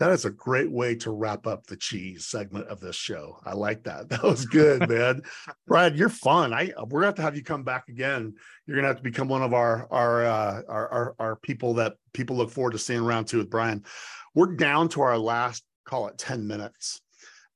That 0.00 0.10
is 0.10 0.24
a 0.24 0.30
great 0.30 0.70
way 0.70 0.96
to 0.96 1.12
wrap 1.12 1.46
up 1.46 1.66
the 1.66 1.76
cheese 1.76 2.26
segment 2.26 2.66
of 2.66 2.80
this 2.80 2.96
show. 2.96 3.38
I 3.44 3.52
like 3.54 3.84
that. 3.84 4.08
That 4.14 4.22
was 4.22 4.44
good, 4.44 4.88
man. 4.88 5.22
Brad, 5.66 5.96
you're 5.96 6.08
fun. 6.08 6.52
I 6.52 6.72
we're 6.88 7.00
gonna 7.00 7.06
have 7.06 7.14
to 7.16 7.22
have 7.22 7.36
you 7.36 7.44
come 7.44 7.62
back 7.62 7.88
again. 7.88 8.34
You're 8.66 8.76
gonna 8.76 8.88
have 8.88 8.96
to 8.96 9.02
become 9.02 9.28
one 9.28 9.42
of 9.42 9.54
our 9.54 9.86
our 9.90 10.24
uh, 10.24 10.62
our, 10.68 10.88
our 10.88 11.14
our 11.18 11.36
people 11.36 11.74
that 11.74 11.94
people 12.12 12.36
look 12.36 12.50
forward 12.50 12.72
to 12.72 12.78
seeing 12.78 13.00
around 13.00 13.26
too 13.26 13.38
with 13.38 13.50
Brian. 13.50 13.84
We're 14.34 14.56
down 14.56 14.88
to 14.90 15.02
our 15.02 15.16
last 15.16 15.64
call 15.84 16.08
it 16.08 16.18
10 16.18 16.46
minutes. 16.46 17.00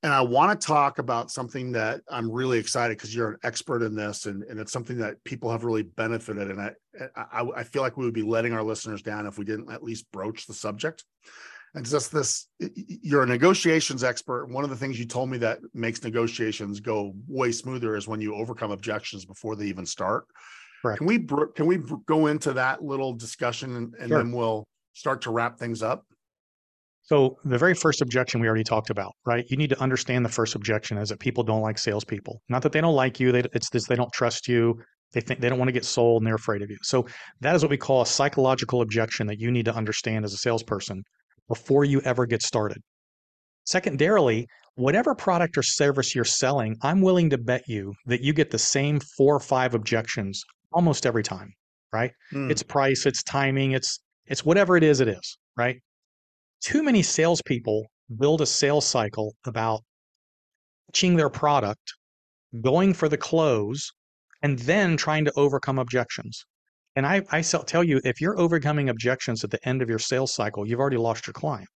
And 0.04 0.12
I 0.12 0.20
want 0.20 0.58
to 0.58 0.66
talk 0.66 0.98
about 0.98 1.30
something 1.30 1.72
that 1.72 2.02
I'm 2.08 2.30
really 2.30 2.58
excited 2.58 2.96
because 2.96 3.12
you're 3.12 3.32
an 3.32 3.38
expert 3.42 3.82
in 3.82 3.96
this 3.96 4.26
and, 4.26 4.44
and 4.44 4.60
it's 4.60 4.70
something 4.70 4.98
that 4.98 5.22
people 5.24 5.50
have 5.50 5.64
really 5.64 5.82
benefited. 5.82 6.50
And 6.50 6.60
I, 6.60 6.72
I 7.16 7.42
I 7.56 7.64
feel 7.64 7.82
like 7.82 7.96
we 7.96 8.04
would 8.04 8.14
be 8.14 8.22
letting 8.22 8.52
our 8.52 8.62
listeners 8.62 9.02
down 9.02 9.26
if 9.26 9.38
we 9.38 9.44
didn't 9.44 9.72
at 9.72 9.82
least 9.82 10.10
broach 10.12 10.46
the 10.46 10.54
subject. 10.54 11.04
And 11.74 11.84
just 11.84 12.12
this, 12.12 12.48
you're 12.58 13.22
a 13.22 13.26
negotiations 13.26 14.02
expert. 14.02 14.46
One 14.46 14.64
of 14.64 14.70
the 14.70 14.76
things 14.76 14.98
you 14.98 15.04
told 15.06 15.30
me 15.30 15.38
that 15.38 15.58
makes 15.74 16.02
negotiations 16.02 16.80
go 16.80 17.12
way 17.26 17.52
smoother 17.52 17.94
is 17.94 18.08
when 18.08 18.20
you 18.20 18.34
overcome 18.34 18.70
objections 18.70 19.24
before 19.24 19.54
they 19.54 19.66
even 19.66 19.84
start. 19.86 20.24
Correct. 20.82 20.98
Can 20.98 21.06
we 21.06 21.18
can 21.54 21.66
we 21.66 21.78
go 22.06 22.26
into 22.28 22.52
that 22.54 22.82
little 22.82 23.12
discussion 23.12 23.76
and, 23.76 23.94
and 24.00 24.08
Sure. 24.08 24.18
then 24.18 24.32
we'll 24.32 24.64
start 24.94 25.20
to 25.22 25.30
wrap 25.30 25.58
things 25.58 25.82
up? 25.82 26.04
So 27.02 27.38
the 27.44 27.56
very 27.58 27.74
first 27.74 28.02
objection 28.02 28.40
we 28.40 28.46
already 28.48 28.64
talked 28.64 28.90
about, 28.90 29.12
right? 29.26 29.44
You 29.48 29.56
need 29.56 29.70
to 29.70 29.80
understand 29.80 30.24
the 30.24 30.30
first 30.30 30.54
objection 30.54 30.98
is 30.98 31.08
that 31.08 31.18
people 31.18 31.42
don't 31.42 31.62
like 31.62 31.78
salespeople. 31.78 32.42
Not 32.48 32.62
that 32.62 32.72
they 32.72 32.82
don't 32.82 32.94
like 32.94 33.18
you. 33.18 33.32
They, 33.32 33.44
it's 33.54 33.70
this, 33.70 33.86
they 33.86 33.96
don't 33.96 34.12
trust 34.12 34.46
you. 34.46 34.78
They 35.14 35.22
think 35.22 35.40
they 35.40 35.48
don't 35.48 35.58
want 35.58 35.68
to 35.68 35.72
get 35.72 35.86
sold 35.86 36.20
and 36.20 36.26
they're 36.26 36.34
afraid 36.34 36.60
of 36.60 36.70
you. 36.70 36.76
So 36.82 37.06
that 37.40 37.56
is 37.56 37.62
what 37.62 37.70
we 37.70 37.78
call 37.78 38.02
a 38.02 38.06
psychological 38.06 38.82
objection 38.82 39.26
that 39.28 39.40
you 39.40 39.50
need 39.50 39.64
to 39.64 39.74
understand 39.74 40.26
as 40.26 40.34
a 40.34 40.36
salesperson 40.36 41.02
before 41.48 41.84
you 41.84 42.00
ever 42.02 42.26
get 42.26 42.42
started. 42.42 42.78
Secondarily, 43.64 44.46
whatever 44.76 45.14
product 45.14 45.58
or 45.58 45.62
service 45.62 46.14
you're 46.14 46.24
selling, 46.24 46.76
I'm 46.82 47.00
willing 47.00 47.30
to 47.30 47.38
bet 47.38 47.62
you 47.66 47.94
that 48.06 48.22
you 48.22 48.32
get 48.32 48.50
the 48.50 48.58
same 48.58 49.00
four 49.16 49.34
or 49.34 49.40
five 49.40 49.74
objections 49.74 50.42
almost 50.72 51.04
every 51.04 51.22
time, 51.22 51.52
right? 51.92 52.12
Hmm. 52.30 52.50
it's 52.50 52.62
price, 52.62 53.06
it's 53.06 53.22
timing, 53.22 53.72
it's 53.72 53.98
it's 54.26 54.44
whatever 54.44 54.76
it 54.76 54.84
is, 54.84 55.00
it 55.00 55.08
is, 55.08 55.38
right? 55.56 55.80
Too 56.60 56.82
many 56.82 57.02
salespeople 57.02 57.86
build 58.18 58.40
a 58.40 58.46
sales 58.46 58.86
cycle 58.86 59.34
about 59.46 59.82
pitching 60.88 61.16
their 61.16 61.30
product, 61.30 61.94
going 62.60 62.94
for 62.94 63.08
the 63.08 63.16
close, 63.16 63.90
and 64.42 64.58
then 64.60 64.96
trying 64.96 65.24
to 65.24 65.32
overcome 65.36 65.78
objections. 65.78 66.44
And 66.98 67.06
I, 67.06 67.22
I 67.30 67.42
sell- 67.42 67.62
tell 67.62 67.84
you, 67.84 68.00
if 68.02 68.20
you're 68.20 68.36
overcoming 68.40 68.88
objections 68.88 69.44
at 69.44 69.52
the 69.52 69.60
end 69.62 69.82
of 69.82 69.88
your 69.88 70.00
sales 70.00 70.34
cycle, 70.34 70.66
you've 70.66 70.80
already 70.80 70.96
lost 70.96 71.28
your 71.28 71.32
client. 71.32 71.68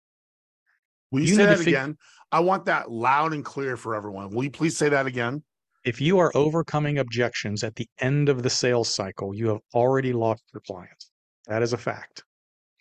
Will 1.11 1.21
you, 1.21 1.27
you 1.27 1.35
say 1.35 1.45
that 1.45 1.59
fig- 1.59 1.69
again? 1.69 1.97
I 2.33 2.41
want 2.41 2.65
that 2.65 2.91
loud 2.91 3.35
and 3.35 3.45
clear 3.45 3.77
for 3.77 3.95
everyone. 3.95 4.31
Will 4.31 4.45
you 4.45 4.51
please 4.51 4.79
say 4.79 4.89
that 4.89 5.05
again? 5.05 5.43
If 5.85 6.01
you 6.01 6.19
are 6.21 6.33
overcoming 6.35 7.01
objections 7.01 7.63
at 7.63 7.75
the 7.77 7.87
end 8.01 8.31
of 8.31 8.43
the 8.43 8.49
sales 8.49 8.95
cycle, 8.95 9.35
you 9.35 9.49
have 9.49 9.59
already 9.75 10.15
lost 10.15 10.43
your 10.55 10.63
clients. 10.67 11.11
That 11.49 11.63
is 11.63 11.75
a 11.75 11.77
fact. 11.77 12.25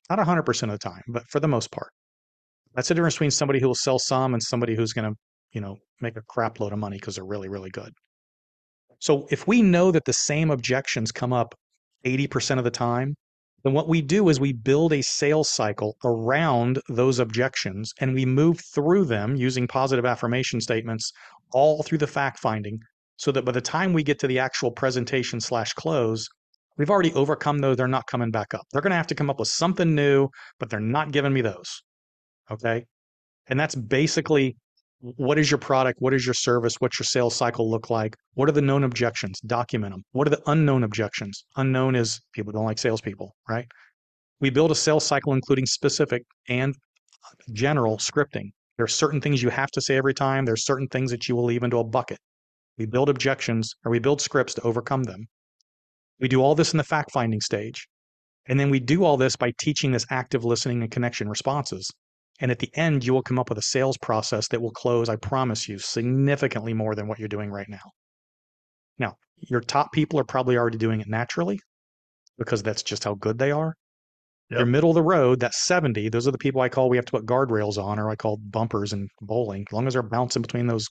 Not 0.09 0.17
100% 0.19 0.63
of 0.63 0.69
the 0.69 0.77
time, 0.77 1.03
but 1.09 1.23
for 1.27 1.41
the 1.41 1.47
most 1.49 1.69
part. 1.71 1.91
That's 2.73 2.87
the 2.87 2.95
difference 2.95 3.15
between 3.15 3.31
somebody 3.31 3.59
who 3.59 3.67
will 3.67 3.75
sell 3.75 3.99
some 3.99 4.33
and 4.33 4.41
somebody 4.41 4.77
who's 4.77 4.93
going 4.93 5.11
to, 5.11 5.17
you 5.51 5.59
know, 5.59 5.75
make 5.99 6.15
a 6.15 6.21
crap 6.29 6.61
load 6.61 6.71
of 6.71 6.79
money 6.79 6.95
because 6.95 7.15
they're 7.15 7.25
really, 7.25 7.49
really 7.49 7.69
good. 7.69 7.91
So 8.99 9.27
if 9.29 9.45
we 9.45 9.61
know 9.61 9.91
that 9.91 10.05
the 10.05 10.13
same 10.13 10.51
objections 10.51 11.11
come 11.11 11.33
up 11.33 11.53
80% 12.05 12.57
of 12.57 12.63
the 12.63 12.71
time, 12.71 13.15
then 13.63 13.73
what 13.73 13.89
we 13.89 14.01
do 14.01 14.29
is 14.29 14.39
we 14.39 14.53
build 14.53 14.93
a 14.93 15.01
sales 15.01 15.49
cycle 15.49 15.97
around 16.03 16.79
those 16.87 17.19
objections 17.19 17.93
and 17.99 18.13
we 18.13 18.25
move 18.25 18.61
through 18.73 19.05
them 19.05 19.35
using 19.35 19.67
positive 19.67 20.05
affirmation 20.05 20.61
statements 20.61 21.11
all 21.51 21.83
through 21.83 21.97
the 21.97 22.07
fact 22.07 22.39
finding 22.39 22.79
so 23.17 23.31
that 23.33 23.43
by 23.43 23.51
the 23.51 23.61
time 23.61 23.91
we 23.91 24.03
get 24.03 24.17
to 24.19 24.27
the 24.27 24.39
actual 24.39 24.71
presentation 24.71 25.41
slash 25.41 25.73
close, 25.73 26.25
we've 26.77 26.89
already 26.89 27.13
overcome 27.13 27.59
those. 27.59 27.75
They're 27.75 27.87
not 27.87 28.07
coming 28.07 28.31
back 28.31 28.53
up. 28.53 28.61
They're 28.71 28.81
going 28.81 28.91
to 28.91 28.97
have 28.97 29.07
to 29.07 29.15
come 29.15 29.29
up 29.29 29.39
with 29.39 29.49
something 29.49 29.93
new, 29.93 30.29
but 30.57 30.69
they're 30.69 30.79
not 30.79 31.11
giving 31.11 31.33
me 31.33 31.41
those. 31.41 31.83
Okay. 32.49 32.85
And 33.47 33.59
that's 33.59 33.75
basically 33.75 34.55
what 35.01 35.39
is 35.39 35.49
your 35.49 35.57
product? 35.57 36.01
What 36.01 36.13
is 36.13 36.25
your 36.25 36.33
service? 36.33 36.75
What's 36.79 36.99
your 36.99 37.05
sales 37.05 37.35
cycle 37.35 37.69
look 37.69 37.89
like? 37.89 38.15
What 38.33 38.49
are 38.49 38.53
the 38.53 38.61
known 38.61 38.83
objections? 38.83 39.39
Document 39.41 39.93
them. 39.93 40.03
What 40.11 40.27
are 40.27 40.31
the 40.31 40.41
unknown 40.47 40.83
objections? 40.83 41.45
Unknown 41.55 41.95
is 41.95 42.19
people 42.33 42.51
don't 42.51 42.65
like 42.65 42.77
salespeople, 42.77 43.33
right? 43.47 43.65
We 44.41 44.49
build 44.49 44.71
a 44.71 44.75
sales 44.75 45.05
cycle 45.05 45.33
including 45.33 45.65
specific 45.65 46.23
and 46.49 46.75
general 47.53 47.97
scripting. 47.97 48.51
There 48.77 48.83
are 48.83 48.87
certain 48.87 49.21
things 49.21 49.41
you 49.41 49.49
have 49.49 49.71
to 49.71 49.81
say 49.81 49.95
every 49.95 50.13
time. 50.13 50.45
There's 50.45 50.65
certain 50.65 50.87
things 50.87 51.11
that 51.11 51.27
you 51.27 51.35
will 51.35 51.45
leave 51.45 51.63
into 51.63 51.79
a 51.79 51.83
bucket. 51.83 52.19
We 52.77 52.85
build 52.85 53.09
objections 53.09 53.75
or 53.85 53.91
we 53.91 53.99
build 53.99 54.21
scripts 54.21 54.53
to 54.55 54.61
overcome 54.61 55.03
them. 55.03 55.27
We 56.19 56.27
do 56.27 56.41
all 56.41 56.55
this 56.55 56.73
in 56.73 56.77
the 56.77 56.83
fact 56.83 57.11
finding 57.11 57.41
stage. 57.41 57.87
And 58.47 58.59
then 58.59 58.69
we 58.69 58.79
do 58.79 59.03
all 59.03 59.15
this 59.15 59.35
by 59.35 59.53
teaching 59.59 59.91
this 59.91 60.05
active 60.09 60.43
listening 60.43 60.81
and 60.81 60.91
connection 60.91 61.29
responses. 61.29 61.89
And 62.39 62.51
at 62.51 62.59
the 62.59 62.71
end, 62.75 63.05
you 63.05 63.13
will 63.13 63.21
come 63.21 63.37
up 63.37 63.49
with 63.49 63.57
a 63.57 63.63
sales 63.63 63.97
process 63.97 64.47
that 64.49 64.61
will 64.61 64.71
close, 64.71 65.09
I 65.09 65.17
promise 65.17 65.67
you, 65.67 65.77
significantly 65.77 66.73
more 66.73 66.95
than 66.95 67.07
what 67.07 67.19
you're 67.19 67.27
doing 67.27 67.51
right 67.51 67.67
now. 67.67 67.91
Now, 68.97 69.15
your 69.37 69.61
top 69.61 69.91
people 69.91 70.19
are 70.19 70.25
probably 70.25 70.57
already 70.57 70.77
doing 70.77 71.01
it 71.01 71.07
naturally 71.07 71.59
because 72.37 72.63
that's 72.63 72.83
just 72.83 73.03
how 73.03 73.15
good 73.15 73.37
they 73.37 73.51
are. 73.51 73.75
Your 74.49 74.65
middle 74.65 74.89
of 74.89 74.95
the 74.95 75.03
road, 75.03 75.41
that 75.41 75.53
70, 75.53 76.09
those 76.09 76.27
are 76.27 76.31
the 76.31 76.37
people 76.39 76.61
I 76.61 76.69
call 76.69 76.89
we 76.89 76.97
have 76.97 77.05
to 77.05 77.11
put 77.11 77.27
guardrails 77.27 77.77
on, 77.77 77.99
or 77.99 78.09
I 78.09 78.15
call 78.15 78.37
bumpers 78.37 78.93
in 78.93 79.07
bowling. 79.21 79.65
As 79.69 79.73
long 79.73 79.85
as 79.85 79.93
they're 79.93 80.01
bouncing 80.01 80.41
between 80.41 80.65
those 80.65 80.87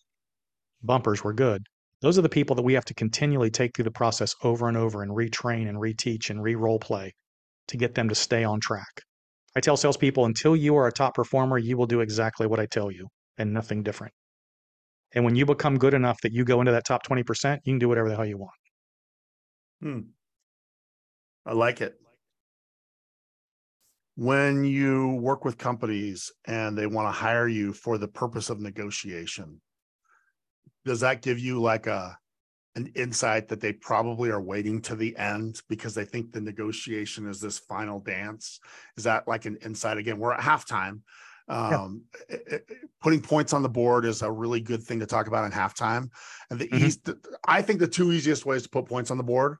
bumpers, 0.81 1.25
we're 1.25 1.33
good. 1.33 1.65
Those 2.01 2.19
are 2.19 2.23
the 2.23 2.29
people 2.29 2.55
that 2.55 2.63
we 2.63 2.75
have 2.75 2.85
to 2.85 2.95
continually 2.95 3.51
take 3.51 3.75
through 3.75 3.87
the 3.87 3.91
process 3.91 4.37
over 4.45 4.69
and 4.69 4.77
over 4.77 5.03
and 5.03 5.11
retrain 5.11 5.69
and 5.69 5.79
reteach 5.79 6.31
and 6.31 6.41
re 6.41 6.55
role 6.55 6.79
play 6.79 7.15
to 7.67 7.77
get 7.77 7.97
them 7.97 8.09
to 8.11 8.15
stay 8.15 8.45
on 8.45 8.61
track. 8.61 9.03
I 9.57 9.61
tell 9.61 9.77
salespeople 9.77 10.25
until 10.25 10.55
you 10.55 10.77
are 10.77 10.87
a 10.87 10.93
top 10.93 11.15
performer, 11.15 11.59
you 11.59 11.77
will 11.77 11.87
do 11.87 12.01
exactly 12.01 12.47
what 12.47 12.61
I 12.61 12.67
tell 12.67 12.91
you 12.91 13.09
and 13.39 13.53
nothing 13.53 13.83
different. 13.83 14.13
And 15.15 15.25
when 15.25 15.37
you 15.37 15.47
become 15.47 15.79
good 15.79 15.95
enough 15.95 16.21
that 16.23 16.33
you 16.33 16.45
go 16.45 16.61
into 16.61 16.73
that 16.73 16.85
top 16.85 17.07
20%, 17.07 17.59
you 17.65 17.73
can 17.73 17.79
do 17.79 17.89
whatever 17.89 18.09
the 18.09 18.17
hell 18.17 18.27
you 18.27 18.39
want. 18.39 18.53
Hmm. 19.81 20.01
I 21.47 21.55
like 21.55 21.81
it. 21.81 21.95
When 24.17 24.65
you 24.65 25.15
work 25.15 25.45
with 25.45 25.57
companies 25.57 26.31
and 26.45 26.77
they 26.77 26.87
want 26.87 27.07
to 27.07 27.13
hire 27.13 27.49
you 27.49 27.73
for 27.73 27.97
the 27.99 28.09
purpose 28.09 28.51
of 28.51 28.61
negotiation, 28.61 29.61
does 30.85 31.01
that 31.01 31.23
give 31.23 31.39
you 31.39 31.61
like 31.61 31.87
a 31.87 32.19
an 32.79 32.93
insight 32.95 33.49
that 33.49 33.61
they 33.61 33.73
probably 33.73 34.31
are 34.31 34.41
waiting 34.41 34.81
to 34.83 34.95
the 34.95 35.17
end 35.17 35.61
because 35.69 35.95
they 35.95 36.05
think 36.05 36.33
the 36.33 36.41
negotiation 36.41 37.29
is 37.29 37.41
this 37.41 37.59
final 37.59 38.01
dance? 38.01 38.61
Is 38.97 39.05
that 39.05 39.27
like 39.27 39.45
an 39.45 39.57
insight? 39.57 39.99
Again, 39.99 40.19
we're 40.19 40.33
at 40.33 40.41
halftime. 40.41 41.01
Um, 41.49 42.03
it- 42.29 42.45
it- 42.47 42.71
putting 43.01 43.21
points 43.21 43.53
on 43.53 43.63
the 43.63 43.69
board 43.69 44.05
is 44.05 44.23
a 44.23 44.31
really 44.31 44.61
good 44.61 44.83
thing 44.83 45.01
to 45.01 45.07
talk 45.07 45.27
about 45.27 45.45
in 45.45 45.53
halftime. 45.53 46.11
And 46.51 46.61
the 46.61 46.69
Mhm. 46.69 46.81
east, 46.81 47.09
I 47.47 47.63
think 47.63 47.81
the 47.81 47.89
two 47.89 48.13
easiest 48.13 48.45
ways 48.47 48.63
to 48.65 48.69
put 48.69 48.87
points 48.87 49.11
on 49.11 49.17
the 49.17 49.25
board 49.25 49.57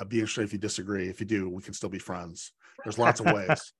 I'd 0.00 0.08
be 0.08 0.18
interested 0.18 0.42
if 0.42 0.52
you 0.52 0.58
disagree. 0.58 1.08
If 1.08 1.20
you 1.20 1.26
do, 1.26 1.48
we 1.48 1.62
can 1.62 1.74
still 1.74 1.88
be 1.88 1.98
friends. 1.98 2.52
There's 2.82 2.98
lots 2.98 3.20
of 3.20 3.26
ways. 3.32 3.72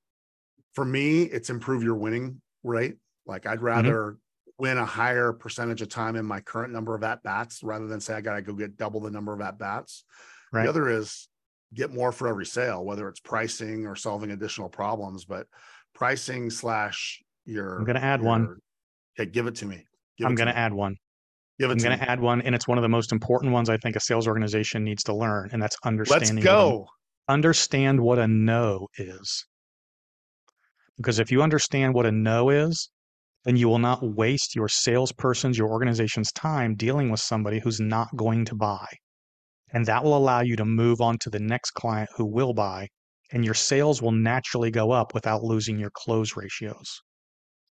For 0.74 0.84
me, 0.84 1.22
it's 1.22 1.50
improve 1.50 1.82
your 1.82 1.96
winning 1.96 2.40
rate. 2.62 2.96
Like 3.26 3.46
I'd 3.46 3.56
mm-hmm. 3.56 3.64
rather 3.64 3.94
mm-hmm. 3.94 4.16
Win 4.58 4.78
a 4.78 4.84
higher 4.84 5.32
percentage 5.32 5.82
of 5.82 5.88
time 5.88 6.16
in 6.16 6.24
my 6.24 6.40
current 6.40 6.72
number 6.72 6.94
of 6.94 7.02
at 7.02 7.22
bats 7.22 7.62
rather 7.62 7.86
than 7.86 8.00
say 8.00 8.14
I 8.14 8.20
got 8.20 8.34
to 8.34 8.42
go 8.42 8.52
get 8.52 8.76
double 8.76 9.00
the 9.00 9.10
number 9.10 9.32
of 9.32 9.40
at 9.40 9.58
bats. 9.58 10.04
Right. 10.52 10.64
The 10.64 10.68
other 10.68 10.88
is 10.88 11.28
get 11.74 11.92
more 11.92 12.12
for 12.12 12.28
every 12.28 12.46
sale, 12.46 12.84
whether 12.84 13.08
it's 13.08 13.20
pricing 13.20 13.86
or 13.86 13.96
solving 13.96 14.30
additional 14.30 14.68
problems. 14.68 15.24
But 15.24 15.46
pricing 15.94 16.50
slash 16.50 17.22
your. 17.44 17.78
I'm 17.78 17.84
going 17.84 17.96
to 17.96 18.04
add 18.04 18.20
your, 18.20 18.28
one. 18.28 18.56
Okay, 19.18 19.30
give 19.30 19.46
it 19.46 19.56
to 19.56 19.66
me. 19.66 19.84
Give 20.18 20.28
I'm 20.28 20.34
going 20.34 20.48
to 20.48 20.56
add 20.56 20.72
one. 20.72 20.96
Give 21.58 21.70
I'm 21.70 21.78
going 21.78 21.98
to 21.98 22.10
add 22.10 22.20
one, 22.20 22.42
and 22.42 22.52
it's 22.52 22.66
one 22.66 22.78
of 22.78 22.82
the 22.82 22.88
most 22.88 23.12
important 23.12 23.52
ones 23.52 23.68
I 23.70 23.76
think 23.76 23.94
a 23.94 24.00
sales 24.00 24.26
organization 24.26 24.82
needs 24.82 25.04
to 25.04 25.14
learn, 25.14 25.50
and 25.52 25.62
that's 25.62 25.76
understanding. 25.84 26.36
Let's 26.36 26.44
go. 26.44 26.88
A, 27.28 27.32
understand 27.32 28.00
what 28.00 28.18
a 28.18 28.26
no 28.26 28.88
is. 28.98 29.46
Because 30.96 31.20
if 31.20 31.30
you 31.30 31.42
understand 31.42 31.94
what 31.94 32.06
a 32.06 32.12
no 32.12 32.50
is, 32.50 32.90
then 33.44 33.56
you 33.56 33.68
will 33.68 33.78
not 33.78 34.02
waste 34.02 34.56
your 34.56 34.68
salesperson's, 34.68 35.58
your 35.58 35.70
organization's 35.70 36.32
time 36.32 36.74
dealing 36.74 37.10
with 37.10 37.20
somebody 37.20 37.60
who's 37.60 37.80
not 37.80 38.14
going 38.16 38.44
to 38.46 38.54
buy. 38.54 38.86
And 39.72 39.86
that 39.86 40.02
will 40.02 40.16
allow 40.16 40.40
you 40.40 40.56
to 40.56 40.64
move 40.64 41.00
on 41.00 41.18
to 41.18 41.30
the 41.30 41.40
next 41.40 41.72
client 41.72 42.10
who 42.16 42.24
will 42.24 42.54
buy, 42.54 42.88
and 43.32 43.44
your 43.44 43.54
sales 43.54 44.00
will 44.00 44.12
naturally 44.12 44.70
go 44.70 44.92
up 44.92 45.14
without 45.14 45.42
losing 45.42 45.78
your 45.78 45.90
close 45.92 46.36
ratios. 46.36 47.02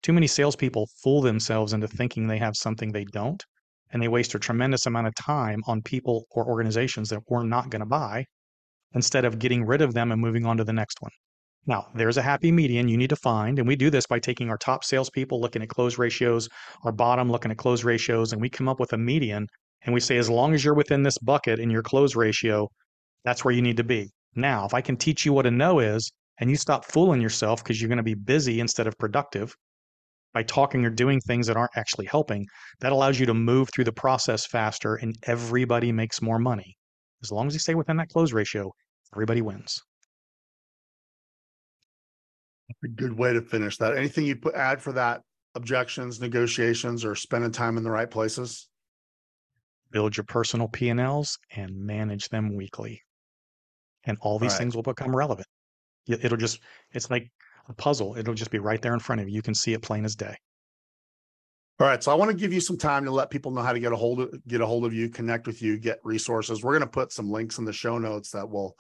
Too 0.02 0.14
many 0.14 0.28
salespeople 0.28 0.88
fool 1.04 1.22
themselves 1.22 1.74
into 1.74 1.88
thinking 1.88 2.28
they 2.28 2.38
have 2.38 2.56
something 2.56 2.92
they 2.92 3.06
don't 3.06 3.44
and 3.92 4.02
they 4.02 4.08
waste 4.08 4.36
a 4.36 4.40
tremendous 4.40 4.86
amount 4.86 5.08
of 5.08 5.16
time 5.16 5.62
on 5.68 5.82
people 5.82 6.26
or 6.32 6.48
organizations 6.48 7.10
that 7.10 7.24
we're 7.28 7.44
not 7.44 7.70
going 7.70 7.82
to 7.82 7.86
buy 7.86 8.26
instead 8.94 9.26
of 9.26 9.40
getting 9.40 9.66
rid 9.66 9.82
of 9.82 9.94
them 9.94 10.12
and 10.12 10.22
moving 10.22 10.46
on 10.46 10.58
to 10.58 10.64
the 10.64 10.74
next 10.74 11.02
one. 11.02 11.12
Now, 11.70 11.86
there's 11.94 12.18
a 12.18 12.24
happy 12.24 12.52
median 12.52 12.88
you 12.88 12.98
need 12.98 13.12
to 13.12 13.16
find, 13.16 13.60
and 13.60 13.68
we 13.68 13.76
do 13.76 13.92
this 13.92 14.08
by 14.08 14.18
taking 14.18 14.50
our 14.50 14.58
top 14.58 14.84
salespeople, 14.84 15.40
looking 15.40 15.62
at 15.62 15.70
close 15.70 16.00
ratios, 16.00 16.50
our 16.84 16.92
bottom 16.92 17.32
looking 17.32 17.52
at 17.52 17.60
close 17.60 17.84
ratios, 17.84 18.34
and 18.34 18.42
we 18.42 18.50
come 18.50 18.68
up 18.68 18.80
with 18.80 18.92
a 18.92 18.98
median. 18.98 19.46
And 19.84 19.94
we 19.94 20.00
say, 20.00 20.18
as 20.18 20.32
long 20.32 20.56
as 20.56 20.66
you're 20.66 20.74
within 20.74 21.04
this 21.04 21.20
bucket 21.20 21.60
in 21.60 21.70
your 21.70 21.84
close 21.84 22.16
ratio, 22.16 22.70
that's 23.24 23.46
where 23.46 23.54
you 23.54 23.62
need 23.62 23.78
to 23.78 23.84
be. 23.84 24.10
Now, 24.34 24.66
if 24.66 24.74
I 24.74 24.82
can 24.82 24.98
teach 24.98 25.28
you 25.28 25.32
what 25.32 25.46
a 25.46 25.52
no 25.52 25.78
is, 25.78 26.12
and 26.40 26.50
you 26.50 26.56
stop 26.56 26.86
fooling 26.86 27.22
yourself 27.22 27.64
because 27.64 27.80
you're 27.80 27.88
going 27.88 27.98
to 27.98 28.04
be 28.04 28.16
busy 28.16 28.60
instead 28.60 28.88
of 28.88 28.98
productive, 28.98 29.54
by 30.34 30.42
talking 30.42 30.84
or 30.86 30.90
doing 30.90 31.20
things 31.20 31.46
that 31.46 31.56
aren't 31.56 31.78
actually 31.78 32.08
helping, 32.08 32.48
that 32.80 32.94
allows 32.94 33.20
you 33.20 33.28
to 33.28 33.36
move 33.36 33.70
through 33.72 33.84
the 33.84 33.92
process 33.92 34.48
faster 34.48 34.96
and 34.96 35.16
everybody 35.28 35.92
makes 35.92 36.20
more 36.20 36.40
money. 36.40 36.78
As 37.22 37.32
long 37.32 37.46
as 37.46 37.54
you 37.54 37.60
stay 37.60 37.76
within 37.76 37.98
that 37.98 38.10
close 38.10 38.34
ratio, 38.34 38.72
everybody 39.14 39.44
wins. 39.44 39.80
A 42.84 42.88
good 42.88 43.18
way 43.18 43.34
to 43.34 43.42
finish 43.42 43.78
that. 43.78 43.98
Anything 43.98 44.26
you 44.26 44.36
put 44.36 44.56
add 44.56 44.82
for 44.82 44.94
that? 44.94 45.22
Objections, 45.56 46.22
negotiations, 46.22 47.04
or 47.04 47.16
spending 47.16 47.52
time 47.52 47.78
in 47.78 47.84
the 47.84 47.92
right 47.92 48.10
places? 48.10 48.70
Build 49.92 50.16
your 50.16 50.26
personal 50.26 50.68
P&Ls 50.68 51.38
and 51.56 51.76
manage 51.76 52.30
them 52.30 52.56
weekly. 52.56 53.02
And 54.06 54.18
all 54.22 54.38
these 54.38 54.52
all 54.52 54.56
right. 54.56 54.60
things 54.60 54.76
will 54.76 54.84
become 54.84 55.16
relevant. 55.16 55.48
It'll 56.08 56.38
just, 56.38 56.60
it's 56.92 57.10
like 57.10 57.32
a 57.68 57.74
puzzle. 57.74 58.16
It'll 58.18 58.34
just 58.34 58.52
be 58.52 58.60
right 58.60 58.82
there 58.82 58.94
in 58.94 59.00
front 59.00 59.22
of 59.22 59.30
you. 59.30 59.36
You 59.36 59.42
can 59.42 59.56
see 59.56 59.74
it 59.74 59.82
plain 59.82 60.06
as 60.06 60.16
day. 60.16 60.36
All 61.80 61.88
right, 61.88 62.04
so 62.04 62.12
I 62.12 62.16
want 62.16 62.30
to 62.30 62.36
give 62.36 62.52
you 62.52 62.60
some 62.60 62.78
time 62.78 63.06
to 63.06 63.12
let 63.12 63.30
people 63.30 63.52
know 63.52 63.62
how 63.62 63.72
to 63.72 63.80
get 63.80 63.94
a 63.94 63.96
hold 63.96 64.20
of 64.20 64.48
get 64.48 64.60
a 64.60 64.66
hold 64.66 64.84
of 64.84 64.94
you, 64.94 65.08
connect 65.08 65.48
with 65.48 65.62
you, 65.62 65.78
get 65.78 66.00
resources. 66.04 66.62
We're 66.62 66.74
going 66.74 66.82
to 66.82 66.88
put 66.88 67.14
some 67.14 67.32
links 67.32 67.58
in 67.58 67.64
the 67.64 67.72
show 67.72 67.98
notes 67.98 68.32
that 68.32 68.50
will 68.50 68.76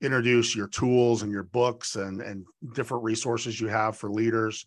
introduce 0.00 0.54
your 0.54 0.68
tools 0.68 1.22
and 1.22 1.32
your 1.32 1.42
books 1.42 1.96
and 1.96 2.20
and 2.20 2.44
different 2.74 3.04
resources 3.04 3.60
you 3.60 3.68
have 3.68 3.96
for 3.96 4.10
leaders. 4.10 4.64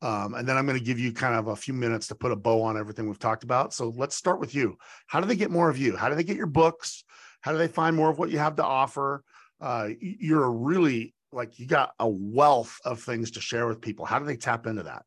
Um, 0.00 0.34
and 0.34 0.46
then 0.46 0.56
I'm 0.56 0.64
going 0.64 0.78
to 0.78 0.84
give 0.84 1.00
you 1.00 1.12
kind 1.12 1.34
of 1.34 1.48
a 1.48 1.56
few 1.56 1.74
minutes 1.74 2.06
to 2.08 2.14
put 2.14 2.30
a 2.30 2.36
bow 2.36 2.62
on 2.62 2.78
everything 2.78 3.08
we've 3.08 3.18
talked 3.18 3.42
about. 3.42 3.74
So 3.74 3.92
let's 3.96 4.14
start 4.14 4.38
with 4.38 4.54
you. 4.54 4.76
How 5.08 5.20
do 5.20 5.26
they 5.26 5.34
get 5.34 5.50
more 5.50 5.68
of 5.68 5.76
you? 5.76 5.96
How 5.96 6.08
do 6.08 6.14
they 6.14 6.22
get 6.22 6.36
your 6.36 6.46
books? 6.46 7.02
How 7.40 7.50
do 7.50 7.58
they 7.58 7.66
find 7.66 7.96
more 7.96 8.10
of 8.10 8.18
what 8.18 8.30
you 8.30 8.38
have 8.38 8.54
to 8.56 8.64
offer? 8.64 9.24
Uh, 9.60 9.88
you're 10.00 10.52
really 10.52 11.14
like 11.32 11.58
you 11.58 11.66
got 11.66 11.94
a 11.98 12.08
wealth 12.08 12.78
of 12.84 13.00
things 13.00 13.32
to 13.32 13.40
share 13.40 13.66
with 13.66 13.80
people. 13.80 14.04
How 14.04 14.20
do 14.20 14.24
they 14.24 14.36
tap 14.36 14.66
into 14.66 14.84
that? 14.84 15.02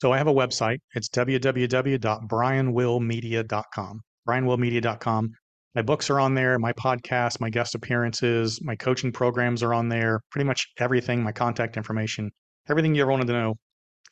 So 0.00 0.12
I 0.12 0.18
have 0.18 0.28
a 0.28 0.34
website. 0.34 0.78
It's 0.94 1.08
www.brianwillmedia.com. 1.08 4.00
brianwillmedia.com. 4.28 5.32
My 5.76 5.82
books 5.82 6.08
are 6.08 6.18
on 6.18 6.34
there, 6.34 6.58
my 6.58 6.72
podcast, 6.72 7.38
my 7.38 7.50
guest 7.50 7.74
appearances, 7.74 8.60
my 8.62 8.74
coaching 8.76 9.12
programs 9.12 9.62
are 9.62 9.74
on 9.74 9.90
there. 9.90 10.20
Pretty 10.30 10.46
much 10.46 10.68
everything, 10.78 11.22
my 11.22 11.32
contact 11.32 11.76
information, 11.76 12.30
everything 12.70 12.94
you 12.94 13.02
ever 13.02 13.10
wanted 13.10 13.26
to 13.26 13.34
know 13.34 13.54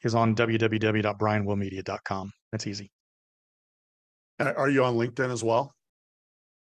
is 0.03 0.15
on 0.15 0.35
www.brianwillmedia.com. 0.35 2.31
That's 2.53 2.67
easy. 2.67 2.91
Are 4.39 4.69
you 4.69 4.85
on 4.85 4.97
LinkedIn 4.97 5.33
as 5.33 5.43
well? 5.43 5.73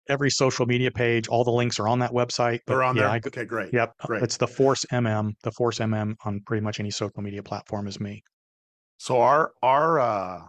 every 0.07 0.29
social 0.29 0.67
media 0.67 0.91
page. 0.91 1.27
All 1.27 1.43
the 1.43 1.51
links 1.51 1.79
are 1.79 1.87
on 1.87 1.97
that 1.97 2.11
website. 2.11 2.59
They're 2.67 2.83
on 2.83 2.95
yeah, 2.95 3.01
there. 3.01 3.11
I, 3.11 3.21
okay, 3.25 3.43
great. 3.43 3.73
Yep. 3.73 3.91
Great. 4.05 4.21
It's 4.21 4.37
the 4.37 4.45
Force 4.47 4.85
MM. 4.91 5.31
The 5.43 5.51
Force 5.51 5.79
MM 5.79 6.13
on 6.25 6.41
pretty 6.45 6.63
much 6.63 6.79
any 6.79 6.91
social 6.91 7.23
media 7.23 7.41
platform 7.41 7.87
is 7.87 7.99
me. 7.99 8.21
So 8.99 9.19
our 9.19 9.51
our 9.63 9.99
uh, 9.99 10.41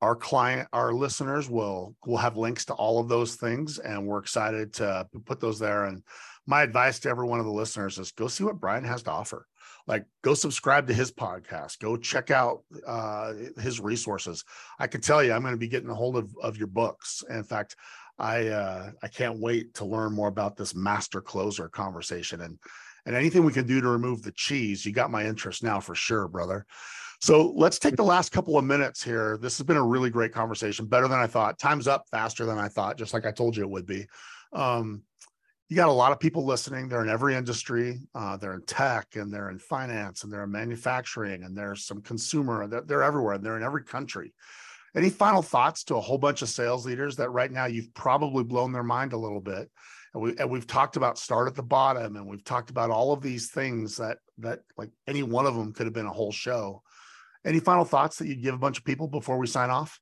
our 0.00 0.14
client, 0.14 0.68
our 0.72 0.92
listeners 0.92 1.50
will 1.50 1.96
will 2.06 2.16
have 2.16 2.36
links 2.36 2.64
to 2.66 2.74
all 2.74 3.00
of 3.00 3.08
those 3.08 3.34
things, 3.34 3.78
and 3.78 4.06
we're 4.06 4.18
excited 4.18 4.72
to 4.74 5.08
put 5.26 5.40
those 5.40 5.58
there. 5.58 5.84
And 5.84 6.02
my 6.46 6.62
advice 6.62 6.98
to 7.00 7.08
every 7.08 7.26
one 7.26 7.40
of 7.40 7.46
the 7.46 7.52
listeners 7.52 7.98
is 7.98 8.12
go 8.12 8.28
see 8.28 8.44
what 8.44 8.60
Brian 8.60 8.84
has 8.84 9.02
to 9.04 9.10
offer. 9.10 9.46
Like, 9.86 10.04
go 10.22 10.34
subscribe 10.34 10.86
to 10.86 10.94
his 10.94 11.10
podcast. 11.10 11.78
Go 11.78 11.96
check 11.96 12.30
out 12.30 12.62
uh, 12.86 13.32
his 13.58 13.80
resources. 13.80 14.44
I 14.78 14.86
can 14.86 15.00
tell 15.00 15.22
you, 15.22 15.32
I'm 15.32 15.40
going 15.40 15.54
to 15.54 15.58
be 15.58 15.68
getting 15.68 15.90
a 15.90 15.94
hold 15.94 16.16
of 16.16 16.30
of 16.42 16.56
your 16.56 16.66
books. 16.68 17.24
In 17.28 17.42
fact, 17.42 17.74
I 18.18 18.48
uh, 18.48 18.90
I 19.02 19.08
can't 19.08 19.40
wait 19.40 19.74
to 19.74 19.84
learn 19.84 20.12
more 20.12 20.28
about 20.28 20.56
this 20.56 20.74
master 20.74 21.20
closer 21.20 21.68
conversation 21.68 22.40
and 22.42 22.58
and 23.06 23.16
anything 23.16 23.44
we 23.44 23.52
can 23.52 23.66
do 23.66 23.80
to 23.80 23.88
remove 23.88 24.22
the 24.22 24.32
cheese. 24.32 24.84
You 24.84 24.92
got 24.92 25.10
my 25.10 25.24
interest 25.24 25.62
now 25.62 25.80
for 25.80 25.94
sure, 25.94 26.28
brother. 26.28 26.66
So 27.20 27.52
let's 27.56 27.78
take 27.78 27.96
the 27.96 28.04
last 28.04 28.30
couple 28.30 28.56
of 28.56 28.64
minutes 28.64 29.02
here. 29.02 29.38
This 29.38 29.58
has 29.58 29.66
been 29.66 29.76
a 29.76 29.84
really 29.84 30.10
great 30.10 30.32
conversation, 30.32 30.86
better 30.86 31.08
than 31.08 31.18
I 31.18 31.26
thought. 31.26 31.58
Time's 31.58 31.88
up 31.88 32.04
faster 32.10 32.44
than 32.44 32.58
I 32.58 32.68
thought, 32.68 32.96
just 32.96 33.12
like 33.12 33.26
I 33.26 33.32
told 33.32 33.56
you 33.56 33.64
it 33.64 33.70
would 33.70 33.86
be. 33.86 34.06
Um, 34.52 35.02
you 35.68 35.76
got 35.76 35.88
a 35.88 35.92
lot 35.92 36.12
of 36.12 36.20
people 36.20 36.46
listening. 36.46 36.88
They're 36.88 37.02
in 37.02 37.10
every 37.10 37.34
industry. 37.34 38.00
Uh, 38.14 38.36
they're 38.36 38.54
in 38.54 38.62
tech 38.62 39.16
and 39.16 39.32
they're 39.32 39.50
in 39.50 39.58
finance 39.58 40.22
and 40.22 40.32
they're 40.32 40.44
in 40.44 40.52
manufacturing 40.52 41.42
and 41.42 41.56
there's 41.56 41.84
some 41.84 42.00
consumer. 42.00 42.66
They're, 42.66 42.82
they're 42.82 43.02
everywhere. 43.02 43.34
And 43.34 43.44
they're 43.44 43.56
in 43.56 43.62
every 43.62 43.84
country. 43.84 44.32
Any 44.96 45.10
final 45.10 45.42
thoughts 45.42 45.84
to 45.84 45.96
a 45.96 46.00
whole 46.00 46.16
bunch 46.16 46.40
of 46.40 46.48
sales 46.48 46.86
leaders 46.86 47.16
that 47.16 47.30
right 47.30 47.50
now 47.50 47.66
you've 47.66 47.92
probably 47.92 48.44
blown 48.44 48.72
their 48.72 48.82
mind 48.82 49.12
a 49.12 49.18
little 49.18 49.40
bit? 49.40 49.70
And, 50.14 50.22
we, 50.22 50.36
and 50.38 50.50
we've 50.50 50.66
talked 50.66 50.96
about 50.96 51.18
start 51.18 51.48
at 51.48 51.54
the 51.54 51.62
bottom 51.62 52.16
and 52.16 52.26
we've 52.26 52.44
talked 52.44 52.70
about 52.70 52.90
all 52.90 53.12
of 53.12 53.20
these 53.20 53.50
things 53.50 53.96
that 53.98 54.18
that 54.38 54.60
like 54.78 54.90
any 55.06 55.22
one 55.22 55.44
of 55.44 55.54
them 55.54 55.74
could 55.74 55.86
have 55.86 55.92
been 55.92 56.06
a 56.06 56.12
whole 56.12 56.32
show. 56.32 56.82
Any 57.48 57.60
final 57.60 57.86
thoughts 57.86 58.18
that 58.18 58.28
you'd 58.28 58.42
give 58.42 58.54
a 58.54 58.58
bunch 58.58 58.76
of 58.76 58.84
people 58.84 59.08
before 59.08 59.38
we 59.38 59.46
sign 59.46 59.70
off? 59.70 59.98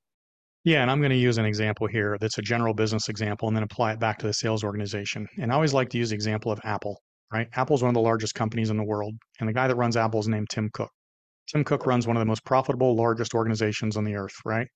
Yeah, 0.64 0.82
and 0.82 0.90
I'm 0.90 0.98
going 0.98 1.10
to 1.10 1.16
use 1.16 1.38
an 1.38 1.44
example 1.44 1.86
here 1.86 2.18
that's 2.20 2.38
a 2.38 2.42
general 2.42 2.74
business 2.74 3.08
example 3.08 3.46
and 3.46 3.56
then 3.56 3.62
apply 3.62 3.92
it 3.92 4.00
back 4.00 4.18
to 4.18 4.26
the 4.26 4.32
sales 4.32 4.64
organization. 4.64 5.28
And 5.38 5.52
I 5.52 5.54
always 5.54 5.72
like 5.72 5.88
to 5.90 5.98
use 5.98 6.08
the 6.08 6.16
example 6.16 6.50
of 6.50 6.58
Apple, 6.64 7.00
right? 7.32 7.46
Apple's 7.54 7.84
one 7.84 7.90
of 7.90 7.94
the 7.94 8.00
largest 8.00 8.34
companies 8.34 8.70
in 8.70 8.76
the 8.76 8.82
world. 8.82 9.14
And 9.38 9.48
the 9.48 9.52
guy 9.52 9.68
that 9.68 9.76
runs 9.76 9.96
Apple 9.96 10.18
is 10.18 10.26
named 10.26 10.48
Tim 10.50 10.68
Cook. 10.74 10.90
Tim 11.46 11.62
Cook 11.62 11.86
runs 11.86 12.08
one 12.08 12.16
of 12.16 12.20
the 12.20 12.26
most 12.26 12.44
profitable, 12.44 12.96
largest 12.96 13.32
organizations 13.32 13.96
on 13.96 14.02
the 14.02 14.16
earth, 14.16 14.34
right? 14.44 14.66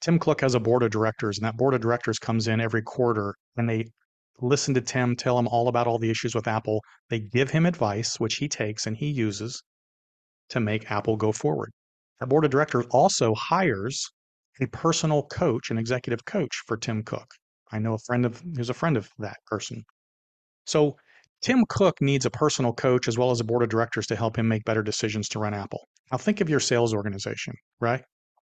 Tim 0.00 0.20
Cook 0.20 0.40
has 0.42 0.54
a 0.54 0.60
board 0.60 0.84
of 0.84 0.90
directors, 0.90 1.38
and 1.38 1.44
that 1.44 1.56
board 1.56 1.74
of 1.74 1.80
directors 1.80 2.20
comes 2.20 2.46
in 2.46 2.60
every 2.60 2.82
quarter 2.82 3.34
and 3.56 3.68
they 3.68 3.86
listen 4.40 4.72
to 4.74 4.80
Tim, 4.80 5.16
tell 5.16 5.36
him 5.36 5.48
all 5.48 5.66
about 5.66 5.88
all 5.88 5.98
the 5.98 6.10
issues 6.10 6.36
with 6.36 6.46
Apple. 6.46 6.80
They 7.10 7.18
give 7.18 7.50
him 7.50 7.66
advice, 7.66 8.20
which 8.20 8.36
he 8.36 8.46
takes 8.46 8.86
and 8.86 8.96
he 8.96 9.08
uses 9.08 9.60
to 10.50 10.60
make 10.60 10.92
Apple 10.92 11.16
go 11.16 11.32
forward. 11.32 11.72
That 12.20 12.28
board 12.28 12.44
of 12.44 12.50
directors 12.50 12.86
also 12.90 13.34
hires 13.34 14.10
a 14.60 14.66
personal 14.66 15.24
coach, 15.24 15.70
an 15.70 15.78
executive 15.78 16.24
coach 16.24 16.62
for 16.66 16.76
Tim 16.76 17.02
Cook. 17.02 17.26
I 17.72 17.78
know 17.78 17.94
a 17.94 17.98
friend 17.98 18.24
of 18.24 18.40
who's 18.56 18.70
a 18.70 18.74
friend 18.74 18.96
of 18.96 19.10
that 19.18 19.38
person. 19.46 19.84
So 20.66 20.96
Tim 21.42 21.64
Cook 21.68 22.00
needs 22.00 22.24
a 22.24 22.30
personal 22.30 22.72
coach 22.72 23.08
as 23.08 23.18
well 23.18 23.30
as 23.30 23.40
a 23.40 23.44
board 23.44 23.62
of 23.62 23.68
directors 23.68 24.06
to 24.06 24.16
help 24.16 24.38
him 24.38 24.48
make 24.48 24.64
better 24.64 24.82
decisions 24.82 25.28
to 25.30 25.38
run 25.38 25.54
Apple. 25.54 25.88
Now 26.10 26.18
think 26.18 26.40
of 26.40 26.48
your 26.48 26.60
sales 26.60 26.94
organization, 26.94 27.54
right? 27.80 28.04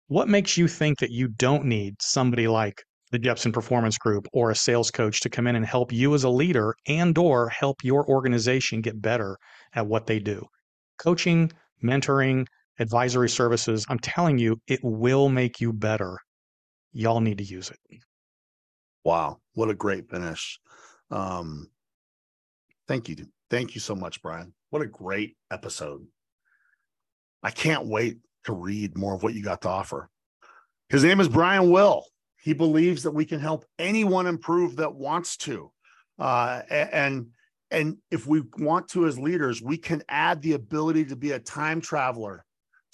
What 0.08 0.28
makes 0.28 0.56
you 0.56 0.68
think 0.68 0.98
that 0.98 1.10
you 1.10 1.28
don't 1.28 1.64
need 1.64 1.94
somebody 2.02 2.46
like 2.46 2.82
the 3.10 3.18
Jeppsen 3.18 3.52
Performance 3.52 3.96
Group 3.96 4.26
or 4.32 4.50
a 4.50 4.54
sales 4.54 4.90
coach 4.90 5.20
to 5.20 5.30
come 5.30 5.46
in 5.46 5.56
and 5.56 5.64
help 5.64 5.92
you 5.92 6.14
as 6.14 6.24
a 6.24 6.28
leader 6.28 6.74
and 6.86 7.16
or 7.16 7.48
help 7.48 7.82
your 7.82 8.06
organization 8.08 8.80
get 8.80 9.00
better 9.00 9.38
at 9.72 9.86
what 9.86 10.06
they 10.06 10.18
do? 10.18 10.44
Coaching, 10.98 11.50
mentoring, 11.82 12.46
advisory 12.78 13.28
services, 13.28 13.86
I'm 13.88 13.98
telling 13.98 14.38
you, 14.38 14.60
it 14.66 14.80
will 14.82 15.28
make 15.28 15.60
you 15.60 15.72
better. 15.72 16.18
Y'all 16.92 17.20
need 17.20 17.38
to 17.38 17.44
use 17.44 17.70
it. 17.70 17.78
Wow, 19.04 19.38
what 19.54 19.70
a 19.70 19.74
great 19.74 20.08
finish. 20.08 20.58
Um, 21.10 21.68
Thank 22.86 23.08
you. 23.08 23.16
Thank 23.50 23.74
you 23.74 23.80
so 23.80 23.94
much, 23.94 24.20
Brian. 24.22 24.52
What 24.70 24.82
a 24.82 24.86
great 24.86 25.36
episode. 25.50 26.06
I 27.42 27.50
can't 27.50 27.86
wait 27.86 28.18
to 28.44 28.52
read 28.52 28.96
more 28.96 29.14
of 29.14 29.22
what 29.22 29.34
you 29.34 29.42
got 29.42 29.62
to 29.62 29.68
offer. 29.68 30.10
His 30.88 31.04
name 31.04 31.20
is 31.20 31.28
Brian 31.28 31.70
Will. 31.70 32.04
He 32.42 32.52
believes 32.52 33.04
that 33.04 33.12
we 33.12 33.24
can 33.24 33.40
help 33.40 33.64
anyone 33.78 34.26
improve 34.26 34.76
that 34.76 34.94
wants 34.94 35.36
to. 35.38 35.70
Uh, 36.18 36.62
and 36.70 37.28
and 37.70 37.96
if 38.10 38.26
we 38.26 38.42
want 38.58 38.88
to 38.88 39.06
as 39.06 39.18
leaders, 39.18 39.62
we 39.62 39.78
can 39.78 40.02
add 40.08 40.42
the 40.42 40.52
ability 40.52 41.06
to 41.06 41.16
be 41.16 41.32
a 41.32 41.38
time 41.38 41.80
traveler 41.80 42.44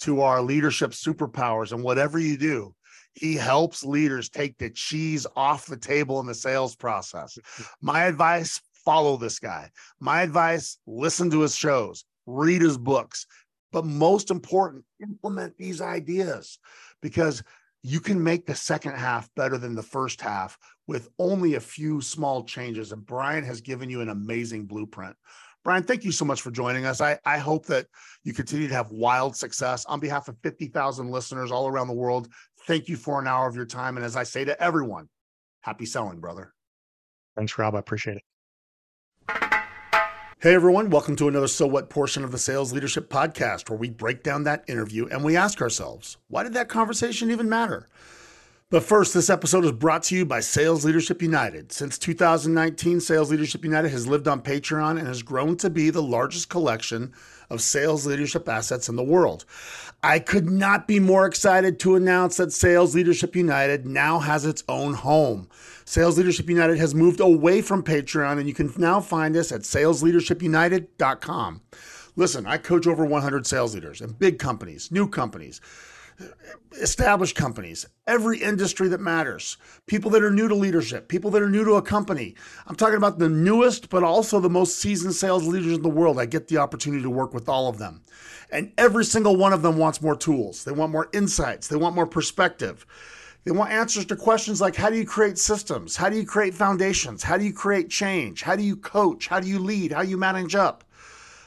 to 0.01 0.21
our 0.21 0.41
leadership 0.41 0.91
superpowers. 0.91 1.71
And 1.71 1.83
whatever 1.83 2.19
you 2.19 2.37
do, 2.37 2.75
he 3.13 3.35
helps 3.35 3.83
leaders 3.83 4.29
take 4.29 4.57
the 4.57 4.69
cheese 4.69 5.27
off 5.35 5.65
the 5.65 5.77
table 5.77 6.19
in 6.19 6.25
the 6.25 6.35
sales 6.35 6.75
process. 6.75 7.37
My 7.81 8.03
advice 8.03 8.61
follow 8.85 9.17
this 9.17 9.39
guy. 9.39 9.69
My 9.99 10.21
advice 10.21 10.77
listen 10.87 11.29
to 11.31 11.41
his 11.41 11.55
shows, 11.55 12.05
read 12.25 12.61
his 12.61 12.77
books, 12.77 13.27
but 13.71 13.85
most 13.85 14.31
important, 14.31 14.83
implement 15.01 15.57
these 15.57 15.81
ideas 15.81 16.59
because 17.01 17.43
you 17.83 17.99
can 17.99 18.23
make 18.23 18.45
the 18.45 18.55
second 18.55 18.95
half 18.95 19.29
better 19.35 19.57
than 19.57 19.75
the 19.75 19.83
first 19.83 20.21
half 20.21 20.57
with 20.87 21.09
only 21.17 21.55
a 21.55 21.59
few 21.59 22.01
small 22.01 22.43
changes. 22.43 22.91
And 22.91 23.05
Brian 23.05 23.43
has 23.43 23.61
given 23.61 23.89
you 23.89 24.01
an 24.01 24.09
amazing 24.09 24.65
blueprint. 24.65 25.15
Brian, 25.63 25.83
thank 25.83 26.03
you 26.03 26.11
so 26.11 26.25
much 26.25 26.41
for 26.41 26.49
joining 26.49 26.85
us. 26.85 27.01
I, 27.01 27.19
I 27.23 27.37
hope 27.37 27.67
that 27.67 27.85
you 28.23 28.33
continue 28.33 28.67
to 28.67 28.73
have 28.73 28.89
wild 28.89 29.35
success. 29.35 29.85
On 29.85 29.99
behalf 29.99 30.27
of 30.27 30.35
50,000 30.41 31.11
listeners 31.11 31.51
all 31.51 31.67
around 31.67 31.87
the 31.87 31.93
world, 31.93 32.29
thank 32.65 32.87
you 32.87 32.95
for 32.95 33.19
an 33.19 33.27
hour 33.27 33.47
of 33.47 33.55
your 33.55 33.65
time. 33.65 33.95
And 33.95 34.05
as 34.05 34.15
I 34.15 34.23
say 34.23 34.43
to 34.43 34.59
everyone, 34.61 35.07
happy 35.61 35.85
selling, 35.85 36.19
brother. 36.19 36.51
Thanks, 37.35 37.55
Rob. 37.59 37.75
I 37.75 37.79
appreciate 37.79 38.17
it. 38.17 38.23
Hey 40.39 40.55
everyone, 40.55 40.89
welcome 40.89 41.15
to 41.17 41.27
another 41.27 41.47
So 41.47 41.67
What 41.67 41.91
portion 41.91 42.23
of 42.23 42.31
the 42.31 42.39
Sales 42.39 42.73
Leadership 42.73 43.11
Podcast, 43.11 43.69
where 43.69 43.77
we 43.77 43.91
break 43.91 44.23
down 44.23 44.43
that 44.45 44.63
interview 44.67 45.05
and 45.05 45.23
we 45.23 45.37
ask 45.37 45.61
ourselves, 45.61 46.17
why 46.29 46.41
did 46.41 46.55
that 46.55 46.67
conversation 46.67 47.29
even 47.29 47.47
matter? 47.47 47.87
But 48.71 48.83
first, 48.83 49.13
this 49.13 49.29
episode 49.29 49.65
is 49.65 49.73
brought 49.73 50.03
to 50.03 50.15
you 50.15 50.25
by 50.25 50.39
Sales 50.39 50.85
Leadership 50.85 51.21
United. 51.21 51.73
Since 51.73 51.97
2019, 51.97 53.01
Sales 53.01 53.29
Leadership 53.29 53.65
United 53.65 53.89
has 53.89 54.07
lived 54.07 54.29
on 54.29 54.41
Patreon 54.41 54.91
and 54.97 55.05
has 55.09 55.23
grown 55.23 55.57
to 55.57 55.69
be 55.69 55.89
the 55.89 56.01
largest 56.01 56.47
collection 56.47 57.11
of 57.49 57.59
sales 57.59 58.05
leadership 58.05 58.47
assets 58.47 58.87
in 58.87 58.95
the 58.95 59.03
world. 59.03 59.43
I 60.01 60.19
could 60.19 60.49
not 60.49 60.87
be 60.87 61.01
more 61.01 61.25
excited 61.25 61.81
to 61.81 61.97
announce 61.97 62.37
that 62.37 62.53
Sales 62.53 62.95
Leadership 62.95 63.35
United 63.35 63.85
now 63.85 64.19
has 64.19 64.45
its 64.45 64.63
own 64.69 64.93
home. 64.93 65.49
Sales 65.83 66.17
Leadership 66.17 66.47
United 66.47 66.77
has 66.77 66.95
moved 66.95 67.19
away 67.19 67.61
from 67.61 67.83
Patreon, 67.83 68.39
and 68.39 68.47
you 68.47 68.53
can 68.53 68.71
now 68.77 69.01
find 69.01 69.35
us 69.35 69.51
at 69.51 69.63
salesleadershipunited.com. 69.63 71.61
Listen, 72.15 72.45
I 72.45 72.57
coach 72.57 72.87
over 72.87 73.03
100 73.03 73.45
sales 73.45 73.75
leaders 73.75 73.99
in 73.99 74.13
big 74.13 74.39
companies, 74.39 74.89
new 74.93 75.09
companies 75.09 75.59
established 76.79 77.35
companies, 77.35 77.85
every 78.07 78.39
industry 78.39 78.87
that 78.89 79.01
matters, 79.01 79.57
people 79.87 80.11
that 80.11 80.23
are 80.23 80.31
new 80.31 80.47
to 80.47 80.55
leadership, 80.55 81.07
people 81.07 81.31
that 81.31 81.41
are 81.41 81.49
new 81.49 81.63
to 81.65 81.73
a 81.73 81.81
company. 81.81 82.35
I'm 82.67 82.75
talking 82.75 82.97
about 82.97 83.19
the 83.19 83.29
newest, 83.29 83.89
but 83.89 84.03
also 84.03 84.39
the 84.39 84.49
most 84.49 84.79
seasoned 84.79 85.15
sales 85.15 85.47
leaders 85.47 85.73
in 85.73 85.81
the 85.81 85.89
world. 85.89 86.19
I 86.19 86.25
get 86.25 86.47
the 86.47 86.57
opportunity 86.57 87.03
to 87.03 87.09
work 87.09 87.33
with 87.33 87.49
all 87.49 87.67
of 87.67 87.77
them. 87.77 88.01
And 88.51 88.71
every 88.77 89.05
single 89.05 89.35
one 89.35 89.53
of 89.53 89.61
them 89.61 89.77
wants 89.77 90.01
more 90.01 90.15
tools, 90.15 90.63
they 90.63 90.71
want 90.71 90.91
more 90.91 91.09
insights, 91.13 91.67
they 91.67 91.77
want 91.77 91.95
more 91.95 92.07
perspective. 92.07 92.85
They 93.43 93.51
want 93.51 93.71
answers 93.71 94.05
to 94.05 94.15
questions 94.15 94.61
like 94.61 94.75
how 94.75 94.91
do 94.91 94.97
you 94.97 95.05
create 95.05 95.39
systems? 95.39 95.95
How 95.95 96.09
do 96.09 96.15
you 96.15 96.27
create 96.27 96.53
foundations? 96.53 97.23
How 97.23 97.37
do 97.37 97.43
you 97.43 97.53
create 97.53 97.89
change? 97.89 98.43
How 98.43 98.55
do 98.55 98.61
you 98.61 98.75
coach? 98.75 99.27
How 99.27 99.39
do 99.39 99.47
you 99.47 99.57
lead? 99.57 99.91
How 99.91 100.03
do 100.03 100.09
you 100.09 100.17
manage 100.17 100.53
up? 100.53 100.83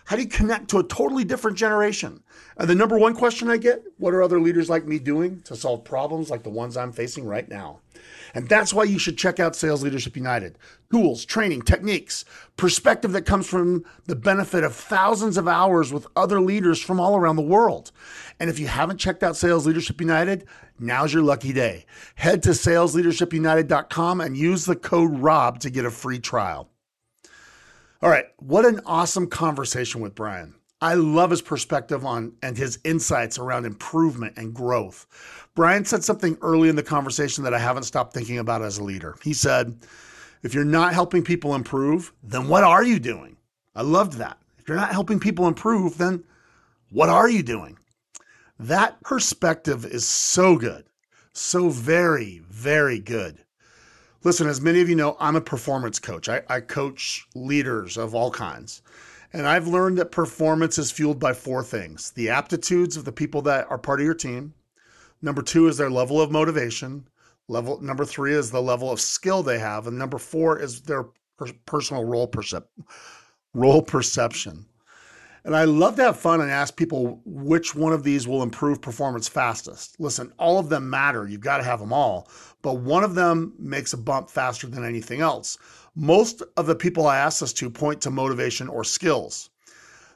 How 0.05 0.17
do 0.17 0.23
you 0.23 0.29
connect 0.29 0.69
to 0.71 0.79
a 0.79 0.83
totally 0.83 1.23
different 1.23 1.57
generation? 1.57 2.24
And 2.57 2.69
the 2.69 2.75
number 2.75 2.99
one 2.99 3.15
question 3.15 3.51
I 3.51 3.57
get 3.57 3.83
what 3.99 4.15
are 4.15 4.23
other 4.23 4.41
leaders 4.41 4.71
like 4.71 4.87
me 4.87 4.99
doing 4.99 5.43
to 5.43 5.57
solve 5.57 5.85
problems 5.85 6.31
like 6.31 6.43
the 6.43 6.51
ones 6.51 6.77
I'm 6.77 6.93
facing 6.93 7.27
right 7.27 7.49
now? 7.49 7.81
And 8.35 8.49
that's 8.49 8.75
why 8.75 8.85
you 8.85 8.99
should 8.99 9.17
check 9.17 9.39
out 9.39 9.55
Sales 9.55 9.83
Leadership 9.83 10.17
United. 10.17 10.59
Tools, 10.91 11.25
training, 11.25 11.63
techniques, 11.63 12.25
perspective 12.57 13.13
that 13.13 13.27
comes 13.27 13.47
from 13.47 13.85
the 14.07 14.17
benefit 14.17 14.65
of 14.65 14.75
thousands 14.75 15.37
of 15.37 15.47
hours 15.47 15.93
with 15.93 16.07
other 16.17 16.41
leaders 16.41 16.83
from 16.83 16.99
all 16.99 17.17
around 17.17 17.37
the 17.37 17.43
world. 17.43 17.93
And 18.41 18.51
if 18.51 18.59
you 18.59 18.67
haven't 18.67 18.99
checked 18.99 19.23
out 19.23 19.37
Sales 19.37 19.67
Leadership 19.67 20.01
United, 20.01 20.47
now's 20.79 21.15
your 21.15 21.23
lucky 21.23 21.53
day. 21.53 21.87
Head 22.17 22.43
to 22.43 22.51
salesleadershipunited.com 22.51 24.21
and 24.21 24.37
use 24.37 24.65
the 24.65 24.77
code 24.77 25.19
ROB 25.19 25.61
to 25.61 25.71
get 25.71 25.85
a 25.85 25.91
free 25.91 26.19
trial. 26.19 26.69
All 28.03 28.11
right, 28.11 28.27
what 28.39 28.67
an 28.67 28.81
awesome 28.85 29.29
conversation 29.29 30.01
with 30.01 30.15
Brian. 30.15 30.55
I 30.85 30.93
love 30.93 31.31
his 31.31 31.41
perspective 31.41 32.05
on 32.05 32.35
and 32.43 32.59
his 32.59 32.79
insights 32.85 33.39
around 33.39 33.65
improvement 33.65 34.35
and 34.37 34.53
growth. 34.53 35.07
Brian 35.55 35.87
said 35.87 36.05
something 36.05 36.37
early 36.43 36.69
in 36.69 36.77
the 36.77 36.83
conversation 36.83 37.43
that 37.45 37.55
I 37.55 37.59
haven't 37.59 37.85
stopped 37.85 38.13
thinking 38.13 38.37
about 38.37 38.61
as 38.61 38.77
a 38.77 38.85
leader. 38.85 39.17
He 39.23 39.33
said, 39.33 39.79
If 40.43 40.53
you're 40.53 40.63
not 40.63 40.93
helping 40.93 41.25
people 41.25 41.55
improve, 41.55 42.13
then 42.23 42.49
what 42.49 42.65
are 42.65 42.85
you 42.85 42.99
doing? 42.99 43.39
I 43.75 43.81
loved 43.81 44.19
that. 44.19 44.37
If 44.59 44.69
you're 44.69 44.77
not 44.77 44.93
helping 44.93 45.19
people 45.19 45.49
improve, 45.49 45.97
then 45.97 46.23
what 46.91 47.09
are 47.09 47.31
you 47.31 47.43
doing? 47.43 47.79
That 48.59 49.01
perspective 49.01 49.87
is 49.87 50.07
so 50.07 50.55
good, 50.55 50.85
so 51.33 51.71
very, 51.71 52.43
very 52.51 53.01
good. 53.01 53.39
Listen, 54.23 54.47
as 54.47 54.61
many 54.61 54.83
of 54.83 54.91
you 54.91 54.97
know, 54.97 55.17
I'm 55.19 55.37
a 55.37 55.41
performance 55.41 55.99
coach. 55.99 56.29
I, 56.29 56.43
I, 56.51 56.61
coach 56.61 57.27
leaders 57.35 57.97
of 57.97 58.15
all 58.15 58.31
kinds. 58.31 58.83
And 59.35 59.49
I've 59.49 59.67
learned 59.67 59.99
that 59.99 60.13
performance 60.13 60.79
is 60.79 60.93
fueled 60.93 61.19
by 61.19 61.33
four 61.33 61.65
things 61.65 62.13
the 62.13 62.31
aptitudes 62.31 62.97
of 62.97 63.05
the 63.05 63.11
people 63.11 63.43
that 63.43 63.69
are 63.69 63.79
part 63.79 63.99
of 63.99 64.07
your 64.07 64.15
team. 64.15 64.55
Number 65.23 65.43
two 65.43 65.67
is 65.67 65.77
their 65.77 65.91
level 65.91 66.21
of 66.21 66.31
motivation. 66.31 67.09
Level 67.49 67.81
number 67.81 68.05
three 68.05 68.33
is 68.33 68.53
the 68.53 68.63
level 68.63 68.93
of 68.93 69.01
skill 69.01 69.43
they 69.43 69.59
have. 69.59 69.89
And 69.89 69.99
number 69.99 70.19
four 70.19 70.61
is 70.61 70.83
their 70.83 71.07
per- 71.37 71.53
personal 71.67 72.05
role, 72.05 72.29
percep- 72.29 72.69
role 73.55 73.83
perception. 73.83 74.67
And 75.45 75.57
I 75.57 75.65
love 75.65 75.97
to 75.97 76.05
have 76.05 76.17
fun 76.17 76.41
and 76.41 76.51
ask 76.51 76.77
people 76.77 77.21
which 77.25 77.75
one 77.75 77.93
of 77.93 78.05
these 78.05 78.29
will 78.29 78.43
improve 78.43 78.81
performance 78.81 79.27
fastest. 79.27 79.97
Listen, 79.99 80.33
all 80.39 80.59
of 80.61 80.69
them 80.69 80.89
matter. 80.89 81.27
You've 81.27 81.41
got 81.41 81.59
to 81.59 81.65
have 81.65 81.81
them 81.81 81.93
all, 81.93 82.29
but 82.63 82.75
one 82.75 83.03
of 83.05 83.15
them 83.15 83.53
makes 83.59 83.93
a 83.93 83.99
bump 83.99 84.31
faster 84.31 84.69
than 84.69 84.85
anything 84.85 85.21
else. 85.21 85.59
Most 85.95 86.43
of 86.57 86.67
the 86.67 86.75
people 86.75 87.07
I 87.07 87.17
ask 87.19 87.41
this 87.41 87.53
to 87.55 87.71
point 87.71 88.01
to 88.03 88.11
motivation 88.11 88.69
or 88.69 88.85
skills. 88.85 89.51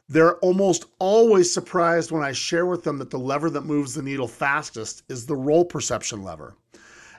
They're 0.08 0.38
almost 0.38 0.86
always 0.98 1.52
surprised 1.52 2.10
when 2.10 2.22
I 2.22 2.32
share 2.32 2.66
with 2.66 2.82
them 2.82 2.98
that 2.98 3.10
the 3.10 3.18
lever 3.18 3.50
that 3.50 3.66
moves 3.66 3.94
the 3.94 4.02
needle 4.02 4.28
fastest 4.28 5.02
is 5.08 5.26
the 5.26 5.36
role 5.36 5.64
perception 5.64 6.22
lever. 6.22 6.56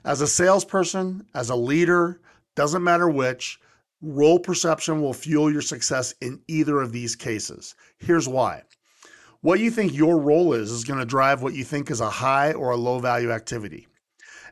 As 0.03 0.21
a 0.21 0.27
salesperson, 0.27 1.25
as 1.35 1.49
a 1.49 1.55
leader, 1.55 2.19
doesn't 2.55 2.83
matter 2.83 3.09
which, 3.09 3.59
Role 4.01 4.39
perception 4.39 5.01
will 5.01 5.13
fuel 5.13 5.51
your 5.51 5.61
success 5.61 6.13
in 6.21 6.41
either 6.47 6.79
of 6.79 6.93
these 6.93 7.17
cases. 7.17 7.75
Here's 7.97 8.29
why. 8.29 8.63
What 9.41 9.59
you 9.59 9.69
think 9.71 9.93
your 9.93 10.17
role 10.17 10.53
is 10.53 10.71
is 10.71 10.85
going 10.85 10.99
to 10.99 11.05
drive 11.05 11.41
what 11.41 11.53
you 11.53 11.65
think 11.65 11.91
is 11.91 11.99
a 11.99 12.09
high 12.09 12.53
or 12.53 12.71
a 12.71 12.77
low 12.77 12.99
value 12.99 13.29
activity. 13.29 13.87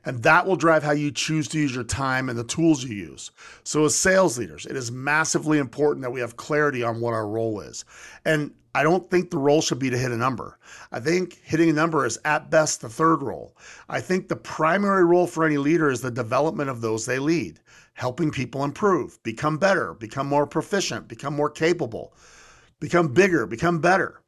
And 0.06 0.24
that 0.24 0.45
will 0.45 0.56
drive 0.56 0.84
how 0.84 0.91
you 0.91 1.12
choose 1.12 1.48
to 1.50 1.60
use 1.60 1.74
your 1.74 1.84
time 1.84 2.30
and 2.30 2.38
the 2.38 2.43
tools 2.43 2.84
you 2.84 2.95
use. 2.95 3.32
So, 3.64 3.86
as 3.86 3.95
sales 3.95 4.38
leaders, 4.38 4.66
it 4.66 4.76
is 4.76 4.91
massively 4.91 5.58
important 5.58 6.04
that 6.04 6.12
we 6.12 6.20
have 6.20 6.38
clarity 6.38 6.84
on 6.84 7.00
what 7.00 7.14
our 7.14 7.28
role 7.28 7.60
is. 7.60 7.84
And 8.26 8.52
I 8.76 8.84
don't 8.84 9.10
think 9.10 9.32
the 9.32 9.39
role 9.39 9.62
should 9.62 9.80
be 9.80 9.89
to 9.89 9.98
hit 9.98 10.12
a 10.12 10.18
number. 10.18 10.60
I 10.91 11.00
think 11.00 11.39
hitting 11.43 11.70
a 11.70 11.74
number 11.74 12.06
is 12.06 12.20
at 12.26 12.52
best 12.52 12.82
the 12.82 12.89
third 12.89 13.24
role. 13.24 13.56
I 13.89 14.02
think 14.02 14.28
the 14.28 14.36
primary 14.36 15.04
role 15.04 15.26
for 15.26 15.45
any 15.45 15.58
leader 15.58 15.89
is 15.89 16.02
the 16.02 16.12
development 16.12 16.70
of 16.70 16.82
those 16.82 17.06
they 17.06 17.20
lead 17.20 17.60
helping 17.98 18.30
people 18.30 18.64
improve, 18.64 19.22
become 19.24 19.58
better, 19.58 19.95
become 19.95 20.28
more 20.28 20.45
proficient, 20.45 21.08
become 21.08 21.36
more 21.36 21.50
capable, 21.50 22.14
become 22.80 23.08
bigger, 23.08 23.48
become 23.48 23.80
better. 23.80 24.22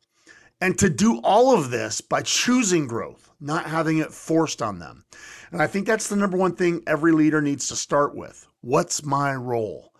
And 0.61 0.77
to 0.79 0.89
do 0.89 1.19
all 1.23 1.53
of 1.53 1.71
this 1.71 2.01
by 2.01 2.21
choosing 2.21 2.85
growth, 2.85 3.29
not 3.39 3.65
having 3.65 3.99
it 3.99 4.13
forced 4.13 4.61
on 4.61 4.79
them. 4.79 5.05
And 5.51 5.61
I 5.61 5.67
think 5.67 5.87
that's 5.87 6.09
the 6.09 6.17
number 6.17 6.37
one 6.37 6.55
thing 6.55 6.83
every 6.85 7.13
leader 7.13 7.41
needs 7.41 7.67
to 7.69 7.75
start 7.75 8.15
with. 8.15 8.45
What's 8.61 9.05
my 9.05 9.33
role? 9.33 9.93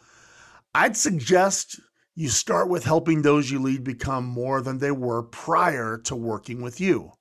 I'd 0.75 0.97
suggest 0.97 1.79
you 2.13 2.27
start 2.27 2.67
with 2.67 2.83
helping 2.83 3.21
those 3.21 3.49
you 3.49 3.59
lead 3.59 3.83
become 3.83 4.25
more 4.25 4.61
than 4.61 4.79
they 4.79 4.91
were 4.91 5.23
prior 5.23 5.97
to 5.99 6.15
working 6.15 6.61
with 6.61 6.81
you. 6.81 7.13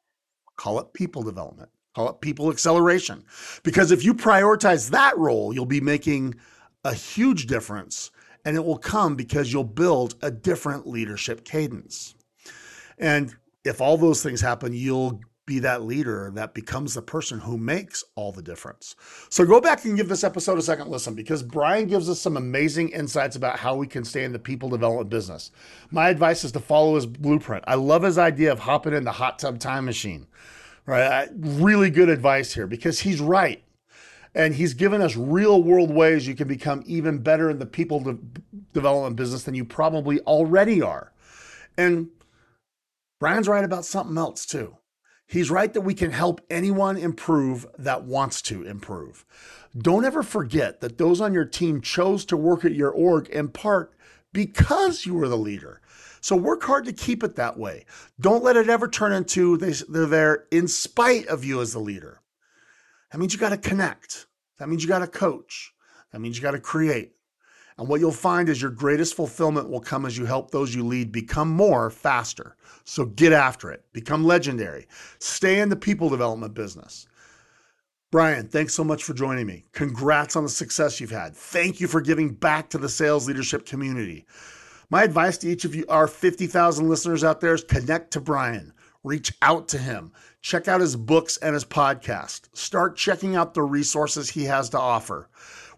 Call 0.57 0.80
it 0.80 0.93
people 0.93 1.22
development. 1.22 1.70
Call 1.95 2.11
it 2.11 2.20
people 2.20 2.51
acceleration. 2.51 3.24
Because 3.62 3.93
if 3.93 4.05
you 4.05 4.14
prioritize 4.14 4.91
that 4.91 5.16
role, 5.16 5.55
you'll 5.55 5.66
be 5.66 5.80
making 5.80 6.34
a 6.84 6.93
huge 6.93 7.47
difference 7.47 8.11
and 8.45 8.57
it 8.57 8.64
will 8.64 8.78
come 8.78 9.14
because 9.14 9.53
you'll 9.53 9.64
build 9.64 10.16
a 10.22 10.30
different 10.30 10.86
leadership 10.86 11.45
cadence. 11.45 12.14
And 12.99 13.34
if 13.64 13.80
all 13.80 13.96
those 13.96 14.22
things 14.22 14.40
happen, 14.40 14.72
you'll 14.72 15.20
be 15.49 15.59
that 15.61 15.82
leader 15.82 16.30
that 16.34 16.53
becomes 16.53 16.92
the 16.92 17.01
person 17.01 17.40
who 17.40 17.57
makes 17.57 18.05
all 18.14 18.30
the 18.30 18.42
difference. 18.42 18.94
So 19.30 19.46
go 19.46 19.62
back 19.62 19.84
and 19.84 19.96
give 19.96 20.09
this 20.09 20.22
episode 20.22 20.59
a 20.59 20.62
second 20.62 20.90
listen 20.90 21.14
because 21.14 21.42
Brian 21.42 21.86
gives 21.86 22.11
us 22.11 22.20
some 22.20 22.36
amazing 22.36 22.90
insights 22.90 23.34
about 23.34 23.59
how 23.59 23.74
we 23.74 23.86
can 23.86 24.05
stay 24.05 24.24
in 24.24 24.32
the 24.32 24.38
people 24.38 24.68
development 24.68 25.09
business. 25.09 25.51
My 25.90 26.11
advice 26.11 26.44
is 26.44 26.53
to 26.53 26.61
follow 26.61 26.96
his 26.96 27.07
blueprint. 27.07 27.64
I 27.66 27.76
love 27.76 28.03
his 28.03 28.18
idea 28.18 28.53
of 28.53 28.59
hopping 28.59 28.92
in 28.92 29.05
the 29.05 29.12
hot 29.12 29.38
tub 29.38 29.59
time 29.59 29.86
machine. 29.86 30.26
Right? 30.84 31.28
Really 31.34 31.90
good 31.90 32.11
advice 32.11 32.53
here 32.53 32.66
because 32.66 33.01
he's 33.01 33.20
right. 33.20 33.64
And 34.34 34.55
he's 34.55 34.74
given 34.74 35.01
us 35.01 35.16
real 35.16 35.62
world 35.62 35.90
ways 35.90 36.28
you 36.28 36.34
can 36.34 36.46
become 36.46 36.82
even 36.86 37.18
better 37.18 37.49
in 37.51 37.59
the 37.59 37.66
people 37.66 38.01
de- 38.01 38.18
development 38.74 39.16
business 39.16 39.44
than 39.44 39.55
you 39.55 39.64
probably 39.64 40.20
already 40.20 40.82
are. 40.82 41.12
And 41.78 42.09
Brian's 43.18 43.48
right 43.48 43.64
about 43.64 43.84
something 43.84 44.16
else 44.16 44.46
too. 44.46 44.76
He's 45.26 45.50
right 45.50 45.72
that 45.74 45.82
we 45.82 45.92
can 45.92 46.10
help 46.10 46.40
anyone 46.48 46.96
improve 46.96 47.66
that 47.78 48.04
wants 48.04 48.40
to 48.42 48.62
improve. 48.62 49.26
Don't 49.76 50.06
ever 50.06 50.22
forget 50.22 50.80
that 50.80 50.96
those 50.96 51.20
on 51.20 51.34
your 51.34 51.44
team 51.44 51.82
chose 51.82 52.24
to 52.26 52.36
work 52.36 52.64
at 52.64 52.72
your 52.72 52.90
org 52.90 53.28
in 53.28 53.48
part 53.48 53.92
because 54.32 55.04
you 55.04 55.14
were 55.14 55.28
the 55.28 55.36
leader. 55.36 55.82
So 56.20 56.34
work 56.34 56.62
hard 56.62 56.86
to 56.86 56.92
keep 56.92 57.22
it 57.22 57.36
that 57.36 57.58
way. 57.58 57.84
Don't 58.18 58.42
let 58.42 58.56
it 58.56 58.70
ever 58.70 58.88
turn 58.88 59.12
into 59.12 59.56
they're 59.56 60.06
there 60.06 60.46
in 60.50 60.66
spite 60.66 61.26
of 61.26 61.44
you 61.44 61.60
as 61.60 61.74
the 61.74 61.78
leader. 61.78 62.22
That 63.12 63.18
means 63.18 63.34
you 63.34 63.38
got 63.38 63.50
to 63.50 63.58
connect. 63.58 64.26
That 64.58 64.68
means 64.68 64.82
you 64.82 64.88
got 64.88 65.00
to 65.00 65.06
coach. 65.06 65.72
That 66.12 66.20
means 66.20 66.36
you 66.36 66.42
got 66.42 66.52
to 66.52 66.60
create. 66.60 67.12
And 67.79 67.89
what 67.89 68.01
you'll 68.01 68.11
find 68.11 68.49
is 68.49 68.61
your 68.61 68.72
greatest 68.72 69.14
fulfillment 69.14 69.70
will 69.70 69.81
come 69.81 70.05
as 70.05 70.18
you 70.18 70.26
help 70.26 70.51
those 70.51 70.74
you 70.74 70.85
lead 70.85 71.12
become 71.12 71.49
more 71.49 71.91
faster. 71.91 72.57
So 72.85 73.05
get 73.05 73.33
after 73.33 73.70
it, 73.70 73.85
become 73.93 74.24
legendary, 74.24 74.89
stay 75.20 75.61
in 75.61 75.68
the 75.68 75.76
people 75.76 76.09
development 76.09 76.55
business. 76.55 77.07
Brian, 78.11 78.49
thanks 78.49 78.74
so 78.74 78.83
much 78.83 79.05
for 79.05 79.12
joining 79.12 79.47
me. 79.47 79.66
Congrats 79.72 80.35
on 80.35 80.43
the 80.43 80.49
success 80.49 80.99
you've 80.99 81.11
had. 81.11 81.37
Thank 81.37 81.79
you 81.79 81.87
for 81.87 82.01
giving 82.01 82.31
back 82.31 82.70
to 82.70 82.79
the 82.79 82.89
sales 82.89 83.29
leadership 83.29 83.66
community. 83.66 84.26
My 84.91 85.03
advice 85.03 85.37
to 85.39 85.49
each 85.49 85.66
of 85.66 85.74
you, 85.74 85.85
our 85.91 86.09
50,000 86.09 86.89
listeners 86.89 87.22
out 87.22 87.43
there, 87.43 87.53
is 87.53 87.62
connect 87.62 88.11
to 88.12 88.20
Brian, 88.20 88.72
reach 89.05 89.35
out 89.43 89.68
to 89.68 89.79
him, 89.79 90.12
check 90.41 90.66
out 90.66 90.81
his 90.81 90.97
books 90.97 91.37
and 91.37 91.53
his 91.53 91.66
podcast, 91.66 92.49
start 92.57 92.97
checking 92.97 93.37
out 93.37 93.53
the 93.53 93.62
resources 93.62 94.31
he 94.31 94.45
has 94.45 94.70
to 94.70 94.79
offer. 94.79 95.29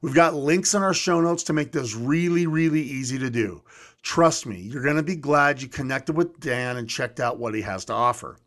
We've 0.03 0.15
got 0.15 0.35
links 0.35 0.75
in 0.75 0.83
our 0.83 0.95
show 0.95 1.21
notes 1.21 1.43
to 1.45 1.53
make 1.53 1.73
this 1.73 1.95
really, 1.95 2.47
really 2.47 2.81
easy 2.81 3.19
to 3.19 3.31
do. 3.31 3.63
Trust 4.03 4.47
me, 4.47 4.57
you're 4.57 4.83
going 4.83 4.97
to 4.97 5.03
be 5.03 5.17
glad 5.17 5.61
you 5.61 5.69
connected 5.69 6.17
with 6.17 6.41
Dan 6.41 6.79
and 6.79 6.89
checked 6.89 7.21
out 7.21 7.39
what 7.39 7.55
he 7.55 7.61
has 7.61 7.85
to 7.87 7.93
offer. 7.93 8.39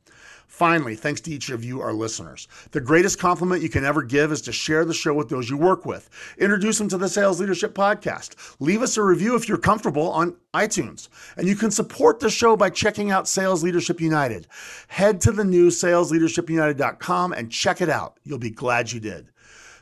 Finally, 0.54 0.96
thanks 0.96 1.20
to 1.20 1.32
each 1.32 1.50
of 1.50 1.64
you, 1.64 1.82
our 1.82 1.94
listeners. 1.94 2.48
The 2.72 2.80
greatest 2.80 3.18
compliment 3.18 3.64
you 3.64 3.70
can 3.70 3.84
ever 3.84 4.04
give 4.04 4.32
is 4.32 4.42
to 4.44 4.52
share 4.52 4.86
the 4.86 4.94
show 4.94 5.12
with 5.12 5.28
those 5.28 5.50
you 5.50 5.58
work 5.58 5.84
with. 5.84 6.12
Introduce 6.38 6.78
them 6.78 6.88
to 6.90 6.98
the 7.00 7.10
Sales 7.10 7.40
Leadership 7.40 7.74
Podcast. 7.74 8.56
Leave 8.60 8.84
us 8.84 8.96
a 8.96 9.02
review 9.02 9.36
if 9.36 9.50
you're 9.50 9.58
comfortable 9.58 10.12
on 10.12 10.36
iTunes. 10.54 11.10
And 11.38 11.48
you 11.48 11.56
can 11.56 11.72
support 11.72 12.20
the 12.20 12.30
show 12.30 12.56
by 12.56 12.70
checking 12.70 13.10
out 13.10 13.28
Sales 13.28 13.64
Leadership 13.64 14.00
United. 14.00 14.46
Head 14.90 15.22
to 15.22 15.32
the 15.32 15.44
new 15.44 15.70
salesleadershipunited.com 15.70 17.34
and 17.34 17.52
check 17.52 17.82
it 17.82 17.90
out. 17.90 18.20
You'll 18.24 18.38
be 18.38 18.52
glad 18.52 18.92
you 18.92 19.00
did. 19.00 19.30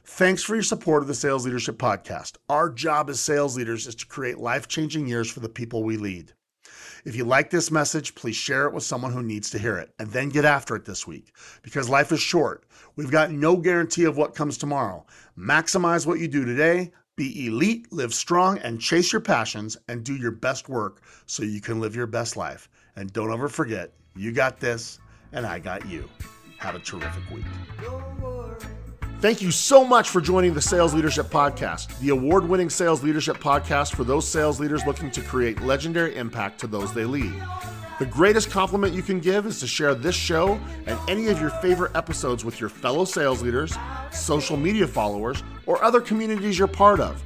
Thanks 0.04 0.43
for 0.43 0.56
your 0.56 0.64
support 0.64 1.04
of 1.04 1.08
the 1.08 1.14
Sales 1.14 1.45
Leadership 1.45 1.78
Podcast. 1.78 2.38
Our 2.49 2.70
job 2.70 3.10
as 3.10 3.20
sales 3.20 3.56
leaders 3.56 3.86
is 3.86 3.95
to 3.95 4.08
create 4.08 4.39
life 4.39 4.68
changing 4.68 5.08
years 5.08 5.30
for 5.30 5.41
the 5.41 5.49
people 5.49 5.84
we 5.84 5.95
lead. 5.95 6.34
If 7.06 7.16
you 7.16 7.24
like 7.24 7.49
this 7.49 7.72
message, 7.72 8.16
please 8.16 8.36
share 8.36 8.66
it 8.68 8.74
with 8.74 8.84
someone 8.84 9.12
who 9.12 9.22
needs 9.22 9.52
to 9.52 9.60
hear 9.60 9.78
it 9.78 9.93
and 9.99 10.10
then 10.12 10.30
get 10.30 10.43
after 10.43 10.76
it 10.76 10.86
this 10.86 11.06
week 11.06 11.32
because 11.62 11.88
life 11.88 12.12
is 12.12 12.20
short. 12.20 12.66
We've 12.95 13.12
got 13.12 13.32
no 13.32 13.56
guarantee 13.58 14.06
of 14.06 14.18
what 14.18 14.36
comes 14.36 14.58
tomorrow. 14.58 15.06
Maximize 15.38 16.06
what 16.06 16.20
you 16.20 16.28
do 16.28 16.45
today, 16.45 16.91
be 17.16 17.47
elite, 17.47 17.91
live 17.91 18.14
strong, 18.14 18.58
and 18.60 18.82
chase 18.82 19.12
your 19.12 19.22
passions 19.22 19.78
and 19.88 20.04
do 20.04 20.16
your 20.16 20.32
best 20.32 20.68
work 20.68 21.02
so 21.28 21.43
you 21.43 21.62
can 21.62 21.80
live 21.80 21.95
your 21.95 22.08
best 22.08 22.38
life. 22.38 22.70
And 22.95 23.14
don't 23.14 23.32
ever 23.32 23.47
forget, 23.47 23.93
you 24.16 24.32
got 24.32 24.60
this 24.60 24.99
and 25.32 25.45
I 25.45 25.60
got 25.60 25.88
you. 25.88 26.10
Have 26.58 26.76
a 26.76 26.80
terrific 26.80 27.24
week. 27.32 27.45
Thank 29.22 29.40
you 29.40 29.52
so 29.52 29.86
much 29.86 30.10
for 30.10 30.20
joining 30.20 30.56
the 30.56 30.62
Sales 30.64 30.96
Leadership 30.96 31.28
Podcast, 31.28 31.96
the 32.00 32.10
award 32.10 32.50
winning 32.50 32.72
sales 32.72 33.04
leadership 33.04 33.38
podcast 33.38 33.94
for 33.94 34.04
those 34.04 34.28
sales 34.28 34.60
leaders 34.60 34.84
looking 34.88 35.12
to 35.12 35.22
create 35.22 35.62
legendary 35.62 36.16
impact 36.16 36.60
to 36.62 36.66
those 36.66 36.92
they 36.92 37.06
lead. 37.06 37.32
The 38.00 38.08
greatest 38.08 38.50
compliment 38.50 38.96
you 38.96 39.04
can 39.04 39.20
give 39.20 39.46
is 39.46 39.60
to 39.60 39.68
share 39.68 39.94
this 39.94 40.16
show 40.16 40.60
and 40.88 40.98
any 41.08 41.28
of 41.28 41.40
your 41.40 41.52
favorite 41.52 41.96
episodes 41.96 42.44
with 42.44 42.60
your 42.60 42.70
fellow 42.70 43.06
sales 43.06 43.44
leaders, 43.44 43.76
social 44.12 44.58
media 44.58 44.88
followers, 44.88 45.44
or 45.68 45.84
other 45.84 46.02
communities 46.02 46.58
you're 46.58 46.68
part 46.68 47.00
of. 47.00 47.24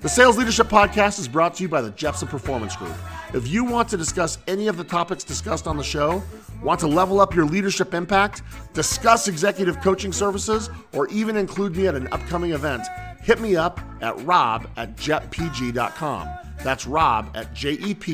The 0.00 0.08
Sales 0.08 0.36
Leadership 0.36 0.66
Podcast 0.66 1.20
is 1.20 1.28
brought 1.28 1.54
to 1.54 1.62
you 1.62 1.68
by 1.68 1.80
the 1.80 1.92
Jeppsen 1.92 2.28
Performance 2.28 2.74
Group. 2.74 2.96
If 3.36 3.48
you 3.48 3.64
want 3.64 3.90
to 3.90 3.98
discuss 3.98 4.38
any 4.48 4.66
of 4.66 4.78
the 4.78 4.84
topics 4.84 5.22
discussed 5.22 5.66
on 5.66 5.76
the 5.76 5.84
show, 5.84 6.22
want 6.62 6.80
to 6.80 6.86
level 6.86 7.20
up 7.20 7.34
your 7.34 7.44
leadership 7.44 7.92
impact, 7.92 8.40
discuss 8.72 9.28
executive 9.28 9.82
coaching 9.82 10.10
services, 10.10 10.70
or 10.94 11.06
even 11.08 11.36
include 11.36 11.76
me 11.76 11.86
at 11.86 11.94
an 11.94 12.08
upcoming 12.12 12.52
event, 12.52 12.84
hit 13.20 13.38
me 13.38 13.54
up 13.54 13.78
at 14.00 14.18
rob 14.24 14.66
at 14.78 14.96
jeppg.com. 14.96 16.30
That's 16.64 16.86
rob 16.86 17.30
at 17.36 17.52
jepg.com. 17.52 18.10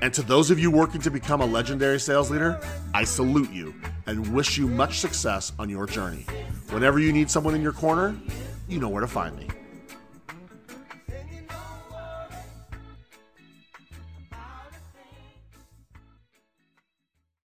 And 0.00 0.14
to 0.14 0.22
those 0.22 0.50
of 0.50 0.58
you 0.58 0.70
working 0.70 1.02
to 1.02 1.10
become 1.10 1.42
a 1.42 1.46
legendary 1.46 2.00
sales 2.00 2.30
leader, 2.30 2.58
I 2.94 3.04
salute 3.04 3.50
you 3.50 3.74
and 4.06 4.34
wish 4.34 4.56
you 4.56 4.66
much 4.66 5.00
success 5.00 5.52
on 5.58 5.68
your 5.68 5.84
journey. 5.84 6.24
Whenever 6.70 6.98
you 6.98 7.12
need 7.12 7.30
someone 7.30 7.54
in 7.54 7.60
your 7.60 7.72
corner, 7.72 8.16
you 8.66 8.80
know 8.80 8.88
where 8.88 9.02
to 9.02 9.06
find 9.06 9.36
me. 9.36 9.46